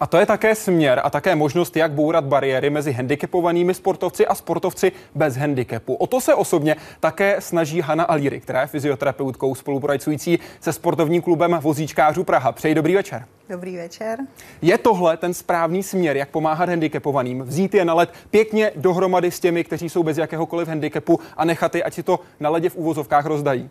A 0.00 0.06
to 0.06 0.16
je 0.16 0.26
také 0.26 0.54
směr 0.54 1.00
a 1.04 1.10
také 1.10 1.34
možnost, 1.34 1.76
jak 1.76 1.92
bourat 1.92 2.24
bariéry 2.24 2.70
mezi 2.70 2.92
handicapovanými 2.92 3.74
sportovci 3.74 4.26
a 4.26 4.34
sportovci 4.34 4.92
bez 5.14 5.36
handicapu. 5.36 5.94
O 5.94 6.06
to 6.06 6.20
se 6.20 6.34
osobně 6.34 6.76
také 7.00 7.40
snaží 7.40 7.80
Hanna 7.80 8.04
Alíry, 8.04 8.40
která 8.40 8.60
je 8.60 8.66
fyzioterapeutkou 8.66 9.54
spolupracující 9.54 10.38
se 10.60 10.72
sportovním 10.72 11.22
klubem 11.22 11.58
vozíčkářů 11.62 12.24
Praha. 12.24 12.52
Přeji 12.52 12.74
dobrý 12.74 12.94
večer. 12.94 13.24
Dobrý 13.48 13.76
večer. 13.76 14.18
Je 14.62 14.78
tohle 14.78 15.16
ten 15.16 15.34
správný 15.34 15.82
směr, 15.82 16.16
jak 16.16 16.28
pomáhat 16.28 16.68
handicapovaným? 16.68 17.42
Vzít 17.42 17.74
je 17.74 17.84
na 17.84 17.94
led 17.94 18.10
pěkně 18.30 18.72
dohromady 18.76 19.30
s 19.30 19.40
těmi, 19.40 19.64
kteří 19.64 19.88
jsou 19.88 20.02
bez 20.02 20.18
jakéhokoliv 20.18 20.68
handicapu 20.68 21.20
a 21.36 21.44
nechat 21.44 21.74
je, 21.74 21.82
ať 21.82 21.94
si 21.94 22.02
to 22.02 22.20
na 22.40 22.50
ledě 22.50 22.70
v 22.70 22.76
úvozovkách 22.76 23.26
rozdají? 23.26 23.70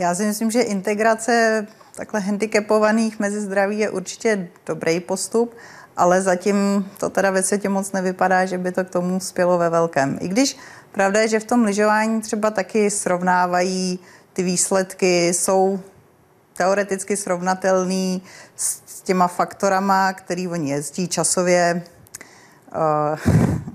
Já 0.00 0.14
si 0.14 0.26
myslím, 0.26 0.50
že 0.50 0.60
integrace 0.60 1.66
takhle 1.96 2.20
handicapovaných 2.20 3.20
mezi 3.20 3.40
zdraví 3.40 3.78
je 3.78 3.90
určitě 3.90 4.48
dobrý 4.66 5.00
postup, 5.00 5.54
ale 5.96 6.22
zatím 6.22 6.90
to 6.98 7.10
teda 7.10 7.30
ve 7.30 7.42
světě 7.42 7.68
moc 7.68 7.92
nevypadá, 7.92 8.46
že 8.46 8.58
by 8.58 8.72
to 8.72 8.84
k 8.84 8.90
tomu 8.90 9.20
spělo 9.20 9.58
ve 9.58 9.70
velkém. 9.70 10.18
I 10.20 10.28
když 10.28 10.56
pravda 10.92 11.20
je, 11.20 11.28
že 11.28 11.40
v 11.40 11.44
tom 11.44 11.64
lyžování 11.64 12.20
třeba 12.20 12.50
taky 12.50 12.90
srovnávají 12.90 13.98
ty 14.32 14.42
výsledky, 14.42 15.28
jsou 15.28 15.80
teoreticky 16.56 17.16
srovnatelný 17.16 18.22
s 18.56 19.02
těma 19.02 19.28
faktorama, 19.28 20.12
který 20.12 20.48
oni 20.48 20.70
jezdí 20.70 21.08
časově. 21.08 21.82
Uh, 22.74 23.69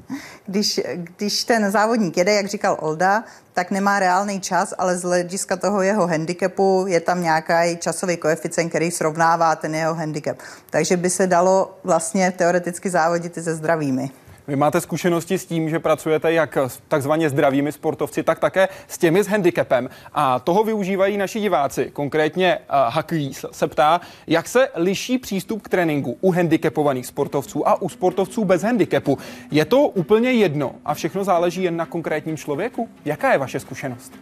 když, 0.48 0.82
když 1.18 1.44
ten 1.44 1.72
závodník 1.72 2.18
jede, 2.18 2.34
jak 2.34 2.48
říkal 2.48 2.78
Olda, 2.80 3.24
tak 3.54 3.72
nemá 3.72 4.00
reálný 4.00 4.42
čas, 4.42 4.74
ale 4.78 4.98
z 4.98 5.04
hlediska 5.04 5.56
toho 5.56 5.82
jeho 5.82 6.08
handicapu 6.08 6.86
je 6.88 7.00
tam 7.00 7.22
nějaký 7.22 7.78
časový 7.78 8.18
koeficient, 8.18 8.70
který 8.70 8.92
srovnává 8.92 9.56
ten 9.56 9.76
jeho 9.76 9.94
handicap. 9.94 10.38
Takže 10.70 10.98
by 10.98 11.10
se 11.10 11.28
dalo 11.28 11.78
vlastně 11.84 12.32
teoreticky 12.32 12.90
závodit 12.90 13.38
i 13.38 13.44
se 13.44 13.56
zdravými. 13.56 14.12
Vy 14.48 14.56
máte 14.56 14.82
zkušenosti 14.82 15.38
s 15.38 15.46
tím, 15.46 15.70
že 15.70 15.80
pracujete 15.80 16.34
jak 16.34 16.58
s 16.58 16.80
takzvaně 16.88 17.30
zdravými 17.30 17.72
sportovci, 17.72 18.24
tak 18.24 18.40
také 18.40 18.68
s 18.88 18.98
těmi 18.98 19.24
s 19.24 19.28
handicapem. 19.28 19.90
A 20.14 20.40
toho 20.40 20.64
využívají 20.64 21.18
naši 21.18 21.40
diváci. 21.40 21.90
Konkrétně 21.94 22.58
uh, 22.58 22.94
Hakují 22.94 23.32
se 23.52 23.68
ptá, 23.68 24.02
jak 24.28 24.48
se 24.48 24.68
liší 24.76 25.18
přístup 25.18 25.62
k 25.62 25.70
tréninku 25.70 26.18
u 26.22 26.32
handicapovaných 26.32 27.06
sportovců 27.06 27.68
a 27.68 27.82
u 27.82 27.90
sportovců 27.90 28.46
bez 28.46 28.62
handicapu. 28.64 29.18
Je 29.52 29.66
to 29.66 29.82
úplně 29.82 30.32
jedno 30.32 30.76
a 30.86 30.94
všechno 30.94 31.24
záleží 31.24 31.64
jen 31.64 31.78
na 31.78 31.86
konkrétním 31.86 32.38
člověku? 32.38 32.90
Jaká 33.06 33.32
je 33.32 33.38
vaše 33.38 33.60
zkušenost? 33.60 34.14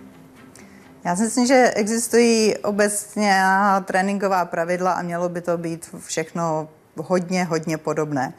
Já 1.06 1.16
si 1.16 1.24
myslím, 1.24 1.48
že 1.48 1.72
existují 1.76 2.58
obecně 2.58 3.42
tréninková 3.86 4.46
pravidla 4.46 4.94
a 4.94 5.02
mělo 5.02 5.30
by 5.30 5.42
to 5.42 5.58
být 5.58 5.90
všechno 6.06 6.68
hodně, 6.98 7.44
hodně 7.44 7.78
podobné. 7.78 8.34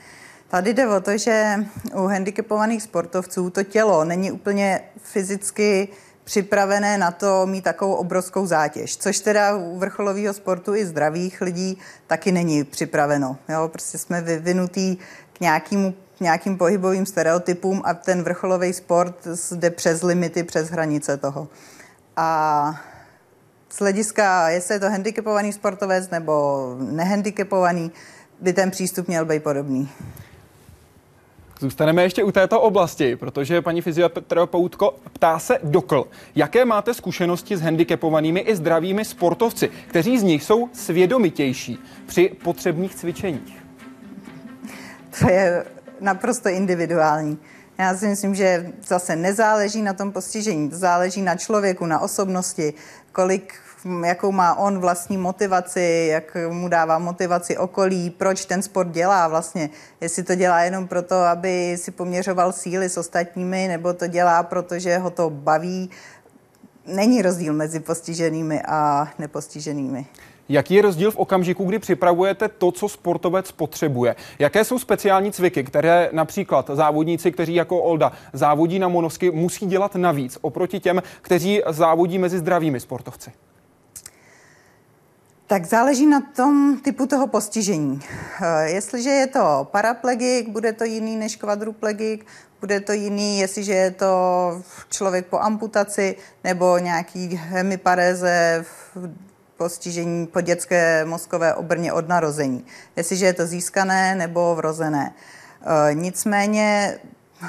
Tady 0.48 0.74
jde 0.74 0.88
o 0.88 1.00
to, 1.00 1.18
že 1.18 1.64
u 1.94 2.07
handicapovaných 2.07 2.83
sportovců 2.83 3.50
to 3.50 3.62
tělo 3.62 4.05
není 4.05 4.32
úplně 4.32 4.80
fyzicky 5.03 5.88
připravené 6.24 6.99
na 6.99 7.11
to 7.11 7.47
mít 7.47 7.64
takovou 7.64 7.95
obrovskou 7.95 8.47
zátěž, 8.47 8.97
což 8.97 9.20
teda 9.20 9.57
u 9.57 9.78
vrcholového 9.78 10.34
sportu 10.34 10.74
i 10.74 10.86
zdravých 10.86 11.40
lidí 11.40 11.78
taky 12.07 12.32
není 12.32 12.64
připraveno. 12.64 13.36
Jo? 13.49 13.68
Prostě 13.68 13.99
jsme 13.99 14.20
vyvinutí 14.20 14.99
k 15.32 15.40
nějakému 15.40 15.95
nějakým 16.20 16.59
pohybovým 16.59 17.07
stereotypům 17.07 17.82
a 17.84 17.95
ten 17.95 18.22
vrcholový 18.22 18.72
sport 18.72 19.26
jde 19.53 19.70
přes 19.70 20.03
limity, 20.03 20.42
přes 20.42 20.70
hranice 20.70 21.16
toho. 21.16 21.49
A 22.16 22.80
z 23.70 23.78
hlediska, 23.78 24.49
jestli 24.49 24.74
je 24.74 24.80
to 24.80 24.90
handicapovaný 24.90 25.53
sportovec 25.53 26.11
nebo 26.11 26.76
nehandicapovaný, 26.80 27.92
by 28.40 28.53
ten 28.53 28.70
přístup 28.70 29.09
měl 29.09 29.24
být 29.24 29.42
podobný. 29.42 29.90
Zůstaneme 31.64 32.02
ještě 32.02 32.24
u 32.24 32.32
této 32.32 32.60
oblasti, 32.60 33.16
protože 33.16 33.62
paní 33.62 33.80
fyzioterapeutko 33.80 34.94
ptá 35.12 35.38
se 35.38 35.58
dokl. 35.62 36.06
Jaké 36.34 36.64
máte 36.64 36.94
zkušenosti 36.94 37.56
s 37.56 37.60
handicapovanými 37.60 38.40
i 38.40 38.56
zdravými 38.56 39.04
sportovci, 39.04 39.70
kteří 39.86 40.18
z 40.18 40.22
nich 40.22 40.42
jsou 40.42 40.68
svědomitější 40.72 41.78
při 42.06 42.30
potřebných 42.44 42.94
cvičeních? 42.94 43.62
To 45.20 45.30
je 45.30 45.64
naprosto 46.00 46.48
individuální. 46.48 47.38
Já 47.78 47.96
si 47.96 48.06
myslím, 48.06 48.34
že 48.34 48.72
zase 48.86 49.16
nezáleží 49.16 49.82
na 49.82 49.92
tom 49.92 50.12
postižení, 50.12 50.70
záleží 50.72 51.22
na 51.22 51.36
člověku, 51.36 51.86
na 51.86 52.00
osobnosti, 52.00 52.74
kolik 53.12 53.54
jakou 54.05 54.32
má 54.32 54.55
on 54.55 54.78
vlastní 54.78 55.16
motivaci, 55.16 56.09
jak 56.11 56.37
mu 56.51 56.68
dává 56.68 56.99
motivaci 56.99 57.59
okolí, 57.59 58.11
proč 58.11 58.45
ten 58.45 58.62
sport 58.62 58.89
dělá 58.89 59.28
vlastně. 59.28 59.70
Jestli 60.01 60.22
to 60.22 60.35
dělá 60.35 60.61
jenom 60.61 60.89
proto, 60.89 61.14
aby 61.14 61.76
si 61.76 61.91
poměřoval 61.91 62.53
síly 62.53 62.89
s 62.89 62.97
ostatními, 62.97 63.68
nebo 63.68 63.93
to 63.93 64.07
dělá, 64.07 64.43
protože 64.43 64.99
ho 64.99 65.11
to 65.11 65.30
baví. 65.30 65.91
Není 66.87 67.22
rozdíl 67.22 67.53
mezi 67.53 67.80
postiženými 67.80 68.62
a 68.62 69.09
nepostiženými. 69.18 70.07
Jaký 70.49 70.74
je 70.74 70.82
rozdíl 70.82 71.11
v 71.11 71.16
okamžiku, 71.16 71.64
kdy 71.64 71.78
připravujete 71.78 72.49
to, 72.49 72.72
co 72.72 72.89
sportovec 72.89 73.53
potřebuje? 73.53 74.16
Jaké 74.39 74.64
jsou 74.64 74.78
speciální 74.78 75.32
cviky, 75.32 75.64
které 75.64 76.09
například 76.12 76.70
závodníci, 76.74 77.32
kteří 77.32 77.55
jako 77.55 77.78
Olda 77.78 78.12
závodí 78.32 78.78
na 78.78 78.89
monosky, 78.89 79.30
musí 79.30 79.66
dělat 79.66 79.95
navíc 79.95 80.39
oproti 80.41 80.80
těm, 80.80 81.03
kteří 81.22 81.62
závodí 81.66 82.18
mezi 82.18 82.39
zdravými 82.39 82.80
sportovci? 82.80 83.32
Tak 85.47 85.64
záleží 85.64 86.07
na 86.07 86.20
tom 86.20 86.80
typu 86.80 87.07
toho 87.07 87.26
postižení. 87.26 88.01
Eh, 88.42 88.70
jestliže 88.70 89.11
je 89.11 89.26
to 89.26 89.68
paraplegik, 89.70 90.49
bude 90.49 90.72
to 90.72 90.84
jiný 90.84 91.16
než 91.16 91.36
kvadruplegik, 91.36 92.26
bude 92.61 92.80
to 92.80 92.92
jiný, 92.92 93.38
jestliže 93.38 93.72
je 93.72 93.90
to 93.90 94.12
člověk 94.88 95.26
po 95.26 95.38
amputaci 95.38 96.16
nebo 96.45 96.78
nějaký 96.78 97.36
hemiparéze 97.36 98.64
postižení 99.57 100.26
po 100.26 100.40
dětské 100.40 101.05
mozkové 101.05 101.55
obrně 101.55 101.92
od 101.92 102.09
narození. 102.09 102.64
Jestliže 102.97 103.26
je 103.26 103.32
to 103.32 103.47
získané 103.47 104.14
nebo 104.14 104.55
vrozené. 104.55 105.14
Eh, 105.62 105.95
nicméně 105.95 106.99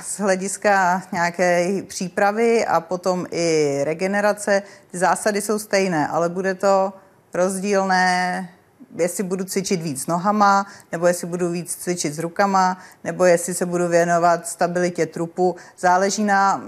z 0.04 0.20
hlediska 0.20 1.04
nějaké 1.12 1.82
přípravy 1.88 2.66
a 2.66 2.82
potom 2.82 3.26
i 3.32 3.80
regenerace, 3.84 4.64
ty 4.91 4.98
zásady 4.98 5.41
jsou 5.41 5.60
stejné, 5.60 6.08
ale 6.08 6.30
bude 6.30 6.54
to 6.54 6.93
rozdílné, 7.36 8.50
jestli 8.96 9.24
budu 9.24 9.46
cvičit 9.46 9.82
víc 9.82 10.08
nohama, 10.08 10.66
nebo 10.92 11.08
jestli 11.08 11.28
budu 11.28 11.50
víc 11.50 11.76
cvičit 11.76 12.14
s 12.14 12.20
rukama, 12.20 12.78
nebo 13.04 13.26
jestli 13.26 13.54
se 13.54 13.66
budu 13.66 13.88
věnovat 13.88 14.48
stabilitě 14.48 15.06
trupu. 15.06 15.56
Záleží 15.80 16.24
na 16.24 16.62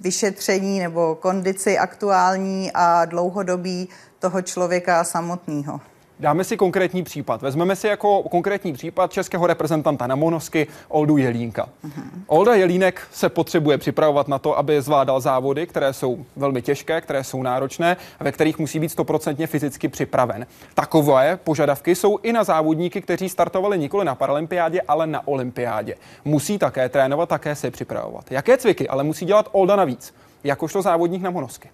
vyšetření 0.00 0.80
nebo 0.80 1.14
kondici 1.14 1.78
aktuální 1.78 2.70
a 2.74 3.04
dlouhodobí 3.04 3.88
toho 4.18 4.42
člověka 4.42 5.04
samotného. 5.04 5.80
Dáme 6.20 6.44
si 6.44 6.56
konkrétní 6.56 7.02
případ. 7.02 7.42
Vezmeme 7.42 7.76
si 7.76 7.86
jako 7.86 8.22
konkrétní 8.22 8.72
případ 8.72 9.12
českého 9.12 9.46
reprezentanta 9.46 10.06
na 10.06 10.16
monosky 10.16 10.66
Oldu 10.88 11.16
Jelínka. 11.16 11.68
Uh-huh. 11.84 12.02
Olda 12.26 12.54
Jelínek 12.54 13.06
se 13.12 13.28
potřebuje 13.28 13.78
připravovat 13.78 14.28
na 14.28 14.38
to, 14.38 14.58
aby 14.58 14.82
zvládal 14.82 15.20
závody, 15.20 15.66
které 15.66 15.92
jsou 15.92 16.24
velmi 16.36 16.62
těžké, 16.62 17.00
které 17.00 17.24
jsou 17.24 17.42
náročné 17.42 17.96
a 18.20 18.24
ve 18.24 18.32
kterých 18.32 18.58
musí 18.58 18.78
být 18.78 18.88
stoprocentně 18.88 19.46
fyzicky 19.46 19.88
připraven. 19.88 20.46
Takové 20.74 21.36
požadavky 21.36 21.94
jsou 21.94 22.18
i 22.22 22.32
na 22.32 22.44
závodníky, 22.44 23.00
kteří 23.00 23.28
startovali 23.28 23.78
nikoli 23.78 24.04
na 24.04 24.14
paralympiádě, 24.14 24.80
ale 24.88 25.06
na 25.06 25.28
olympiádě. 25.28 25.94
Musí 26.24 26.58
také 26.58 26.88
trénovat, 26.88 27.28
také 27.28 27.54
se 27.54 27.70
připravovat. 27.70 28.32
Jaké 28.32 28.58
cviky 28.58 28.88
ale 28.88 29.04
musí 29.04 29.24
dělat 29.24 29.48
Olda 29.52 29.76
navíc, 29.76 30.14
jakožto 30.44 30.82
závodník 30.82 31.22
na 31.22 31.30
monosky? 31.30 31.70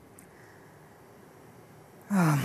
Ah. 2.11 2.39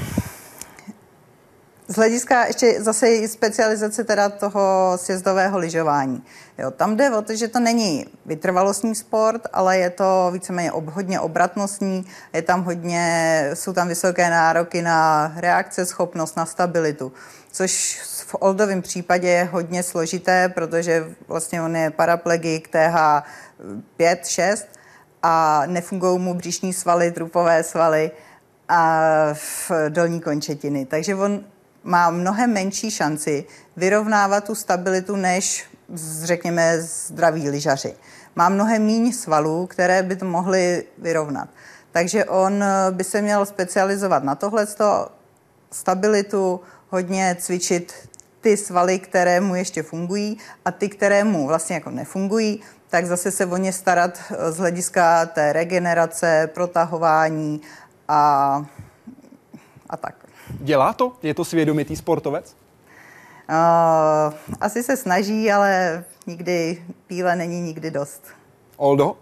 Z 1.94 1.96
hlediska 1.96 2.46
ještě 2.46 2.84
zase 2.84 3.28
specializace 3.28 4.04
teda 4.04 4.30
toho 4.30 4.94
sjezdového 4.96 5.58
lyžování. 5.58 6.24
Jo, 6.58 6.72
tam 6.72 6.96
jde 6.96 7.12
o 7.12 7.22
to, 7.22 7.36
že 7.36 7.48
to 7.48 7.60
není 7.60 8.06
vytrvalostní 8.26 8.96
sport, 8.96 9.42
ale 9.54 9.78
je 9.78 9.90
to 9.90 10.30
víceméně 10.34 10.72
ob, 10.72 10.88
hodně 10.88 11.20
obratnostní, 11.20 12.06
je 12.34 12.42
tam 12.42 12.64
hodně, 12.64 13.50
jsou 13.54 13.74
tam 13.74 13.88
vysoké 13.88 14.30
nároky 14.30 14.82
na 14.82 15.32
reakce, 15.36 15.86
schopnost, 15.86 16.38
na 16.38 16.46
stabilitu, 16.46 17.12
což 17.52 18.02
v 18.04 18.36
Oldovém 18.40 18.82
případě 18.82 19.30
je 19.30 19.44
hodně 19.44 19.84
složité, 19.84 20.50
protože 20.50 21.08
vlastně 21.28 21.62
on 21.62 21.76
je 21.76 21.90
paraplegik 21.92 22.68
TH 22.68 23.24
5, 23.98 24.28
6 24.28 24.68
a 25.24 25.64
nefungují 25.66 26.20
mu 26.20 26.34
břišní 26.34 26.74
svaly, 26.74 27.12
trupové 27.12 27.64
svaly 27.64 28.12
a 28.70 29.00
v 29.34 29.72
dolní 29.90 30.22
končetiny. 30.22 30.86
Takže 30.86 31.16
on 31.16 31.44
má 31.84 32.10
mnohem 32.10 32.54
menší 32.54 32.92
šanci 32.92 33.46
vyrovnávat 33.78 34.44
tu 34.44 34.56
stabilitu 34.56 35.16
než, 35.16 35.66
řekněme, 36.24 36.82
zdraví 36.82 37.50
lyžaři. 37.50 37.96
Má 38.36 38.50
mnohem 38.50 38.86
méně 38.86 39.14
svalů, 39.14 39.68
které 39.68 40.04
by 40.04 40.16
to 40.16 40.26
mohly 40.26 40.84
vyrovnat. 40.98 41.50
Takže 41.92 42.26
on 42.26 42.64
by 42.92 43.04
se 43.04 43.22
měl 43.22 43.46
specializovat 43.46 44.24
na 44.24 44.36
tohle 44.36 44.68
stabilitu, 45.72 46.62
hodně 46.90 47.38
cvičit 47.40 47.94
ty 48.42 48.58
svaly, 48.58 49.00
které 49.00 49.40
mu 49.40 49.56
ještě 49.56 49.84
fungují 49.84 50.38
a 50.66 50.72
ty, 50.72 50.90
které 50.90 51.24
mu 51.24 51.48
vlastně 51.48 51.76
jako 51.76 51.90
nefungují, 51.90 52.62
tak 52.90 53.06
zase 53.06 53.32
se 53.32 53.46
o 53.46 53.58
ně 53.58 53.74
starat 53.74 54.20
z 54.50 54.58
hlediska 54.58 55.26
té 55.26 55.54
regenerace, 55.54 56.50
protahování 56.54 57.62
a, 58.08 58.66
a 59.90 59.98
tak. 59.98 60.16
Dělá 60.50 60.94
to? 60.94 61.12
Je 61.24 61.34
to 61.34 61.46
svědomitý 61.46 61.96
sportovec? 61.96 62.56
Uh, 63.50 64.34
asi 64.62 64.84
se 64.84 64.98
snaží, 64.98 65.52
ale 65.52 66.04
nikdy 66.28 66.84
píle 67.08 67.36
není 67.36 67.62
nikdy 67.62 67.92
dost. 67.92 68.28
Oldo? 68.78 69.16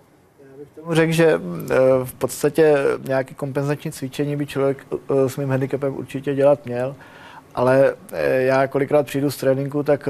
tomu 0.76 0.94
řekl, 0.94 1.14
že 1.14 1.26
eh, 1.26 1.76
v 2.04 2.14
podstatě 2.14 2.78
nějaké 3.08 3.34
kompenzační 3.34 3.92
cvičení 3.92 4.36
by 4.36 4.46
člověk 4.46 4.86
eh, 4.94 5.30
s 5.30 5.38
mým 5.38 5.50
handicapem 5.50 5.98
určitě 5.98 6.36
dělat 6.36 6.66
měl, 6.66 6.96
ale 7.56 7.96
já 8.38 8.68
kolikrát 8.68 9.06
přijdu 9.06 9.32
z 9.32 9.38
tréninku, 9.38 9.84
tak 9.84 10.10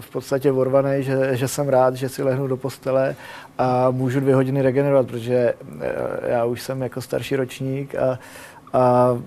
v 0.00 0.10
podstatě 0.12 0.50
vorvaný, 0.50 1.02
že, 1.02 1.36
že 1.36 1.48
jsem 1.48 1.68
rád, 1.68 1.94
že 1.94 2.08
si 2.08 2.22
lehnu 2.22 2.46
do 2.46 2.56
postele 2.56 3.16
a 3.58 3.90
můžu 3.90 4.20
dvě 4.20 4.34
hodiny 4.34 4.62
regenerovat, 4.62 5.06
protože 5.06 5.54
já 6.26 6.44
už 6.44 6.62
jsem 6.62 6.82
jako 6.82 7.00
starší 7.00 7.36
ročník 7.36 7.94
a, 7.94 8.18
a 8.72 9.18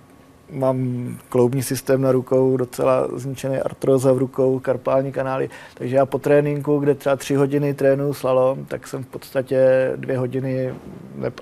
mám 0.51 1.09
kloubní 1.29 1.63
systém 1.63 2.01
na 2.01 2.11
rukou, 2.11 2.57
docela 2.57 3.07
zničený 3.13 3.57
artroza 3.57 4.13
v 4.13 4.17
rukou, 4.17 4.59
karpální 4.59 5.11
kanály, 5.11 5.49
takže 5.73 5.95
já 5.95 6.05
po 6.05 6.19
tréninku, 6.19 6.79
kde 6.79 6.95
třeba 6.95 7.15
tři 7.15 7.35
hodiny 7.35 7.73
trénuju 7.73 8.13
slalom, 8.13 8.65
tak 8.65 8.87
jsem 8.87 9.03
v 9.03 9.07
podstatě 9.07 9.91
dvě 9.95 10.17
hodiny 10.17 10.73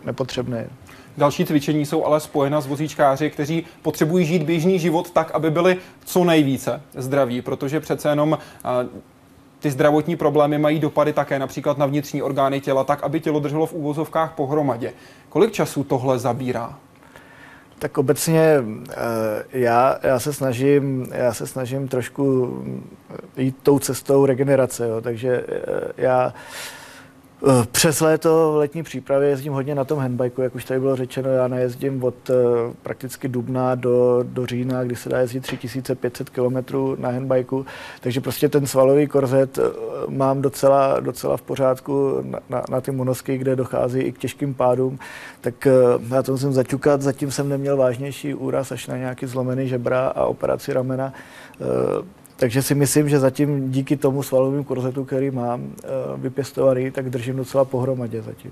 nepotřebný. 0.06 0.60
Další 1.18 1.46
cvičení 1.46 1.86
jsou 1.86 2.06
ale 2.06 2.20
spojena 2.20 2.62
s 2.62 2.68
vozíčkáři, 2.68 3.30
kteří 3.30 3.66
potřebují 3.82 4.26
žít 4.26 4.44
běžný 4.44 4.80
život 4.80 5.12
tak, 5.12 5.32
aby 5.32 5.52
byli 5.52 5.78
co 6.06 6.24
nejvíce 6.24 6.82
zdraví, 6.96 7.42
protože 7.42 7.80
přece 7.80 8.10
jenom 8.10 8.38
ty 9.60 9.72
zdravotní 9.72 10.16
problémy 10.16 10.58
mají 10.58 10.80
dopady 10.80 11.14
také 11.14 11.40
například 11.40 11.78
na 11.78 11.86
vnitřní 11.86 12.22
orgány 12.22 12.62
těla, 12.62 12.84
tak 12.84 13.04
aby 13.04 13.20
tělo 13.20 13.40
drželo 13.40 13.66
v 13.66 13.74
úvozovkách 13.74 14.34
pohromadě. 14.34 14.94
Kolik 15.30 15.52
času 15.52 15.84
tohle 15.84 16.20
zabírá? 16.20 16.80
Tak 17.80 17.98
obecně 17.98 18.64
eh, 18.90 18.96
já, 19.52 20.00
já, 20.04 20.20
se 20.20 20.34
snažím, 20.34 21.08
já 21.12 21.34
se 21.34 21.48
snažím 21.48 21.88
trošku 21.88 22.58
jít 23.38 23.56
tou 23.64 23.80
cestou 23.80 24.26
regenerace, 24.26 24.88
jo, 24.88 25.02
takže 25.02 25.46
eh, 25.48 25.92
já 25.98 26.34
přes 27.72 28.02
léto 28.02 28.52
v 28.52 28.58
letní 28.58 28.84
přípravě 28.84 29.30
jezdím 29.30 29.54
hodně 29.54 29.76
na 29.76 29.84
tom 29.84 30.00
handbajku, 30.00 30.42
jak 30.42 30.56
už 30.56 30.66
tady 30.66 30.80
bylo 30.80 30.96
řečeno, 30.96 31.30
já 31.30 31.48
najezdím 31.48 32.04
od 32.04 32.30
eh, 32.30 32.34
prakticky 32.84 33.28
dubna 33.28 33.76
do, 33.76 34.20
do 34.24 34.46
října, 34.46 34.84
kdy 34.84 34.96
se 34.96 35.10
dá 35.10 35.20
jezdit 35.20 35.40
3500 35.40 36.30
km 36.30 36.58
na 36.98 37.10
handbajku, 37.10 37.66
takže 38.02 38.22
prostě 38.22 38.50
ten 38.50 38.68
svalový 38.68 39.08
korzet 39.08 39.58
eh, 39.58 39.62
mám 40.08 40.42
docela, 40.42 41.00
docela 41.00 41.38
v 41.38 41.42
pořádku 41.42 42.18
na, 42.22 42.40
na, 42.50 42.64
na 42.70 42.82
ty 42.82 42.92
monosky, 42.92 43.38
kde 43.38 43.56
dochází 43.56 44.00
i 44.00 44.12
k 44.12 44.18
těžkým 44.18 44.54
pádům, 44.54 45.00
tak 45.42 45.68
já 46.10 46.24
to 46.24 46.32
musím 46.32 46.54
zaťukat, 46.54 47.02
zatím 47.02 47.32
jsem 47.32 47.50
neměl 47.50 47.78
vážnější 47.78 48.34
úraz 48.34 48.72
až 48.72 48.88
na 48.88 48.98
nějaký 48.98 49.26
zlomený 49.26 49.68
žebra 49.68 50.08
a 50.08 50.26
operaci 50.26 50.74
ramena 50.74 51.14
takže 52.44 52.62
si 52.62 52.76
myslím, 52.76 53.10
že 53.10 53.20
zatím 53.20 53.72
díky 53.72 53.98
tomu 53.98 54.24
svalovému 54.24 54.64
korzetu, 54.64 55.06
který 55.06 55.32
mám 55.32 55.62
uh, 55.62 55.70
vypěstovaný, 56.22 56.92
tak 56.92 57.10
držím 57.10 57.36
docela 57.36 57.66
pohromadě 57.66 58.22
zatím. 58.22 58.52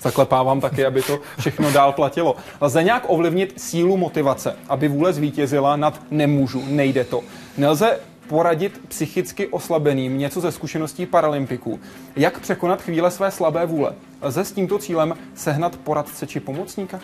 Zaklepávám 0.00 0.60
taky, 0.60 0.86
aby 0.86 1.02
to 1.02 1.20
všechno 1.38 1.72
dál 1.72 1.92
platilo. 1.92 2.36
Lze 2.60 2.82
nějak 2.82 3.04
ovlivnit 3.06 3.60
sílu 3.60 3.96
motivace, 3.96 4.56
aby 4.68 4.88
vůle 4.88 5.12
zvítězila 5.12 5.76
nad 5.76 6.02
nemůžu, 6.10 6.62
nejde 6.66 7.04
to. 7.04 7.20
Nelze 7.58 8.00
poradit 8.28 8.80
psychicky 8.88 9.46
oslabeným 9.46 10.18
něco 10.18 10.40
ze 10.40 10.52
zkušeností 10.52 11.06
paralympiků. 11.06 11.80
Jak 12.16 12.40
překonat 12.40 12.82
chvíle 12.82 13.10
své 13.10 13.30
slabé 13.30 13.66
vůle? 13.66 13.92
Lze 14.22 14.44
s 14.44 14.52
tímto 14.52 14.78
cílem 14.78 15.14
sehnat 15.34 15.76
poradce 15.76 16.26
či 16.26 16.40
pomocníka? 16.40 17.00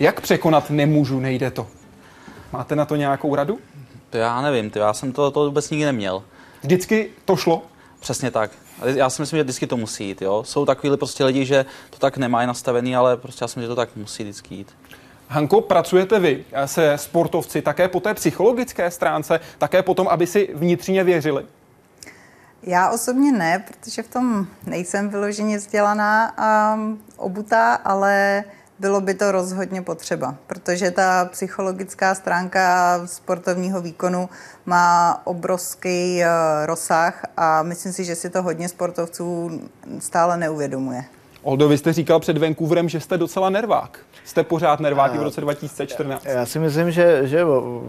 Jak 0.00 0.20
překonat 0.20 0.70
nemůžu, 0.70 1.20
nejde 1.20 1.50
to? 1.50 1.66
Máte 2.52 2.76
na 2.76 2.84
to 2.84 2.96
nějakou 2.96 3.34
radu? 3.34 3.58
To 4.10 4.16
já 4.16 4.42
nevím, 4.42 4.70
to 4.70 4.78
já 4.78 4.92
jsem 4.92 5.12
to, 5.12 5.30
to 5.30 5.44
vůbec 5.44 5.70
nikdy 5.70 5.84
neměl. 5.84 6.22
Vždycky 6.62 7.10
to 7.24 7.36
šlo? 7.36 7.62
Přesně 8.00 8.30
tak. 8.30 8.50
Já 8.84 9.10
si 9.10 9.22
myslím, 9.22 9.36
že 9.36 9.42
vždycky 9.42 9.66
to 9.66 9.76
musí 9.76 10.08
jít. 10.08 10.22
Jo? 10.22 10.44
Jsou 10.44 10.64
takový 10.64 10.96
prostě 10.96 11.24
lidi, 11.24 11.44
že 11.44 11.66
to 11.90 11.98
tak 11.98 12.16
nemají 12.16 12.46
nastavený, 12.46 12.96
ale 12.96 13.16
prostě 13.16 13.44
já 13.44 13.48
si 13.48 13.58
myslím, 13.58 13.62
že 13.62 13.68
to 13.68 13.76
tak 13.76 13.96
musí 13.96 14.22
vždycky 14.22 14.54
jít. 14.54 14.74
Hanko, 15.28 15.60
pracujete 15.60 16.18
vy 16.18 16.44
se 16.64 16.98
sportovci 16.98 17.62
také 17.62 17.88
po 17.88 18.00
té 18.00 18.14
psychologické 18.14 18.90
stránce, 18.90 19.40
také 19.58 19.82
potom, 19.82 20.08
aby 20.08 20.26
si 20.26 20.50
vnitřně 20.54 21.04
věřili? 21.04 21.46
Já 22.62 22.90
osobně 22.90 23.32
ne, 23.32 23.64
protože 23.66 24.02
v 24.02 24.08
tom 24.08 24.46
nejsem 24.66 25.08
vyloženě 25.08 25.56
vzdělaná 25.56 26.34
a 26.36 26.78
obutá, 27.16 27.74
ale 27.74 28.44
bylo 28.78 29.00
by 29.00 29.14
to 29.14 29.32
rozhodně 29.32 29.82
potřeba, 29.82 30.34
protože 30.46 30.90
ta 30.90 31.24
psychologická 31.24 32.14
stránka 32.14 33.00
sportovního 33.06 33.80
výkonu 33.80 34.28
má 34.66 35.20
obrovský 35.24 36.22
eh, 36.22 36.28
rozsah 36.66 37.24
a 37.36 37.62
myslím 37.62 37.92
si, 37.92 38.04
že 38.04 38.14
si 38.14 38.30
to 38.30 38.42
hodně 38.42 38.68
sportovců 38.68 39.60
stále 39.98 40.36
neuvědomuje. 40.36 41.04
Oldo, 41.42 41.68
vy 41.68 41.78
jste 41.78 41.92
říkal 41.92 42.20
před 42.20 42.38
Vancouverem, 42.38 42.88
že 42.88 43.00
jste 43.00 43.18
docela 43.18 43.50
nervák. 43.50 43.98
Jste 44.24 44.44
pořád 44.44 44.80
nervák 44.80 45.14
i 45.14 45.18
v 45.18 45.22
roce 45.22 45.40
2014. 45.40 46.24
Já 46.24 46.46
si 46.46 46.58
myslím, 46.58 46.90
že, 46.90 47.20
že 47.24 47.44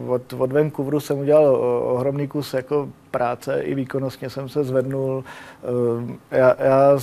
od, 0.07 0.33
od 0.33 0.51
Vancouveru 0.51 0.99
jsem 0.99 1.19
udělal 1.19 1.55
ohromný 1.83 2.27
kus 2.27 2.53
jako 2.53 2.89
práce, 3.11 3.61
i 3.61 3.75
výkonnostně 3.75 4.29
jsem 4.29 4.49
se 4.49 4.63
zvednul. 4.63 5.23
Eh, 6.31 6.37
já, 6.37 6.55
já 6.59 6.99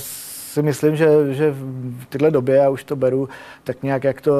si 0.55 0.61
myslím, 0.61 0.95
že, 0.95 1.07
že 1.33 1.51
v 1.51 2.05
této 2.09 2.29
době, 2.29 2.55
já 2.55 2.69
už 2.69 2.83
to 2.83 2.95
beru, 2.95 3.29
tak 3.63 3.83
nějak 3.83 4.03
jak 4.03 4.21
to, 4.21 4.35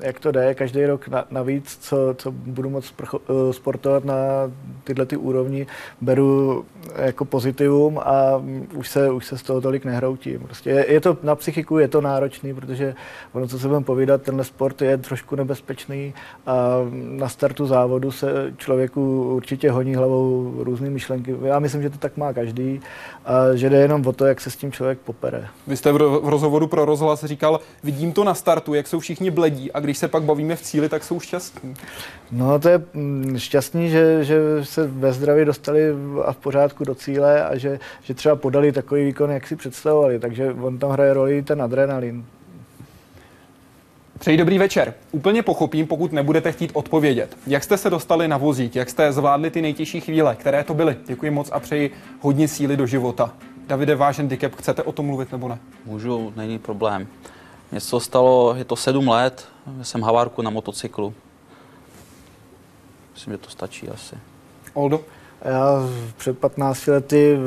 jak 0.00 0.20
to 0.20 0.32
jde, 0.32 0.54
každý 0.54 0.86
rok 0.86 1.08
na, 1.08 1.24
navíc, 1.30 1.78
co, 1.80 2.14
co 2.18 2.30
budu 2.30 2.70
moct 2.70 2.94
eh, 3.02 3.52
sportovat 3.52 4.04
na 4.04 4.14
tyhle 4.84 5.06
ty 5.06 5.16
úrovni, 5.16 5.66
beru 6.00 6.64
jako 6.96 7.24
pozitivum 7.24 7.98
a 7.98 8.42
už 8.74 8.88
se, 8.88 9.10
už 9.10 9.26
se 9.26 9.38
z 9.38 9.42
toho 9.42 9.60
tolik 9.60 9.84
nehroutím. 9.84 10.40
Prostě 10.40 10.70
je, 10.70 10.92
je 10.92 11.00
to 11.00 11.18
na 11.22 11.34
psychiku, 11.34 11.78
je 11.78 11.88
to 11.88 12.00
náročný, 12.00 12.54
protože 12.54 12.94
ono, 13.32 13.48
co 13.48 13.58
se 13.58 13.68
budeme 13.68 13.84
povídat, 13.84 14.22
tenhle 14.22 14.44
sport 14.44 14.82
je 14.82 14.98
trošku 14.98 15.36
nebezpečný 15.36 16.14
a 16.46 16.78
na 16.92 17.28
startu 17.28 17.66
závodu 17.66 18.10
se 18.10 18.52
člověku 18.56 19.34
určitě 19.34 19.70
honí 19.70 19.94
hlavou 19.94 20.54
různé 20.58 20.90
myšlenky. 20.90 21.36
Já 21.42 21.58
myslím, 21.58 21.82
že 21.82 21.90
to 21.90 21.98
tak 21.98 22.16
má 22.16 22.32
každý 22.32 22.80
a 23.24 23.54
že 23.54 23.70
jde 23.70 23.76
jenom 23.76 24.06
o 24.06 24.12
to, 24.12 24.26
jak 24.26 24.40
se 24.40 24.50
s 24.50 24.56
tím 24.56 24.72
člověk 24.72 24.98
popere. 24.98 25.48
Vy 25.66 25.76
jste 25.76 25.92
v, 25.92 25.96
ro- 25.96 26.20
v 26.22 26.28
rozhovoru 26.28 26.66
pro 26.66 26.84
rozhlas 26.84 27.24
říkal, 27.24 27.60
vidím 27.84 28.12
to 28.12 28.24
na 28.24 28.34
startu, 28.34 28.74
jak 28.74 28.88
jsou 28.88 29.00
všichni 29.00 29.30
bledí 29.30 29.72
a 29.72 29.80
když 29.80 29.98
se 29.98 30.08
pak 30.08 30.22
bavíme 30.22 30.56
v 30.56 30.62
cíli, 30.62 30.88
tak 30.88 31.04
jsou 31.04 31.20
šťastní. 31.20 31.74
No 32.32 32.58
to 32.58 32.68
je 32.68 32.82
mm, 32.94 33.34
šťastný, 33.38 33.90
že, 33.90 34.24
že 34.24 34.36
se 34.62 34.86
ve 34.86 35.12
zdraví 35.12 35.44
dostali 35.44 35.80
a 36.24 36.32
v 36.32 36.36
pořádku 36.36 36.84
do 36.84 36.94
cíle 36.94 37.44
a 37.44 37.56
že, 37.56 37.78
že 38.02 38.14
třeba 38.14 38.36
podali 38.36 38.72
takový 38.72 39.04
výkon, 39.04 39.30
jak 39.30 39.46
si 39.46 39.56
představovali. 39.56 40.18
Takže 40.18 40.52
on 40.52 40.78
tam 40.78 40.90
hraje 40.90 41.14
roli 41.14 41.42
ten 41.42 41.62
adrenalin. 41.62 42.24
Přeji 44.18 44.36
dobrý 44.36 44.58
večer. 44.58 44.94
Úplně 45.12 45.42
pochopím, 45.42 45.86
pokud 45.86 46.12
nebudete 46.12 46.52
chtít 46.52 46.70
odpovědět. 46.74 47.36
Jak 47.46 47.64
jste 47.64 47.76
se 47.76 47.90
dostali 47.90 48.28
na 48.28 48.36
vozík, 48.36 48.76
jak 48.76 48.90
jste 48.90 49.12
zvládli 49.12 49.50
ty 49.50 49.62
nejtěžší 49.62 50.00
chvíle, 50.00 50.36
které 50.36 50.64
to 50.64 50.74
byly? 50.74 50.96
Děkuji 51.06 51.30
moc 51.30 51.50
a 51.52 51.60
přeji 51.60 51.90
hodně 52.20 52.48
síly 52.48 52.76
do 52.76 52.86
života. 52.86 53.32
Davide, 53.66 53.94
váš 53.94 54.18
handicap, 54.18 54.54
chcete 54.54 54.82
o 54.82 54.92
tom 54.92 55.06
mluvit 55.06 55.32
nebo 55.32 55.48
ne? 55.48 55.58
Můžu, 55.84 56.32
není 56.36 56.58
problém. 56.58 57.06
Mně 57.70 57.80
se 57.80 57.90
to 57.90 58.00
stalo, 58.00 58.54
je 58.54 58.64
to 58.64 58.76
sedm 58.76 59.08
let, 59.08 59.48
jsem 59.82 60.02
havárku 60.02 60.42
na 60.42 60.50
motocyklu. 60.50 61.14
Myslím, 63.14 63.32
že 63.34 63.38
to 63.38 63.50
stačí 63.50 63.88
asi. 63.88 64.16
Oldo? 64.74 65.00
Já 65.44 65.88
před 66.16 66.38
15 66.38 66.86
lety 66.86 67.38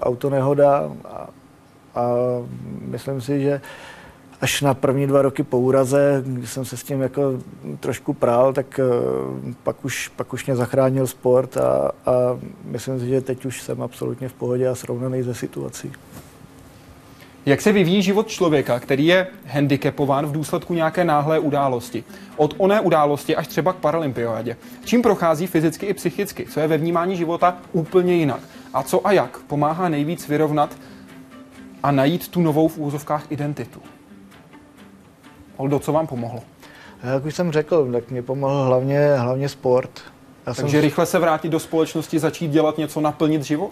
auto 0.00 0.30
nehoda 0.30 0.90
a, 1.04 1.28
a 1.94 2.08
myslím 2.80 3.20
si, 3.20 3.42
že 3.42 3.60
až 4.44 4.60
na 4.60 4.74
první 4.74 5.06
dva 5.06 5.22
roky 5.22 5.42
po 5.42 5.58
úraze, 5.58 6.22
kdy 6.26 6.46
jsem 6.46 6.64
se 6.64 6.76
s 6.76 6.82
tím 6.82 7.00
jako 7.00 7.22
trošku 7.80 8.12
prál, 8.12 8.52
tak 8.52 8.78
eh, 8.78 8.84
pak 9.62 9.84
už, 9.84 10.08
pak 10.08 10.32
už 10.32 10.46
mě 10.46 10.56
zachránil 10.56 11.06
sport 11.06 11.56
a, 11.56 11.90
a 12.06 12.12
myslím 12.64 13.00
si, 13.00 13.08
že 13.08 13.20
teď 13.20 13.44
už 13.44 13.62
jsem 13.62 13.82
absolutně 13.82 14.28
v 14.28 14.32
pohodě 14.32 14.68
a 14.68 14.74
srovnaný 14.74 15.22
ze 15.22 15.34
situací. 15.34 15.92
Jak 17.46 17.60
se 17.60 17.72
vyvíjí 17.72 18.02
život 18.02 18.28
člověka, 18.28 18.80
který 18.80 19.06
je 19.06 19.26
handicapován 19.46 20.26
v 20.26 20.32
důsledku 20.32 20.74
nějaké 20.74 21.04
náhlé 21.04 21.38
události? 21.38 22.04
Od 22.36 22.54
oné 22.58 22.80
události 22.80 23.36
až 23.36 23.48
třeba 23.48 23.72
k 23.72 23.76
paralympiádě. 23.76 24.56
Čím 24.84 25.02
prochází 25.02 25.46
fyzicky 25.46 25.86
i 25.86 25.94
psychicky? 25.94 26.46
Co 26.46 26.60
je 26.60 26.68
ve 26.68 26.78
vnímání 26.78 27.16
života 27.16 27.56
úplně 27.72 28.14
jinak? 28.14 28.40
A 28.74 28.82
co 28.82 29.06
a 29.06 29.12
jak 29.12 29.38
pomáhá 29.38 29.88
nejvíc 29.88 30.28
vyrovnat 30.28 30.76
a 31.82 31.90
najít 31.90 32.28
tu 32.28 32.42
novou 32.42 32.68
v 32.68 32.78
úzovkách 32.78 33.32
identitu? 33.32 33.80
Oldo, 35.56 35.78
co 35.78 35.92
vám 35.92 36.06
pomohlo? 36.06 36.40
Jak 37.14 37.24
už 37.24 37.34
jsem 37.34 37.52
řekl, 37.52 37.92
tak 37.92 38.10
mě 38.10 38.22
pomohl 38.22 38.64
hlavně, 38.64 39.14
hlavně 39.16 39.48
sport. 39.48 39.90
Já 40.46 40.54
Takže 40.54 40.80
rychle 40.80 41.06
se 41.06 41.18
vrátit 41.18 41.48
do 41.48 41.60
společnosti, 41.60 42.18
začít 42.18 42.48
dělat 42.50 42.78
něco, 42.78 43.00
naplnit 43.00 43.42
život? 43.42 43.70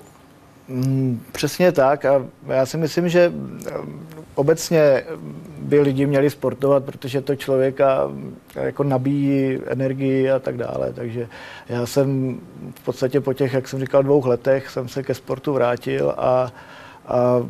Mm, 0.69 1.23
Přesně 1.33 1.73
tak 1.73 2.05
a 2.05 2.25
já 2.47 2.67
si 2.67 2.77
myslím, 2.77 3.09
že 3.09 3.29
mm, 3.29 4.07
obecně 4.35 5.05
by 5.59 5.81
lidi 5.81 6.07
měli 6.07 6.31
sportovat, 6.31 6.85
protože 6.85 7.21
to 7.21 7.37
člověka 7.37 8.07
mm, 8.07 8.37
jako 8.55 8.85
nabíjí 8.85 9.59
energii 9.67 10.31
a 10.31 10.39
tak 10.39 10.57
dále. 10.57 10.93
Takže 10.93 11.29
já 11.69 11.87
jsem 11.87 12.41
v 12.75 12.85
podstatě 12.85 13.21
po 13.21 13.33
těch, 13.33 13.53
jak 13.55 13.69
jsem 13.69 13.81
říkal, 13.81 14.03
dvou 14.03 14.27
letech 14.27 14.71
jsem 14.71 14.89
se 14.89 15.03
ke 15.03 15.15
sportu 15.15 15.53
vrátil 15.53 16.15
a, 16.17 16.53
a 17.07 17.43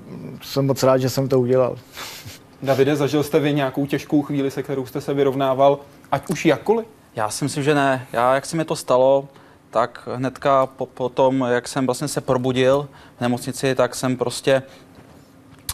jsem 0.43 0.66
moc 0.66 0.83
rád, 0.83 0.99
že 0.99 1.11
jsem 1.11 1.28
to 1.28 1.41
udělal. 1.41 1.76
Davide, 2.62 2.96
zažil 2.96 3.22
jste 3.22 3.40
vy 3.40 3.54
nějakou 3.54 3.86
těžkou 3.86 4.22
chvíli, 4.22 4.50
se 4.50 4.62
kterou 4.62 4.86
jste 4.86 5.00
se 5.00 5.14
vyrovnával, 5.14 5.78
ať 6.12 6.28
už 6.28 6.46
jakkoliv? 6.46 6.86
Já 7.16 7.30
si 7.30 7.44
myslím, 7.44 7.64
že 7.64 7.74
ne. 7.74 8.06
Já, 8.12 8.34
jak 8.34 8.46
se 8.46 8.56
mi 8.56 8.64
to 8.64 8.76
stalo, 8.76 9.28
tak 9.70 10.08
hnedka 10.14 10.66
po, 10.66 10.86
po 10.86 11.08
tom, 11.08 11.46
jak 11.50 11.68
jsem 11.68 11.86
vlastně 11.86 12.08
se 12.08 12.20
probudil 12.20 12.88
v 13.18 13.20
nemocnici, 13.20 13.74
tak 13.74 13.94
jsem 13.94 14.16
prostě 14.16 14.62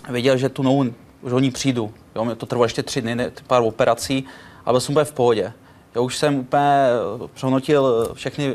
věděl, 0.08 0.36
že 0.36 0.48
tu 0.48 0.62
novou, 0.62 0.84
že 1.28 1.34
o 1.34 1.38
ní 1.38 1.50
přijdu. 1.50 1.92
Jo, 2.16 2.24
mě 2.24 2.34
to 2.34 2.46
trvalo 2.46 2.64
ještě 2.64 2.82
tři 2.82 3.02
dny, 3.02 3.30
pár 3.46 3.62
operací, 3.62 4.24
ale 4.64 4.72
byl 4.72 4.80
jsem 4.80 4.92
úplně 4.92 5.04
v 5.04 5.12
pohodě. 5.12 5.52
Já 5.94 6.00
už 6.00 6.16
jsem 6.16 6.38
úplně 6.38 6.62
eh, 6.62 7.28
přehodnotil 7.34 8.10
všechny 8.14 8.54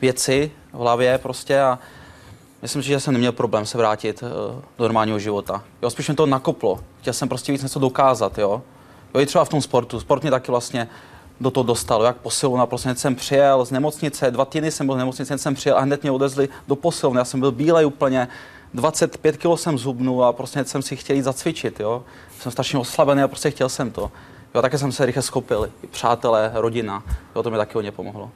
věci 0.00 0.50
v 0.72 0.78
hlavě 0.78 1.18
prostě 1.18 1.60
a 1.60 1.78
myslím 2.62 2.82
si, 2.82 2.88
že 2.88 3.00
jsem 3.00 3.12
neměl 3.12 3.32
problém 3.32 3.66
se 3.66 3.78
vrátit 3.78 4.22
eh, 4.22 4.28
do 4.78 4.84
normálního 4.84 5.18
života. 5.18 5.64
Jo, 5.82 5.90
spíš 5.90 6.08
mě 6.08 6.14
to 6.14 6.26
nakoplo. 6.26 6.80
Chtěl 7.06 7.14
jsem 7.14 7.28
prostě 7.28 7.52
víc 7.52 7.62
něco 7.62 7.78
dokázat, 7.78 8.38
jo. 8.38 8.62
Jo, 9.14 9.20
i 9.20 9.26
třeba 9.26 9.44
v 9.44 9.48
tom 9.48 9.62
sportu. 9.62 10.00
Sport 10.00 10.22
mě 10.22 10.30
taky 10.30 10.50
vlastně 10.50 10.88
do 11.40 11.50
toho 11.50 11.64
dostal, 11.64 12.02
jak 12.02 12.16
posilovna. 12.16 12.66
Prostě 12.66 12.88
hned 12.88 12.98
jsem 12.98 13.14
přijel 13.14 13.64
z 13.64 13.70
nemocnice, 13.70 14.30
dva 14.30 14.44
týdny 14.44 14.70
jsem 14.70 14.86
byl 14.86 14.94
v 14.94 14.98
nemocnici, 14.98 15.32
hned 15.32 15.38
jsem 15.38 15.54
přijel 15.54 15.78
a 15.78 15.80
hned 15.80 16.02
mě 16.02 16.10
odezli 16.10 16.48
do 16.68 16.76
posilovny. 16.76 17.18
Já 17.18 17.24
jsem 17.24 17.40
byl 17.40 17.52
bílej 17.52 17.86
úplně, 17.86 18.28
25 18.74 19.36
kg 19.36 19.46
jsem 19.54 19.78
zhubnul 19.78 20.24
a 20.24 20.32
prostě 20.32 20.58
hned 20.58 20.68
jsem 20.68 20.82
si 20.82 20.96
chtěl 20.96 21.16
jít 21.16 21.22
zacvičit, 21.22 21.80
jo. 21.80 22.02
Jsem 22.40 22.52
strašně 22.52 22.78
oslabený 22.78 23.22
a 23.22 23.28
prostě 23.28 23.50
chtěl 23.50 23.68
jsem 23.68 23.90
to. 23.90 24.10
Jo, 24.54 24.62
také 24.62 24.78
jsem 24.78 24.92
se 24.92 25.06
rychle 25.06 25.22
skopil, 25.22 25.70
přátelé, 25.90 26.50
rodina, 26.54 27.02
jo, 27.36 27.42
to 27.42 27.50
mi 27.50 27.56
taky 27.56 27.72
hodně 27.74 27.92
pomohlo. 27.92 28.30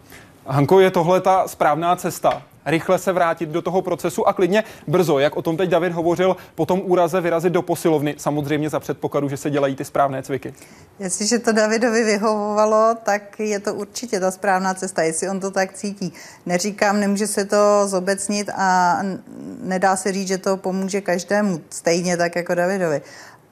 Hanko, 0.46 0.80
je 0.80 0.90
tohle 0.90 1.20
ta 1.20 1.48
správná 1.48 1.96
cesta? 1.96 2.42
Rychle 2.66 2.98
se 2.98 3.12
vrátit 3.12 3.48
do 3.48 3.62
toho 3.62 3.82
procesu 3.82 4.28
a 4.28 4.32
klidně 4.32 4.64
brzo, 4.86 5.18
jak 5.18 5.36
o 5.36 5.42
tom 5.42 5.56
teď 5.56 5.70
David 5.70 5.92
hovořil, 5.92 6.36
po 6.54 6.66
tom 6.66 6.82
úraze 6.84 7.20
vyrazit 7.20 7.52
do 7.52 7.62
posilovny, 7.62 8.14
samozřejmě 8.18 8.70
za 8.70 8.80
předpokladu, 8.80 9.28
že 9.28 9.36
se 9.36 9.50
dělají 9.50 9.76
ty 9.76 9.84
správné 9.84 10.22
cviky. 10.22 10.54
Jestliže 10.98 11.38
to 11.38 11.52
Davidovi 11.52 12.04
vyhovovalo, 12.04 12.96
tak 13.02 13.40
je 13.40 13.60
to 13.60 13.74
určitě 13.74 14.20
ta 14.20 14.30
správná 14.30 14.74
cesta, 14.74 15.02
jestli 15.02 15.28
on 15.28 15.40
to 15.40 15.50
tak 15.50 15.72
cítí. 15.72 16.12
Neříkám, 16.46 17.00
nemůže 17.00 17.26
se 17.26 17.44
to 17.44 17.82
zobecnit 17.86 18.50
a 18.56 18.98
nedá 19.62 19.96
se 19.96 20.12
říct, 20.12 20.28
že 20.28 20.38
to 20.38 20.56
pomůže 20.56 21.00
každému, 21.00 21.60
stejně 21.70 22.16
tak 22.16 22.36
jako 22.36 22.54
Davidovi. 22.54 23.02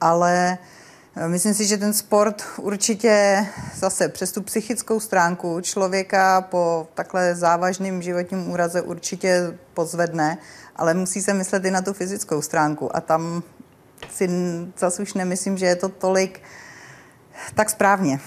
Ale 0.01 0.59
myslím 1.27 1.55
si, 1.55 1.67
že 1.67 1.77
ten 1.77 1.93
sport 1.93 2.43
určitě 2.57 3.47
zase 3.75 4.09
přes 4.09 4.33
tu 4.33 4.43
psychickou 4.43 5.01
stránku 5.01 5.61
člověka 5.61 6.41
po 6.41 6.89
takhle 6.95 7.35
závažným 7.35 8.03
životním 8.03 8.51
úraze 8.51 8.83
určitě 8.83 9.59
pozvedne, 9.75 10.39
ale 10.77 10.95
musí 10.95 11.23
se 11.23 11.35
myslet 11.35 11.65
i 11.65 11.71
na 11.71 11.83
tu 11.83 11.93
fyzickou 11.93 12.43
stránku 12.43 12.97
a 12.97 13.01
tam 13.01 13.43
si 14.11 14.31
zase 14.79 15.03
už 15.03 15.15
nemyslím, 15.15 15.59
že 15.59 15.67
je 15.67 15.77
to 15.77 15.89
tolik 15.89 16.41
tak 17.55 17.71
správně. 17.71 18.21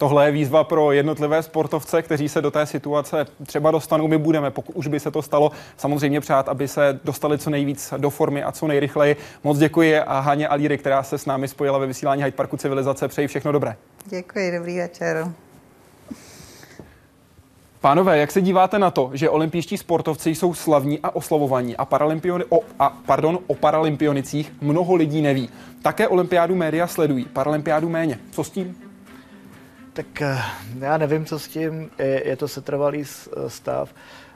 Tohle 0.00 0.26
je 0.26 0.32
výzva 0.32 0.64
pro 0.64 0.92
jednotlivé 0.92 1.42
sportovce, 1.42 2.02
kteří 2.02 2.28
se 2.28 2.42
do 2.42 2.50
té 2.50 2.66
situace 2.66 3.26
třeba 3.46 3.70
dostanou. 3.70 4.08
My 4.08 4.18
budeme, 4.18 4.50
pokud 4.50 4.72
už 4.76 4.86
by 4.86 5.00
se 5.00 5.10
to 5.10 5.22
stalo, 5.22 5.52
samozřejmě 5.76 6.20
přát, 6.20 6.48
aby 6.48 6.68
se 6.68 7.00
dostali 7.04 7.38
co 7.38 7.50
nejvíc 7.50 7.94
do 7.96 8.10
formy 8.10 8.42
a 8.42 8.52
co 8.52 8.66
nejrychleji. 8.66 9.16
Moc 9.44 9.58
děkuji 9.58 10.00
a 10.00 10.20
Haně 10.20 10.48
Alíry, 10.48 10.78
která 10.78 11.02
se 11.02 11.18
s 11.18 11.26
námi 11.26 11.48
spojila 11.48 11.78
ve 11.78 11.86
vysílání 11.86 12.22
Hyde 12.22 12.36
Parku 12.36 12.56
Civilizace. 12.56 13.08
Přeji 13.08 13.28
všechno 13.28 13.52
dobré. 13.52 13.76
Děkuji, 14.06 14.52
dobrý 14.58 14.78
večer. 14.78 15.32
Pánové, 17.80 18.18
jak 18.18 18.30
se 18.30 18.40
díváte 18.40 18.78
na 18.78 18.90
to, 18.90 19.10
že 19.14 19.30
olympijští 19.30 19.78
sportovci 19.78 20.30
jsou 20.30 20.54
slavní 20.54 20.98
a 21.02 21.16
oslavovaní 21.16 21.76
a, 21.76 21.84
paralympioni- 21.84 22.44
o, 22.48 22.60
a 22.78 22.96
pardon, 23.06 23.38
o 23.46 23.54
paralympionicích 23.54 24.52
mnoho 24.60 24.94
lidí 24.94 25.22
neví. 25.22 25.50
Také 25.82 26.08
olympiádu 26.08 26.54
média 26.54 26.86
sledují, 26.86 27.24
paralympiádu 27.24 27.88
méně. 27.88 28.18
Co 28.30 28.44
s 28.44 28.50
tím? 28.50 28.89
Tak 29.92 30.22
eh, 30.22 30.38
já 30.78 30.98
nevím, 30.98 31.24
co 31.24 31.38
s 31.38 31.48
tím. 31.48 31.90
Je, 31.98 32.28
je 32.28 32.36
to 32.36 32.48
setrvalý 32.48 33.02
eh, 33.02 33.50
stav. 33.50 33.94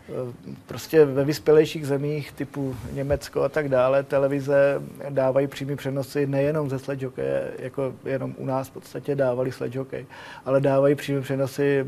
Eh, 0.08 0.54
prostě 0.66 1.04
ve 1.04 1.24
vyspělejších 1.24 1.86
zemích 1.86 2.32
typu 2.32 2.76
Německo 2.92 3.42
a 3.42 3.48
tak 3.48 3.68
dále 3.68 4.02
televize 4.02 4.82
dávají 5.08 5.46
přímý 5.46 5.76
přenosy 5.76 6.26
nejenom 6.26 6.70
ze 6.70 6.78
sledgehokeje, 6.78 7.52
jako 7.58 7.94
jenom 8.04 8.34
u 8.38 8.46
nás 8.46 8.68
v 8.68 8.72
podstatě 8.72 9.14
dávali 9.14 9.52
sledgehokej, 9.52 10.06
ale 10.44 10.60
dávají 10.60 10.94
přímé 10.94 11.20
přenosy 11.20 11.86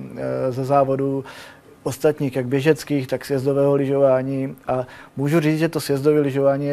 ze 0.50 0.64
závodu 0.64 1.24
ostatních, 1.86 2.36
jak 2.36 2.46
běžeckých, 2.46 3.06
tak 3.06 3.24
sjezdového 3.24 3.74
lyžování. 3.74 4.56
A 4.66 4.86
můžu 5.16 5.40
říct, 5.40 5.58
že 5.58 5.68
to 5.68 5.80
sjezdové 5.80 6.20
lyžování 6.20 6.68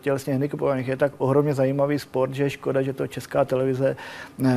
tělesně 0.00 0.32
handicapovaných 0.32 0.88
je 0.88 0.96
tak 0.96 1.12
ohromně 1.18 1.54
zajímavý 1.54 1.98
sport, 1.98 2.34
že 2.34 2.42
je 2.42 2.50
škoda, 2.50 2.82
že 2.82 2.92
to 2.92 3.06
česká 3.06 3.44
televize 3.44 3.96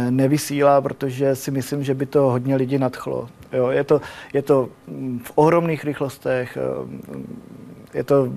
nevysílá, 0.09 0.81
protože 0.81 1.35
si 1.35 1.51
myslím, 1.51 1.83
že 1.83 1.93
by 1.93 2.05
to 2.05 2.21
hodně 2.21 2.55
lidí 2.55 2.77
nadchlo. 2.77 3.29
Jo, 3.53 3.69
je, 3.69 3.83
to, 3.83 4.01
je 4.33 4.41
to 4.41 4.69
v 5.23 5.31
ohromných 5.35 5.83
rychlostech, 5.83 6.57
je 7.93 8.03
to 8.03 8.29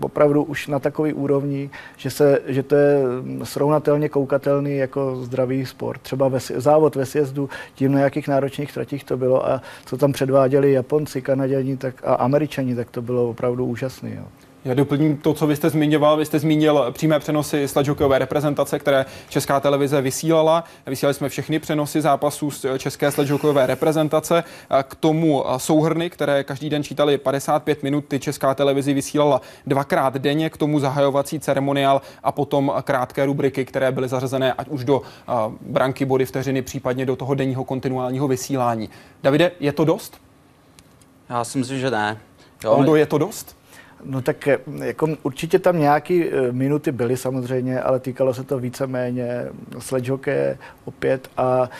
opravdu 0.00 0.42
už 0.42 0.66
na 0.66 0.78
takový 0.78 1.12
úrovni, 1.12 1.70
že, 1.96 2.10
se, 2.10 2.40
že 2.46 2.62
to 2.62 2.74
je 2.74 2.98
srovnatelně 3.42 4.08
koukatelný 4.08 4.76
jako 4.76 5.16
zdravý 5.16 5.66
sport. 5.66 6.00
Třeba 6.00 6.28
ve, 6.28 6.38
závod 6.40 6.96
ve 6.96 7.06
sjezdu, 7.06 7.48
tím 7.74 7.92
na 7.92 8.00
jakých 8.00 8.28
náročných 8.28 8.72
tratích 8.72 9.04
to 9.04 9.16
bylo 9.16 9.50
a 9.50 9.62
co 9.86 9.96
tam 9.96 10.12
předváděli 10.12 10.72
Japonci, 10.72 11.22
Kanaděni 11.22 11.76
tak, 11.76 11.94
a 12.04 12.14
Američani, 12.14 12.74
tak 12.74 12.90
to 12.90 13.02
bylo 13.02 13.28
opravdu 13.28 13.64
úžasné. 13.64 14.22
Já 14.64 14.74
doplním 14.74 15.16
to, 15.16 15.34
co 15.34 15.46
vy 15.46 15.56
jste 15.56 15.70
zmiňoval. 15.70 16.16
Vy 16.16 16.26
jste 16.26 16.38
zmínil 16.38 16.86
přímé 16.90 17.18
přenosy 17.18 17.68
sledžokové 17.68 18.18
reprezentace, 18.18 18.78
které 18.78 19.04
Česká 19.28 19.60
televize 19.60 20.00
vysílala. 20.00 20.64
Vysílali 20.86 21.14
jsme 21.14 21.28
všechny 21.28 21.58
přenosy 21.58 22.00
zápasů 22.00 22.50
z 22.50 22.66
České 22.78 23.10
sledžokové 23.10 23.66
reprezentace. 23.66 24.44
K 24.82 24.94
tomu 24.94 25.44
souhrny, 25.56 26.10
které 26.10 26.44
každý 26.44 26.70
den 26.70 26.84
čítali 26.84 27.18
55 27.18 27.82
minut, 27.82 28.04
ty 28.08 28.20
Česká 28.20 28.54
televize 28.54 28.92
vysílala 28.92 29.40
dvakrát 29.66 30.14
denně, 30.14 30.50
k 30.50 30.56
tomu 30.56 30.80
zahajovací 30.80 31.40
ceremoniál 31.40 32.02
a 32.22 32.32
potom 32.32 32.72
krátké 32.84 33.26
rubriky, 33.26 33.64
které 33.64 33.92
byly 33.92 34.08
zařazené 34.08 34.52
ať 34.52 34.68
už 34.68 34.84
do 34.84 35.02
branky, 35.60 36.04
body, 36.04 36.24
vteřiny, 36.24 36.62
případně 36.62 37.06
do 37.06 37.16
toho 37.16 37.34
denního 37.34 37.64
kontinuálního 37.64 38.28
vysílání. 38.28 38.88
Davide, 39.22 39.50
je 39.60 39.72
to 39.72 39.84
dost? 39.84 40.20
Já 41.30 41.44
si 41.44 41.58
myslím, 41.58 41.78
že 41.78 41.90
ne. 41.90 42.18
Jo, 42.64 42.72
Oldo, 42.72 42.96
je 42.96 43.06
to 43.06 43.18
dost? 43.18 43.61
No 44.04 44.22
tak 44.22 44.48
eh, 44.48 44.58
jako 44.82 45.08
určitě 45.22 45.58
tam 45.58 45.78
nějaké 45.78 46.24
eh, 46.24 46.52
minuty 46.52 46.92
byly 46.92 47.16
samozřejmě, 47.16 47.80
ale 47.80 48.00
týkalo 48.00 48.34
se 48.34 48.44
to 48.44 48.58
víceméně 48.58 49.46
sledgehokeje 49.78 50.58
opět 50.84 51.28
a 51.36 51.70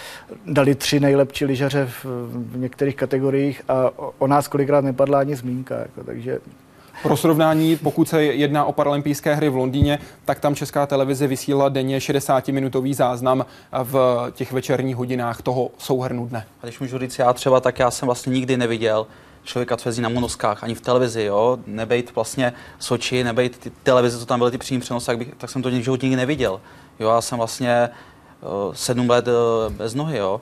dali 0.46 0.74
tři 0.74 1.00
nejlepší 1.00 1.44
lyžaře 1.44 1.86
v, 1.86 2.04
v 2.52 2.56
některých 2.56 2.96
kategoriích 2.96 3.62
a 3.68 3.90
o 4.18 4.26
nás 4.26 4.48
kolikrát 4.48 4.84
nepadla 4.84 5.20
ani 5.20 5.36
zmínka, 5.36 5.78
jako, 5.78 6.04
takže 6.04 6.38
pro 7.02 7.16
srovnání, 7.16 7.76
pokud 7.76 8.08
se 8.08 8.24
jedná 8.24 8.64
o 8.64 8.72
paralympijské 8.72 9.34
hry 9.34 9.48
v 9.48 9.56
Londýně, 9.56 9.98
tak 10.24 10.40
tam 10.40 10.54
Česká 10.54 10.86
televize 10.86 11.26
vysílala 11.26 11.68
denně 11.68 11.98
60-minutový 11.98 12.94
záznam 12.94 13.46
v 13.82 14.26
těch 14.32 14.52
večerních 14.52 14.96
hodinách 14.96 15.42
toho 15.42 15.70
souhrnu 15.78 16.26
dne. 16.26 16.46
A 16.62 16.66
když 16.66 16.80
můžu 16.80 16.98
říct 16.98 17.18
já 17.18 17.32
třeba, 17.32 17.60
tak 17.60 17.78
já 17.78 17.90
jsem 17.90 18.06
vlastně 18.06 18.32
nikdy 18.32 18.56
neviděl 18.56 19.06
člověka, 19.44 19.76
co 19.76 19.88
jezdí 19.88 20.02
na 20.02 20.08
monoskách, 20.08 20.64
ani 20.64 20.74
v 20.74 20.80
televizi, 20.80 21.22
jo, 21.22 21.58
nebejt 21.66 22.14
vlastně 22.14 22.52
Soči, 22.78 23.24
nebejt 23.24 23.58
ty 23.58 23.70
televize, 23.82 24.18
co 24.18 24.26
tam 24.26 24.38
byly 24.38 24.50
ty 24.50 24.58
přímé 24.58 24.80
přenosy, 24.80 25.06
tak, 25.06 25.18
bych, 25.18 25.34
tak 25.38 25.50
jsem 25.50 25.62
to 25.62 25.70
životě 25.70 26.06
nikdy 26.06 26.16
neviděl. 26.16 26.60
Jo, 27.00 27.08
já 27.08 27.20
jsem 27.20 27.38
vlastně 27.38 27.88
uh, 28.40 28.74
sedm 28.74 29.10
let 29.10 29.28
uh, 29.28 29.72
bez 29.72 29.94
nohy, 29.94 30.18
jo. 30.18 30.40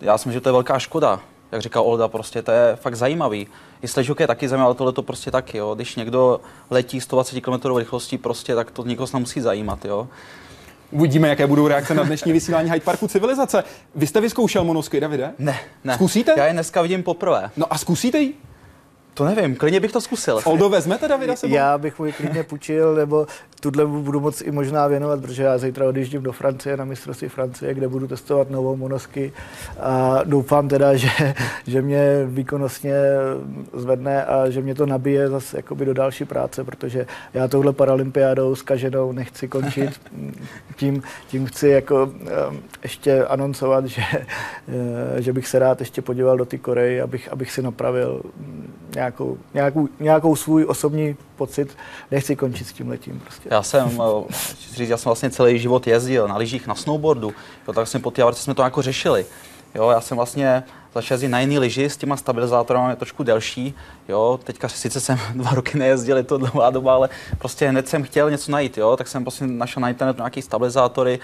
Já 0.00 0.18
si 0.18 0.28
myslím, 0.28 0.32
že 0.32 0.40
to 0.40 0.48
je 0.48 0.52
velká 0.52 0.78
škoda, 0.78 1.20
jak 1.52 1.62
říkal 1.62 1.82
Olda, 1.82 2.08
prostě 2.08 2.42
to 2.42 2.50
je 2.50 2.76
fakt 2.76 2.96
zajímavý. 2.96 3.46
I 3.82 3.88
sledžok 3.88 4.20
je 4.20 4.26
taky 4.26 4.48
zajímavý, 4.48 4.66
ale 4.66 4.74
tohle 4.74 4.92
to 4.92 5.02
prostě 5.02 5.30
taky, 5.30 5.58
jo. 5.58 5.74
Když 5.74 5.96
někdo 5.96 6.40
letí 6.70 7.00
120 7.00 7.40
km 7.40 7.76
rychlostí, 7.76 8.18
prostě, 8.18 8.54
tak 8.54 8.70
to 8.70 8.84
někoho 8.84 9.06
se 9.06 9.18
musí 9.18 9.40
zajímat, 9.40 9.84
jo. 9.84 10.08
Uvidíme, 10.92 11.28
jaké 11.28 11.46
budou 11.46 11.68
reakce 11.68 11.94
na 11.94 12.02
dnešní 12.02 12.32
vysílání 12.32 12.70
Hyde 12.70 12.84
Parku 12.84 13.08
Civilizace. 13.08 13.64
Vy 13.94 14.06
jste 14.06 14.20
vyzkoušel 14.20 14.64
monosky, 14.64 15.00
Davide? 15.00 15.32
Ne, 15.38 15.58
ne. 15.84 15.94
Zkusíte? 15.94 16.34
Já 16.36 16.46
je 16.46 16.52
dneska 16.52 16.82
vidím 16.82 17.02
poprvé. 17.02 17.50
No 17.56 17.66
a 17.70 17.78
zkusíte 17.78 18.18
ji? 18.18 18.34
To 19.14 19.24
nevím, 19.24 19.56
klidně 19.56 19.80
bych 19.80 19.92
to 19.92 20.00
zkusil. 20.00 20.40
Oldo, 20.44 20.68
vezmete 20.68 21.08
Davida 21.08 21.36
sebou? 21.36 21.54
Já 21.54 21.78
bych 21.78 21.98
mu 21.98 22.04
ji 22.04 22.12
klidně 22.12 22.42
půjčil, 22.42 22.94
nebo 22.94 23.26
tuhle 23.60 23.86
budu 23.86 24.20
moc 24.20 24.40
i 24.40 24.50
možná 24.50 24.86
věnovat, 24.86 25.20
protože 25.20 25.42
já 25.42 25.58
zítra 25.58 25.88
odjíždím 25.88 26.22
do 26.22 26.32
Francie 26.32 26.76
na 26.76 26.84
mistrovství 26.84 27.28
Francie, 27.28 27.74
kde 27.74 27.88
budu 27.88 28.08
testovat 28.08 28.50
novou 28.50 28.76
monosky 28.76 29.32
a 29.80 30.20
doufám 30.24 30.68
teda, 30.68 30.96
že, 30.96 31.08
že 31.66 31.82
mě 31.82 32.22
výkonnostně 32.26 32.94
zvedne 33.74 34.24
a 34.24 34.50
že 34.50 34.62
mě 34.62 34.74
to 34.74 34.86
nabije 34.86 35.28
zase 35.28 35.56
jakoby 35.56 35.84
do 35.84 35.94
další 35.94 36.24
práce, 36.24 36.64
protože 36.64 37.06
já 37.34 37.48
touhle 37.48 37.72
paralympiádou 37.72 38.54
s 38.54 38.62
Kaženou 38.62 39.12
nechci 39.12 39.48
končit. 39.48 40.00
Tím, 40.76 41.02
tím 41.28 41.46
chci 41.46 41.68
jako 41.68 42.12
ještě 42.82 43.24
anoncovat, 43.24 43.86
že, 43.86 44.02
že 45.18 45.32
bych 45.32 45.48
se 45.48 45.58
rád 45.58 45.80
ještě 45.80 46.02
podíval 46.02 46.36
do 46.36 46.44
ty 46.44 46.58
Koreji, 46.58 47.00
abych, 47.00 47.32
abych 47.32 47.52
si 47.52 47.62
napravil 47.62 48.22
nějakou, 48.94 49.38
nějakou, 49.54 49.88
nějakou 50.00 50.36
svůj 50.36 50.64
osobní 50.68 51.16
pocit. 51.36 51.76
Nechci 52.10 52.36
končit 52.36 52.66
s 52.66 52.72
tím 52.72 52.88
letím 52.88 53.20
prostě. 53.20 53.48
Já 53.52 53.62
jsem, 53.62 54.02
eh, 54.02 54.32
říct, 54.74 54.88
já 54.88 54.96
jsem 54.96 55.08
vlastně 55.08 55.30
celý 55.30 55.58
život 55.58 55.86
jezdil 55.86 56.28
na 56.28 56.36
lyžích, 56.36 56.66
na 56.66 56.74
snowboardu, 56.74 57.32
jo, 57.68 57.72
tak 57.72 57.88
jsem 57.88 58.02
po 58.02 58.10
té 58.10 58.22
jsme 58.32 58.54
to 58.54 58.62
jako 58.62 58.82
řešili. 58.82 59.26
Jo, 59.74 59.90
já 59.90 60.00
jsem 60.00 60.16
vlastně 60.16 60.64
začal 60.94 61.14
jezdit 61.14 61.28
na 61.28 61.40
jiný 61.40 61.58
lyži 61.58 61.84
s 61.84 61.96
těma 61.96 62.16
stabilizátorami, 62.16 62.92
je 62.92 62.96
trošku 62.96 63.22
delší. 63.22 63.74
Jo, 64.08 64.40
teďka 64.44 64.68
sice 64.68 65.00
jsem 65.00 65.18
dva 65.34 65.50
roky 65.50 65.78
nejezdil, 65.78 66.16
je 66.16 66.22
to 66.22 66.38
dlouhá 66.38 66.70
doba, 66.70 66.94
ale 66.94 67.08
prostě 67.38 67.68
hned 67.68 67.88
jsem 67.88 68.02
chtěl 68.02 68.30
něco 68.30 68.52
najít, 68.52 68.78
jo, 68.78 68.96
tak 68.96 69.08
jsem 69.08 69.24
prostě 69.24 69.46
našel 69.46 69.80
na 69.80 69.88
internetu 69.88 70.18
nějaký 70.18 70.42
stabilizátory, 70.42 71.20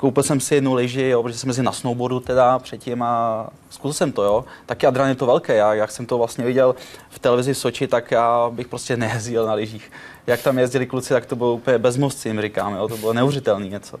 koupil 0.00 0.22
jsem 0.22 0.40
si 0.40 0.54
jednu 0.54 0.74
lyži, 0.74 1.02
jo, 1.02 1.22
protože 1.22 1.38
jsem 1.38 1.48
jezdil 1.48 1.64
na 1.64 1.72
snowboardu 1.72 2.20
teda 2.20 2.58
předtím 2.58 3.02
a 3.02 3.46
zkusil 3.70 3.92
jsem 3.92 4.12
to, 4.12 4.22
jo. 4.22 4.44
Taky 4.66 4.86
adrenalin 4.86 5.10
je 5.10 5.16
to 5.16 5.26
velké, 5.26 5.56
já, 5.56 5.74
jak 5.74 5.90
jsem 5.90 6.06
to 6.06 6.18
vlastně 6.18 6.44
viděl 6.44 6.74
v 7.10 7.18
televizi 7.18 7.54
v 7.54 7.58
Soči, 7.58 7.88
tak 7.88 8.10
já 8.10 8.50
bych 8.50 8.68
prostě 8.68 8.96
nejezdil 8.96 9.46
na 9.46 9.54
lyžích. 9.54 9.92
Jak 10.26 10.42
tam 10.42 10.58
jezdili 10.58 10.86
kluci, 10.86 11.08
tak 11.08 11.26
to 11.26 11.36
bylo 11.36 11.54
úplně 11.54 11.78
bezmozci, 11.78 12.28
jim 12.28 12.40
říkám, 12.40 12.74
jo, 12.74 12.88
to 12.88 12.96
bylo 12.96 13.12
neuvěřitelné 13.12 13.68
něco. 13.68 14.00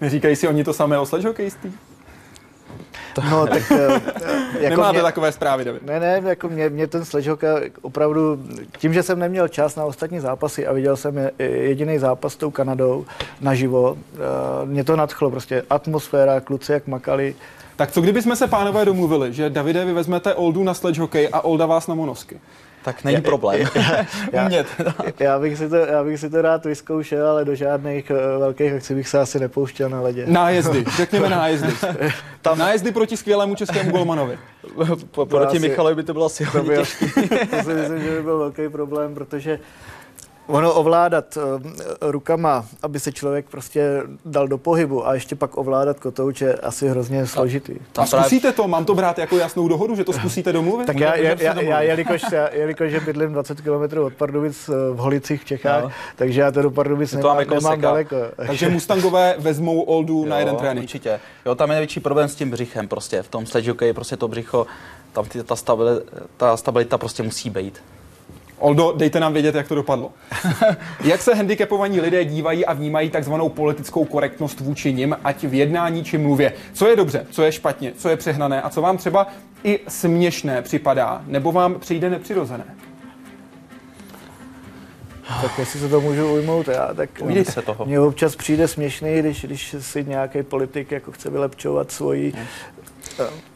Neříkají 0.00 0.36
si 0.36 0.48
oni 0.48 0.64
to 0.64 0.72
samé 0.72 0.98
o 0.98 1.06
sledžokejství? 1.06 1.72
No, 3.30 3.46
tak, 3.46 3.62
eh, 3.72 4.00
jako 4.60 4.70
Nemáte 4.70 4.92
mě, 4.92 5.02
takové 5.02 5.32
zprávy, 5.32 5.64
David? 5.64 5.82
Ne, 5.82 6.00
ne, 6.00 6.22
jako 6.24 6.48
mě, 6.48 6.68
mě 6.68 6.86
ten 6.86 7.04
sledžoka 7.04 7.60
opravdu, 7.82 8.38
tím, 8.78 8.94
že 8.94 9.02
jsem 9.02 9.18
neměl 9.18 9.48
čas 9.48 9.76
na 9.76 9.84
ostatní 9.84 10.20
zápasy 10.20 10.66
a 10.66 10.72
viděl 10.72 10.96
jsem 10.96 11.30
jediný 11.38 11.98
zápas 11.98 12.32
s 12.32 12.36
tou 12.36 12.50
Kanadou 12.50 13.06
naživo, 13.40 13.96
eh, 14.14 14.18
mě 14.66 14.84
to 14.84 14.96
nadchlo 14.96 15.30
prostě, 15.30 15.62
atmosféra, 15.70 16.40
kluci 16.40 16.72
jak 16.72 16.86
makali. 16.86 17.34
Tak 17.76 17.90
co 17.90 18.00
kdyby 18.00 18.22
jsme 18.22 18.36
se 18.36 18.46
pánové 18.46 18.84
domluvili, 18.84 19.32
že 19.32 19.50
Davide 19.50 19.84
vy 19.84 19.92
vezmete 19.92 20.34
Oldu 20.34 20.62
na 20.62 20.74
sledge 20.74 21.28
a 21.32 21.44
Olda 21.44 21.66
vás 21.66 21.86
na 21.86 21.94
monosky? 21.94 22.40
Tak 22.84 23.04
není 23.04 23.22
problém. 23.22 23.66
Já, 23.74 24.06
já, 24.32 24.64
já, 25.20 25.38
bych 25.38 25.58
si 25.58 25.68
to, 25.68 25.76
já 25.76 26.04
bych 26.04 26.20
si 26.20 26.30
to 26.30 26.42
rád 26.42 26.64
vyzkoušel, 26.64 27.28
ale 27.28 27.44
do 27.44 27.54
žádných 27.54 28.10
uh, 28.10 28.40
velkých 28.40 28.72
akcí 28.72 28.94
bych 28.94 29.08
se 29.08 29.20
asi 29.20 29.40
nepouštěl 29.40 29.88
na 29.88 30.00
ledě. 30.00 30.24
Nájezdy, 30.26 30.84
řekněme 30.96 31.28
nájezdy. 31.28 31.72
Tam 32.42 32.58
nájezdy 32.58 32.92
proti 32.92 33.16
skvělému 33.16 33.54
českému 33.54 33.90
golmanovi. 33.90 34.38
proti 35.28 35.58
Michalovi 35.58 35.94
by 35.94 36.02
to 36.02 36.12
bylo 36.12 36.26
asi 36.26 36.46
to, 36.52 36.62
by, 36.62 36.76
to 36.76 36.84
si 37.62 37.74
myslím, 37.74 38.02
že 38.02 38.10
by 38.10 38.22
byl 38.22 38.38
velký 38.38 38.68
problém, 38.68 39.14
protože 39.14 39.58
Ono 40.46 40.74
ovládat 40.74 41.36
uh, 41.36 41.42
rukama, 42.00 42.64
aby 42.82 43.00
se 43.00 43.12
člověk 43.12 43.46
prostě 43.50 44.02
dal 44.24 44.48
do 44.48 44.58
pohybu 44.58 45.06
a 45.06 45.14
ještě 45.14 45.36
pak 45.36 45.56
ovládat 45.56 46.00
kotouč 46.00 46.40
je 46.40 46.54
asi 46.54 46.88
hrozně 46.88 47.26
složitý. 47.26 47.74
A 47.96 48.06
zkusíte 48.06 48.52
to? 48.52 48.68
Mám 48.68 48.84
to 48.84 48.94
brát 48.94 49.18
jako 49.18 49.36
jasnou 49.36 49.68
dohodu, 49.68 49.96
že 49.96 50.04
to 50.04 50.12
zkusíte 50.12 50.52
domluvit? 50.52 50.86
Tak 50.86 51.00
já, 51.00 51.16
já, 51.16 51.42
já, 51.42 51.60
já 51.60 51.80
jelikož, 51.80 52.22
já, 52.32 52.54
jelikož 52.54 52.90
že 52.90 53.00
bydlím 53.00 53.32
20 53.32 53.60
km 53.60 53.98
od 53.98 54.14
Pardubic 54.14 54.68
v 54.68 54.96
Holicích 54.96 55.42
v 55.42 55.44
Čechách, 55.44 55.82
no. 55.82 55.90
takže 56.16 56.40
já 56.40 56.50
to 56.50 56.62
do 56.62 56.70
Pardubic 56.70 57.10
to 57.10 57.16
nemám, 57.16 57.36
máme 57.36 57.54
nemám 57.54 57.80
daleko. 57.80 58.16
Takže 58.36 58.68
Mustangové 58.68 59.34
vezmou 59.38 59.80
Oldu 59.80 60.18
jo, 60.18 60.26
na 60.26 60.38
jeden 60.38 60.56
trénink. 60.56 60.84
Určitě. 60.84 61.20
Jo, 61.46 61.54
tam 61.54 61.70
je 61.70 61.74
největší 61.74 62.00
problém 62.00 62.28
s 62.28 62.34
tím 62.34 62.50
břichem 62.50 62.88
prostě. 62.88 63.22
V 63.22 63.28
tom 63.28 63.46
sledge 63.46 63.70
hokeji 63.70 63.92
prostě 63.92 64.16
to 64.16 64.28
břicho, 64.28 64.66
tam 65.12 65.24
ty, 65.24 65.42
ta, 65.42 65.56
stabilita, 65.56 66.04
ta 66.36 66.56
stabilita 66.56 66.98
prostě 66.98 67.22
musí 67.22 67.50
být. 67.50 67.82
Oldo, 68.58 68.92
dejte 68.96 69.20
nám 69.20 69.32
vědět, 69.32 69.54
jak 69.54 69.68
to 69.68 69.74
dopadlo. 69.74 70.12
jak 71.04 71.22
se 71.22 71.34
handicapovaní 71.34 72.00
lidé 72.00 72.24
dívají 72.24 72.66
a 72.66 72.72
vnímají 72.72 73.10
takzvanou 73.10 73.48
politickou 73.48 74.04
korektnost 74.04 74.60
vůči 74.60 74.92
nim, 74.92 75.16
ať 75.24 75.44
v 75.44 75.54
jednání 75.54 76.04
či 76.04 76.18
mluvě? 76.18 76.52
Co 76.72 76.86
je 76.86 76.96
dobře, 76.96 77.26
co 77.30 77.42
je 77.42 77.52
špatně, 77.52 77.92
co 77.96 78.08
je 78.08 78.16
přehnané 78.16 78.62
a 78.62 78.70
co 78.70 78.82
vám 78.82 78.96
třeba 78.96 79.26
i 79.64 79.80
směšné 79.88 80.62
připadá, 80.62 81.22
nebo 81.26 81.52
vám 81.52 81.74
přijde 81.80 82.10
nepřirozené? 82.10 82.64
Tak 85.42 85.58
jestli 85.58 85.80
se 85.80 85.88
to 85.88 86.00
můžu 86.00 86.32
ujmout 86.34 86.68
já, 86.68 86.94
tak 86.94 87.10
Uvidíte 87.20 87.52
se 87.52 87.62
toho. 87.62 87.84
mně 87.84 88.00
občas 88.00 88.36
přijde 88.36 88.68
směšný, 88.68 89.18
když, 89.18 89.44
když 89.44 89.74
si 89.78 90.04
nějaký 90.04 90.42
politik 90.42 90.90
jako 90.90 91.12
chce 91.12 91.30
vylepčovat 91.30 91.92
svoji, 91.92 92.32
eh, 92.36 92.46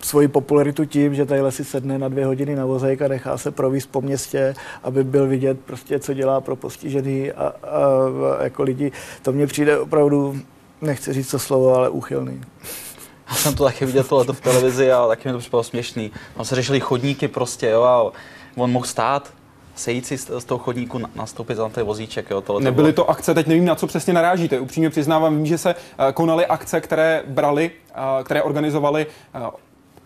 svoji 0.01 0.29
popularitu 0.29 0.85
tím, 0.85 1.15
že 1.15 1.27
tady 1.27 1.41
si 1.51 1.65
sedne 1.65 1.99
na 1.99 2.09
dvě 2.09 2.27
hodiny 2.27 2.57
na 2.57 2.67
vozejk 2.67 3.03
a 3.03 3.09
nechá 3.09 3.39
se 3.39 3.51
províst 3.51 3.91
po 3.91 4.01
městě, 4.01 4.55
aby 4.83 5.05
byl 5.05 5.27
vidět 5.27 5.61
prostě, 5.61 5.99
co 5.99 6.15
dělá 6.15 6.41
pro 6.41 6.57
postižený 6.57 7.33
a, 7.33 7.43
a, 7.43 7.53
a 8.39 8.43
jako 8.43 8.63
lidi. 8.63 8.93
To 9.23 9.33
mně 9.33 9.47
přijde 9.47 9.79
opravdu, 9.79 10.41
nechci 10.81 11.13
říct 11.13 11.31
to 11.31 11.39
slovo, 11.39 11.75
ale 11.75 11.89
úchylný. 11.89 12.41
Já 13.31 13.37
jsem 13.37 13.55
to 13.55 13.65
taky 13.65 13.87
viděl 13.87 14.05
tohleto 14.05 14.33
v 14.33 14.41
televizi 14.41 14.93
a 14.93 15.07
taky 15.07 15.29
mi 15.29 15.33
to 15.33 15.39
připadalo 15.39 15.65
směšný. 15.65 16.13
Tam 16.37 16.45
se 16.45 16.55
řešili 16.55 16.81
chodníky 16.81 17.29
prostě, 17.29 17.67
jo, 17.67 17.83
a 17.83 18.13
on 18.57 18.71
mohl 18.71 18.87
stát, 18.87 19.33
sejít 19.79 20.07
si 20.07 20.19
z, 20.19 20.45
toho 20.45 20.59
chodníku, 20.59 20.99
na- 20.99 21.11
nastoupit 21.15 21.59
na 21.59 21.69
ten 21.69 21.87
vozíček, 21.87 22.31
jo. 22.31 22.41
Tohle 22.41 22.63
Nebyly 22.63 22.93
to 22.93 23.11
akce, 23.11 23.35
teď 23.35 23.47
nevím, 23.47 23.65
na 23.65 23.75
co 23.75 23.87
přesně 23.87 24.13
narážíte. 24.13 24.61
Upřímně 24.61 24.91
přiznávám, 24.91 25.37
vím, 25.37 25.47
že 25.47 25.59
se 25.59 25.75
eh, 25.75 26.13
konaly 26.13 26.47
akce, 26.47 26.81
které 26.81 27.23
brali, 27.27 27.71
eh, 27.91 28.25
které 28.25 28.43
organizovaly 28.43 29.07
eh, 29.35 29.41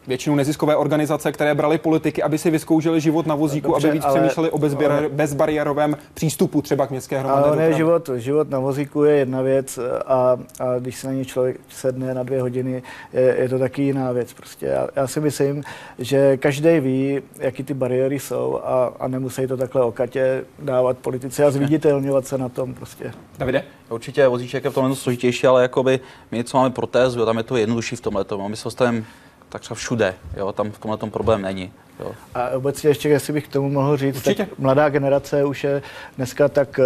většinou 0.07 0.37
neziskové 0.37 0.77
organizace, 0.77 1.33
které 1.33 1.55
brali 1.55 1.79
politiky, 1.79 2.23
aby 2.23 2.39
si 2.39 2.51
vyzkoušeli 2.51 3.01
život 3.01 3.27
na 3.27 3.35
vozíku, 3.35 3.73
Dobře, 3.73 3.89
aby 3.89 3.97
víc 3.97 4.05
ale- 4.05 4.15
přemýšleli 4.15 4.51
o 4.51 4.59
ale- 4.91 5.09
bezbariérovém 5.09 5.97
přístupu 6.15 6.63
třeba 6.63 6.87
k 6.87 6.91
městské 6.91 7.19
hromadné 7.19 7.43
Ale 7.43 7.51
dopravě. 7.53 7.77
život, 7.77 8.11
život 8.17 8.51
na 8.51 8.59
vozíku 8.59 9.05
je 9.05 9.17
jedna 9.17 9.43
věc 9.43 9.79
a, 10.07 10.37
a 10.61 10.79
když 10.79 10.97
se 10.97 11.07
na 11.07 11.13
ně 11.13 11.25
člověk 11.25 11.61
sedne 11.69 12.15
na 12.15 12.23
dvě 12.23 12.41
hodiny, 12.43 12.83
je, 13.13 13.37
je 13.41 13.49
to 13.49 13.59
taky 13.59 13.83
jiná 13.83 14.13
věc. 14.13 14.33
Prostě 14.33 14.67
já, 14.67 14.89
já 14.97 15.07
si 15.07 15.21
myslím, 15.21 15.63
že 15.99 16.37
každý 16.37 16.81
ví, 16.81 17.21
jaký 17.39 17.63
ty 17.63 17.75
bariéry 17.75 18.19
jsou 18.19 18.61
a, 18.65 18.93
a 19.01 19.09
nemusí 19.09 19.47
to 19.47 19.57
takhle 19.57 19.83
okatě 19.83 20.45
dávat 20.59 20.99
politici 20.99 21.45
a 21.45 21.51
zviditelňovat 21.51 22.27
se 22.27 22.39
na 22.39 22.49
tom 22.49 22.75
prostě. 22.75 23.13
Davide? 23.39 23.65
Určitě 23.91 24.29
vozíček 24.29 24.65
je 24.65 24.71
v 24.71 24.75
tomhle 24.75 24.97
složitější, 24.97 25.47
ale 25.47 25.63
jakoby 25.63 26.01
my, 26.31 26.45
co 26.45 26.57
máme 26.57 26.71
protézu, 26.71 27.25
tam 27.27 27.37
je 27.37 27.43
to 27.43 27.57
jednodušší 27.57 27.97
v 27.97 28.01
tomhle. 28.01 28.25
My 28.49 28.57
se 28.57 28.65
dostaneme 28.65 29.05
tak 29.53 29.61
třeba 29.63 29.75
všude, 29.75 30.15
jo, 30.37 30.53
tam 30.53 30.71
v 30.73 30.79
tomhle 30.79 30.99
tom 30.99 31.11
problém 31.11 31.43
není. 31.43 31.73
Jo. 32.01 32.13
A 32.35 32.49
obecně 32.51 32.91
ještě, 32.91 33.09
jestli 33.09 33.33
bych 33.33 33.45
k 33.49 33.53
tomu 33.53 33.69
mohl 33.69 33.97
říct, 33.97 34.17
Určitě. 34.17 34.47
tak 34.47 34.59
mladá 34.59 34.89
generace 34.89 35.45
už 35.45 35.65
je 35.65 35.83
dneska 36.17 36.49
tak 36.49 36.79
eh, 36.79 36.83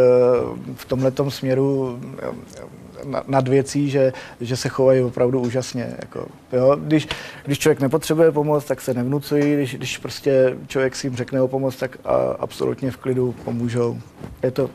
v 0.75 0.85
tomhletom 0.85 1.31
směru 1.31 2.01
eh, 2.23 2.27
na- 3.05 3.25
nad 3.27 3.49
věcí, 3.49 3.91
že, 3.91 4.12
že 4.41 4.57
se 4.57 4.69
chovají 4.69 5.03
opravdu 5.03 5.41
úžasně. 5.41 5.97
Jako, 6.01 6.27
jo? 6.53 6.77
Když, 6.81 7.09
když 7.45 7.59
člověk 7.59 7.81
nepotřebuje 7.81 8.33
pomoc, 8.33 8.64
tak 8.64 8.81
se 8.81 8.95
nevnucují, 8.95 9.55
když, 9.55 9.75
když 9.75 9.99
prostě 9.99 10.57
člověk 10.67 10.97
si 10.97 11.07
jim 11.07 11.17
řekne 11.17 11.43
o 11.43 11.49
pomoc, 11.49 11.77
tak 11.77 11.97
a, 12.05 12.14
absolutně 12.39 12.91
v 12.91 12.97
klidu 12.97 13.35
pomůžou. 13.45 13.99
Je 14.43 14.51
to 14.51 14.71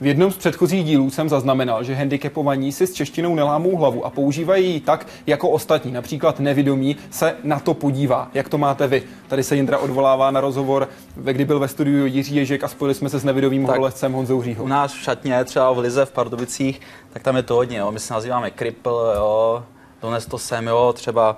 V 0.00 0.06
jednom 0.06 0.32
z 0.32 0.36
předchozích 0.36 0.84
dílů 0.84 1.10
jsem 1.10 1.28
zaznamenal, 1.28 1.84
že 1.84 1.94
handicapovaní 1.94 2.72
si 2.72 2.86
s 2.86 2.92
češtinou 2.92 3.34
nelámou 3.34 3.76
hlavu 3.76 4.06
a 4.06 4.10
používají 4.10 4.72
ji 4.72 4.80
tak, 4.80 5.06
jako 5.26 5.48
ostatní. 5.48 5.92
Například 5.92 6.40
nevědomí 6.40 6.96
se 7.10 7.36
na 7.44 7.60
to 7.60 7.74
podívá. 7.74 8.28
Jak 8.34 8.48
to 8.48 8.58
máte 8.58 8.86
vy? 8.86 9.02
Tady 9.28 9.42
se 9.42 9.56
Jindra 9.56 9.78
odvolává 9.78 10.30
na 10.30 10.40
rozhovor, 10.40 10.88
ve 11.16 11.32
kdy 11.32 11.44
byl 11.44 11.58
ve 11.58 11.68
studiu 11.68 12.06
Jiří 12.06 12.36
Ježek 12.36 12.64
a 12.64 12.68
spojili 12.68 12.94
jsme 12.94 13.08
se 13.08 13.18
s 13.18 13.24
nevědomým 13.24 13.66
Tak. 13.66 13.70
horolezcem 13.70 14.12
Honzou 14.12 14.42
Říhou. 14.42 14.64
U 14.64 14.68
nás 14.68 14.92
v 14.92 14.98
šatně, 15.02 15.44
třeba 15.44 15.72
v 15.72 15.78
Lize 15.78 16.04
v 16.04 16.12
Pardubicích, 16.12 16.80
tak 17.12 17.22
tam 17.22 17.36
je 17.36 17.42
to 17.42 17.54
hodně, 17.54 17.78
jo. 17.78 17.92
My 17.92 18.00
se 18.00 18.14
nazýváme 18.14 18.50
kripl, 18.50 19.12
jo, 19.16 19.64
dones 20.02 20.26
to 20.26 20.38
sem, 20.38 20.66
jo, 20.66 20.92
třeba 20.96 21.36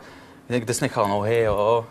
kde 0.49 0.75
jsi 0.75 0.85
nechal 0.85 1.09
nohy, 1.09 1.41
jo. 1.41 1.87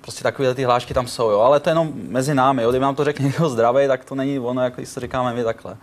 Prostě 0.00 0.22
takové 0.22 0.54
ty 0.54 0.64
hlášky 0.64 0.94
tam 0.94 1.06
jsou, 1.06 1.30
jo, 1.30 1.40
ale 1.40 1.60
to 1.60 1.68
je 1.68 1.70
jenom 1.70 1.92
mezi 1.94 2.34
námi, 2.34 2.62
jo. 2.62 2.70
Kdyby 2.70 2.82
nám 2.82 2.94
to 2.94 3.04
řekl 3.04 3.22
někdo 3.22 3.48
zdravý, 3.48 3.86
tak 3.86 4.04
to 4.04 4.14
není 4.14 4.38
ono, 4.38 4.62
jako 4.62 4.76
když 4.76 4.94
to 4.94 5.00
říkáme 5.00 5.34
my 5.34 5.44
takhle. 5.44 5.76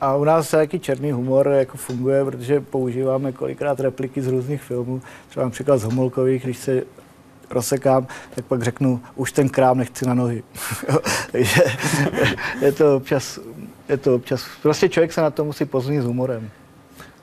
A 0.00 0.16
u 0.16 0.24
nás 0.24 0.50
taky 0.50 0.78
černý 0.78 1.12
humor 1.12 1.48
jako 1.48 1.76
funguje, 1.76 2.24
protože 2.24 2.60
používáme 2.60 3.32
kolikrát 3.32 3.80
repliky 3.80 4.22
z 4.22 4.26
různých 4.26 4.62
filmů, 4.62 5.02
třeba 5.28 5.44
například 5.44 5.78
z 5.78 5.84
Homolkových, 5.84 6.44
když 6.44 6.58
se 6.58 6.82
rozsekám, 7.50 8.06
tak 8.34 8.44
pak 8.44 8.62
řeknu, 8.62 9.00
už 9.14 9.32
ten 9.32 9.48
krám 9.48 9.78
nechci 9.78 10.06
na 10.06 10.14
nohy. 10.14 10.42
Takže 11.32 11.62
je 12.60 12.72
to 12.72 12.96
občas, 12.96 13.38
je 13.88 13.96
to 13.96 14.14
občas, 14.14 14.44
prostě 14.62 14.88
člověk 14.88 15.12
se 15.12 15.20
na 15.20 15.30
to 15.30 15.44
musí 15.44 15.64
poznít 15.64 16.00
s 16.00 16.04
humorem. 16.04 16.50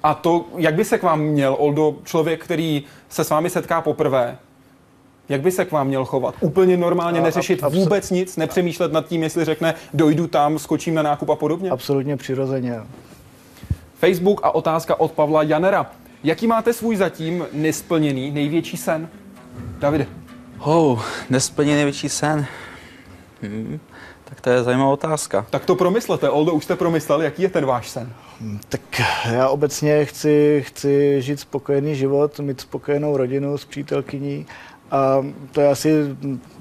A 0.03 0.13
to, 0.13 0.45
jak 0.57 0.73
by 0.75 0.85
se 0.85 0.97
k 0.97 1.03
vám 1.03 1.21
měl, 1.21 1.55
Oldo, 1.59 1.95
člověk, 2.03 2.43
který 2.43 2.83
se 3.09 3.23
s 3.23 3.29
vámi 3.29 3.49
setká 3.49 3.81
poprvé, 3.81 4.37
jak 5.33 5.41
by 5.41 5.51
se 5.51 5.65
k 5.65 5.71
vám 5.71 5.87
měl 5.87 6.05
chovat? 6.05 6.35
Úplně 6.39 6.77
normálně 6.77 7.19
A- 7.19 7.23
neřešit 7.23 7.63
a- 7.63 7.67
abso- 7.67 7.75
vůbec 7.83 8.11
nic, 8.11 8.37
nepřemýšlet 8.37 8.93
nad 8.93 9.07
tím, 9.07 9.23
jestli 9.23 9.45
řekne, 9.45 9.73
dojdu 9.93 10.27
tam, 10.27 10.59
skočím 10.59 10.93
na 10.95 11.01
nákup 11.01 11.29
a 11.29 11.35
podobně? 11.35 11.69
Absolutně 11.69 12.17
přirozeně. 12.17 12.75
Facebook 13.99 14.39
a 14.43 14.55
otázka 14.55 14.99
od 14.99 15.11
Pavla 15.11 15.43
Janera. 15.43 15.91
Jaký 16.23 16.47
máte 16.47 16.73
svůj 16.73 16.95
zatím 16.95 17.45
nesplněný 17.53 18.31
největší 18.31 18.77
sen? 18.77 19.09
Davide. 19.79 20.05
Hou, 20.57 20.99
nesplněný 21.29 21.75
největší 21.75 22.09
sen. 22.09 22.45
Hmm, 23.41 23.79
tak 24.23 24.41
to 24.41 24.49
je 24.49 24.63
zajímavá 24.63 24.91
otázka. 24.91 25.45
Tak 25.49 25.65
to 25.65 25.75
promyslete. 25.75 26.29
Oldo, 26.29 26.53
už 26.53 26.63
jste 26.63 26.75
promyslel, 26.75 27.21
jaký 27.21 27.41
je 27.41 27.49
ten 27.49 27.65
váš 27.65 27.89
sen? 27.89 28.13
Tak 28.69 28.81
já 29.31 29.47
obecně 29.49 30.05
chci, 30.05 30.63
chci 30.67 31.21
žít 31.21 31.39
spokojený 31.39 31.95
život, 31.95 32.39
mít 32.39 32.61
spokojenou 32.61 33.17
rodinu 33.17 33.57
s 33.57 33.65
přítelkyní 33.65 34.45
a 34.93 35.25
to 35.51 35.61
je 35.61 35.69
asi 35.69 36.15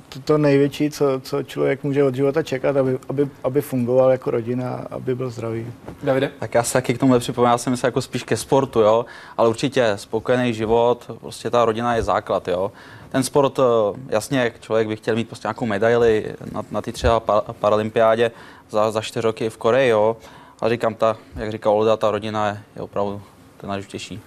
to, 0.08 0.20
to 0.20 0.38
největší, 0.38 0.90
co, 0.90 1.20
co 1.20 1.42
člověk 1.42 1.84
může 1.84 2.04
od 2.04 2.14
života 2.14 2.42
čekat, 2.42 2.76
aby, 2.76 2.98
aby, 3.08 3.28
aby 3.44 3.60
fungoval 3.60 4.10
jako 4.10 4.30
rodina, 4.30 4.86
aby 4.90 5.14
byl 5.14 5.30
zdravý. 5.30 5.66
Davide? 6.02 6.30
Tak 6.38 6.54
já 6.54 6.62
se 6.62 6.72
taky 6.72 6.94
k 6.94 6.98
tomu 6.98 7.12
nepřipomínám, 7.12 7.52
já 7.52 7.58
jsem 7.58 7.70
myslel 7.70 7.88
jako 7.88 8.02
spíš 8.02 8.22
ke 8.22 8.36
sportu, 8.36 8.80
jo, 8.80 9.04
ale 9.36 9.48
určitě 9.48 9.92
spokojený 9.96 10.54
život, 10.54 11.10
prostě 11.20 11.50
ta 11.50 11.64
rodina 11.64 11.94
je 11.94 12.02
základ, 12.02 12.48
jo. 12.48 12.72
Ten 13.08 13.22
sport, 13.22 13.58
eh, 13.58 13.62
jasně, 14.08 14.52
člověk 14.60 14.88
by 14.88 14.96
chtěl 14.96 15.16
mít 15.16 15.28
prostě 15.28 15.48
nějakou 15.48 15.66
medaili 15.66 16.34
na, 16.52 16.62
na 16.70 16.82
ty 16.82 16.92
třeba 16.92 17.20
pa, 17.20 17.40
paralympiádě 17.40 18.30
za, 18.70 18.90
za 18.90 19.00
čtyři 19.00 19.24
roky 19.24 19.50
v 19.50 19.56
Koreji, 19.56 19.90
jo, 19.90 20.16
ale 20.60 20.70
říkám, 20.70 20.94
ta, 20.94 21.16
jak 21.36 21.52
říká 21.52 21.70
Olda, 21.70 21.96
ta 21.96 22.10
rodina 22.10 22.48
je, 22.48 22.60
je 22.76 22.82
opravdu 22.82 23.22
ten 23.56 23.70
nejdůležitější. 23.70 24.20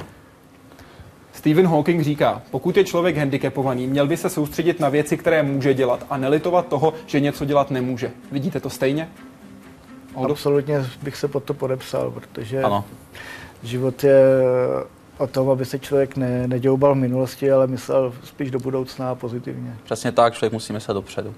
Stephen 1.45 1.67
Hawking 1.67 2.01
říká, 2.01 2.41
pokud 2.51 2.77
je 2.77 2.83
člověk 2.83 3.17
handicapovaný, 3.17 3.87
měl 3.87 4.07
by 4.07 4.17
se 4.17 4.29
soustředit 4.29 4.79
na 4.79 4.89
věci, 4.89 5.17
které 5.17 5.43
může 5.43 5.73
dělat 5.73 6.05
a 6.09 6.17
nelitovat 6.17 6.67
toho, 6.67 6.93
že 7.05 7.19
něco 7.19 7.45
dělat 7.45 7.71
nemůže. 7.71 8.11
Vidíte 8.31 8.59
to 8.59 8.69
stejně? 8.69 9.09
Oldo? 10.13 10.33
Absolutně 10.33 10.85
bych 11.03 11.15
se 11.15 11.27
pod 11.27 11.43
to 11.43 11.53
podepsal, 11.53 12.11
protože 12.11 12.61
Ano. 12.61 12.85
život 13.63 14.03
je 14.03 14.23
o 15.17 15.27
tom, 15.27 15.49
aby 15.49 15.65
se 15.65 15.79
člověk 15.79 16.17
ne, 16.17 16.47
neděubal 16.47 16.93
v 16.95 16.97
minulosti, 16.97 17.51
ale 17.51 17.67
myslel 17.67 18.13
spíš 18.23 18.51
do 18.51 18.59
budoucna 18.59 19.11
a 19.11 19.15
pozitivně. 19.15 19.77
Přesně 19.83 20.11
tak, 20.11 20.33
člověk 20.33 20.53
musí 20.53 20.73
myslet 20.73 20.93
dopředu. 20.93 21.33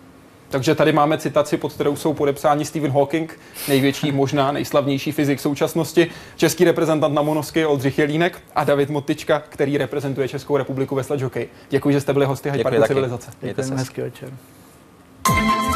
Takže 0.50 0.76
tady 0.76 0.91
máme 0.93 1.18
citaci, 1.18 1.58
pod 1.58 1.74
kterou 1.74 1.95
jsou 1.95 2.14
podepsáni 2.14 2.66
Stephen 2.66 2.91
Hawking, 2.91 3.39
největší, 3.68 4.12
možná 4.12 4.52
nejslavnější 4.52 5.12
fyzik 5.12 5.39
současnosti, 5.39 6.08
český 6.36 6.64
reprezentant 6.64 7.16
na 7.16 7.22
monosky 7.22 7.66
Oldřich 7.66 8.00
Jelínek 8.00 8.41
a 8.56 8.64
David 8.64 8.89
Motička, 8.89 9.43
který 9.50 9.78
reprezentuje 9.78 10.28
Českou 10.28 10.58
republiku 10.58 10.95
ve 10.95 11.04
sledge 11.04 11.24
hockey. 11.24 11.48
Děkuji, 11.70 11.93
že 11.93 12.02
jste 12.02 12.14
byli 12.14 12.26
hosty 12.26 12.50
Hyde 12.50 12.58
Děkuji 12.58 12.64
Parku 12.70 12.82
taky. 12.82 12.88
civilizace. 12.93 13.32
Mějte 13.41 13.64
se 13.64 13.70
Děkujeme, 13.70 13.82
hezky. 13.82 14.02
hezký 14.02 14.26
večer. 14.26 15.66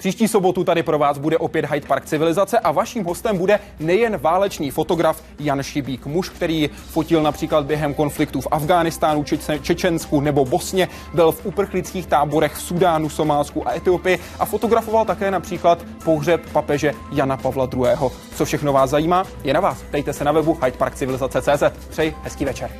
Příští 0.00 0.28
sobotu 0.28 0.64
tady 0.64 0.82
pro 0.82 0.98
vás 0.98 1.18
bude 1.18 1.38
opět 1.38 1.64
Hyde 1.70 1.86
Park 1.86 2.04
civilizace 2.04 2.58
a 2.58 2.72
vaším 2.72 3.04
hostem 3.04 3.38
bude 3.38 3.60
nejen 3.80 4.16
válečný 4.16 4.70
fotograf 4.70 5.22
Jan 5.38 5.62
Šibík, 5.62 6.06
muž, 6.06 6.28
který 6.28 6.70
fotil 6.86 7.22
například 7.22 7.66
během 7.66 7.94
konfliktů 7.94 8.40
v 8.40 8.48
Afghánistánu, 8.50 9.24
Čečensku 9.62 10.20
nebo 10.20 10.44
Bosně, 10.44 10.88
byl 11.14 11.32
v 11.32 11.46
uprchlických 11.46 12.06
táborech 12.06 12.52
v 12.52 12.62
Sudánu, 12.62 13.08
Somálsku 13.08 13.68
a 13.68 13.74
Etiopii 13.74 14.18
a 14.38 14.44
fotografoval 14.44 15.04
také 15.04 15.30
například 15.30 15.84
pohřeb 16.04 16.40
papeže 16.52 16.92
Jana 17.12 17.36
Pavla 17.36 17.68
II. 17.72 18.10
Co 18.34 18.44
všechno 18.44 18.72
vás 18.72 18.90
zajímá, 18.90 19.24
je 19.44 19.54
na 19.54 19.60
vás. 19.60 19.84
Dejte 19.92 20.12
se 20.12 20.24
na 20.24 20.32
webu 20.32 20.58
hydeparkcivilizace.cz. 20.64 21.62
Přeji 21.88 22.14
hezký 22.22 22.44
večer. 22.44 22.70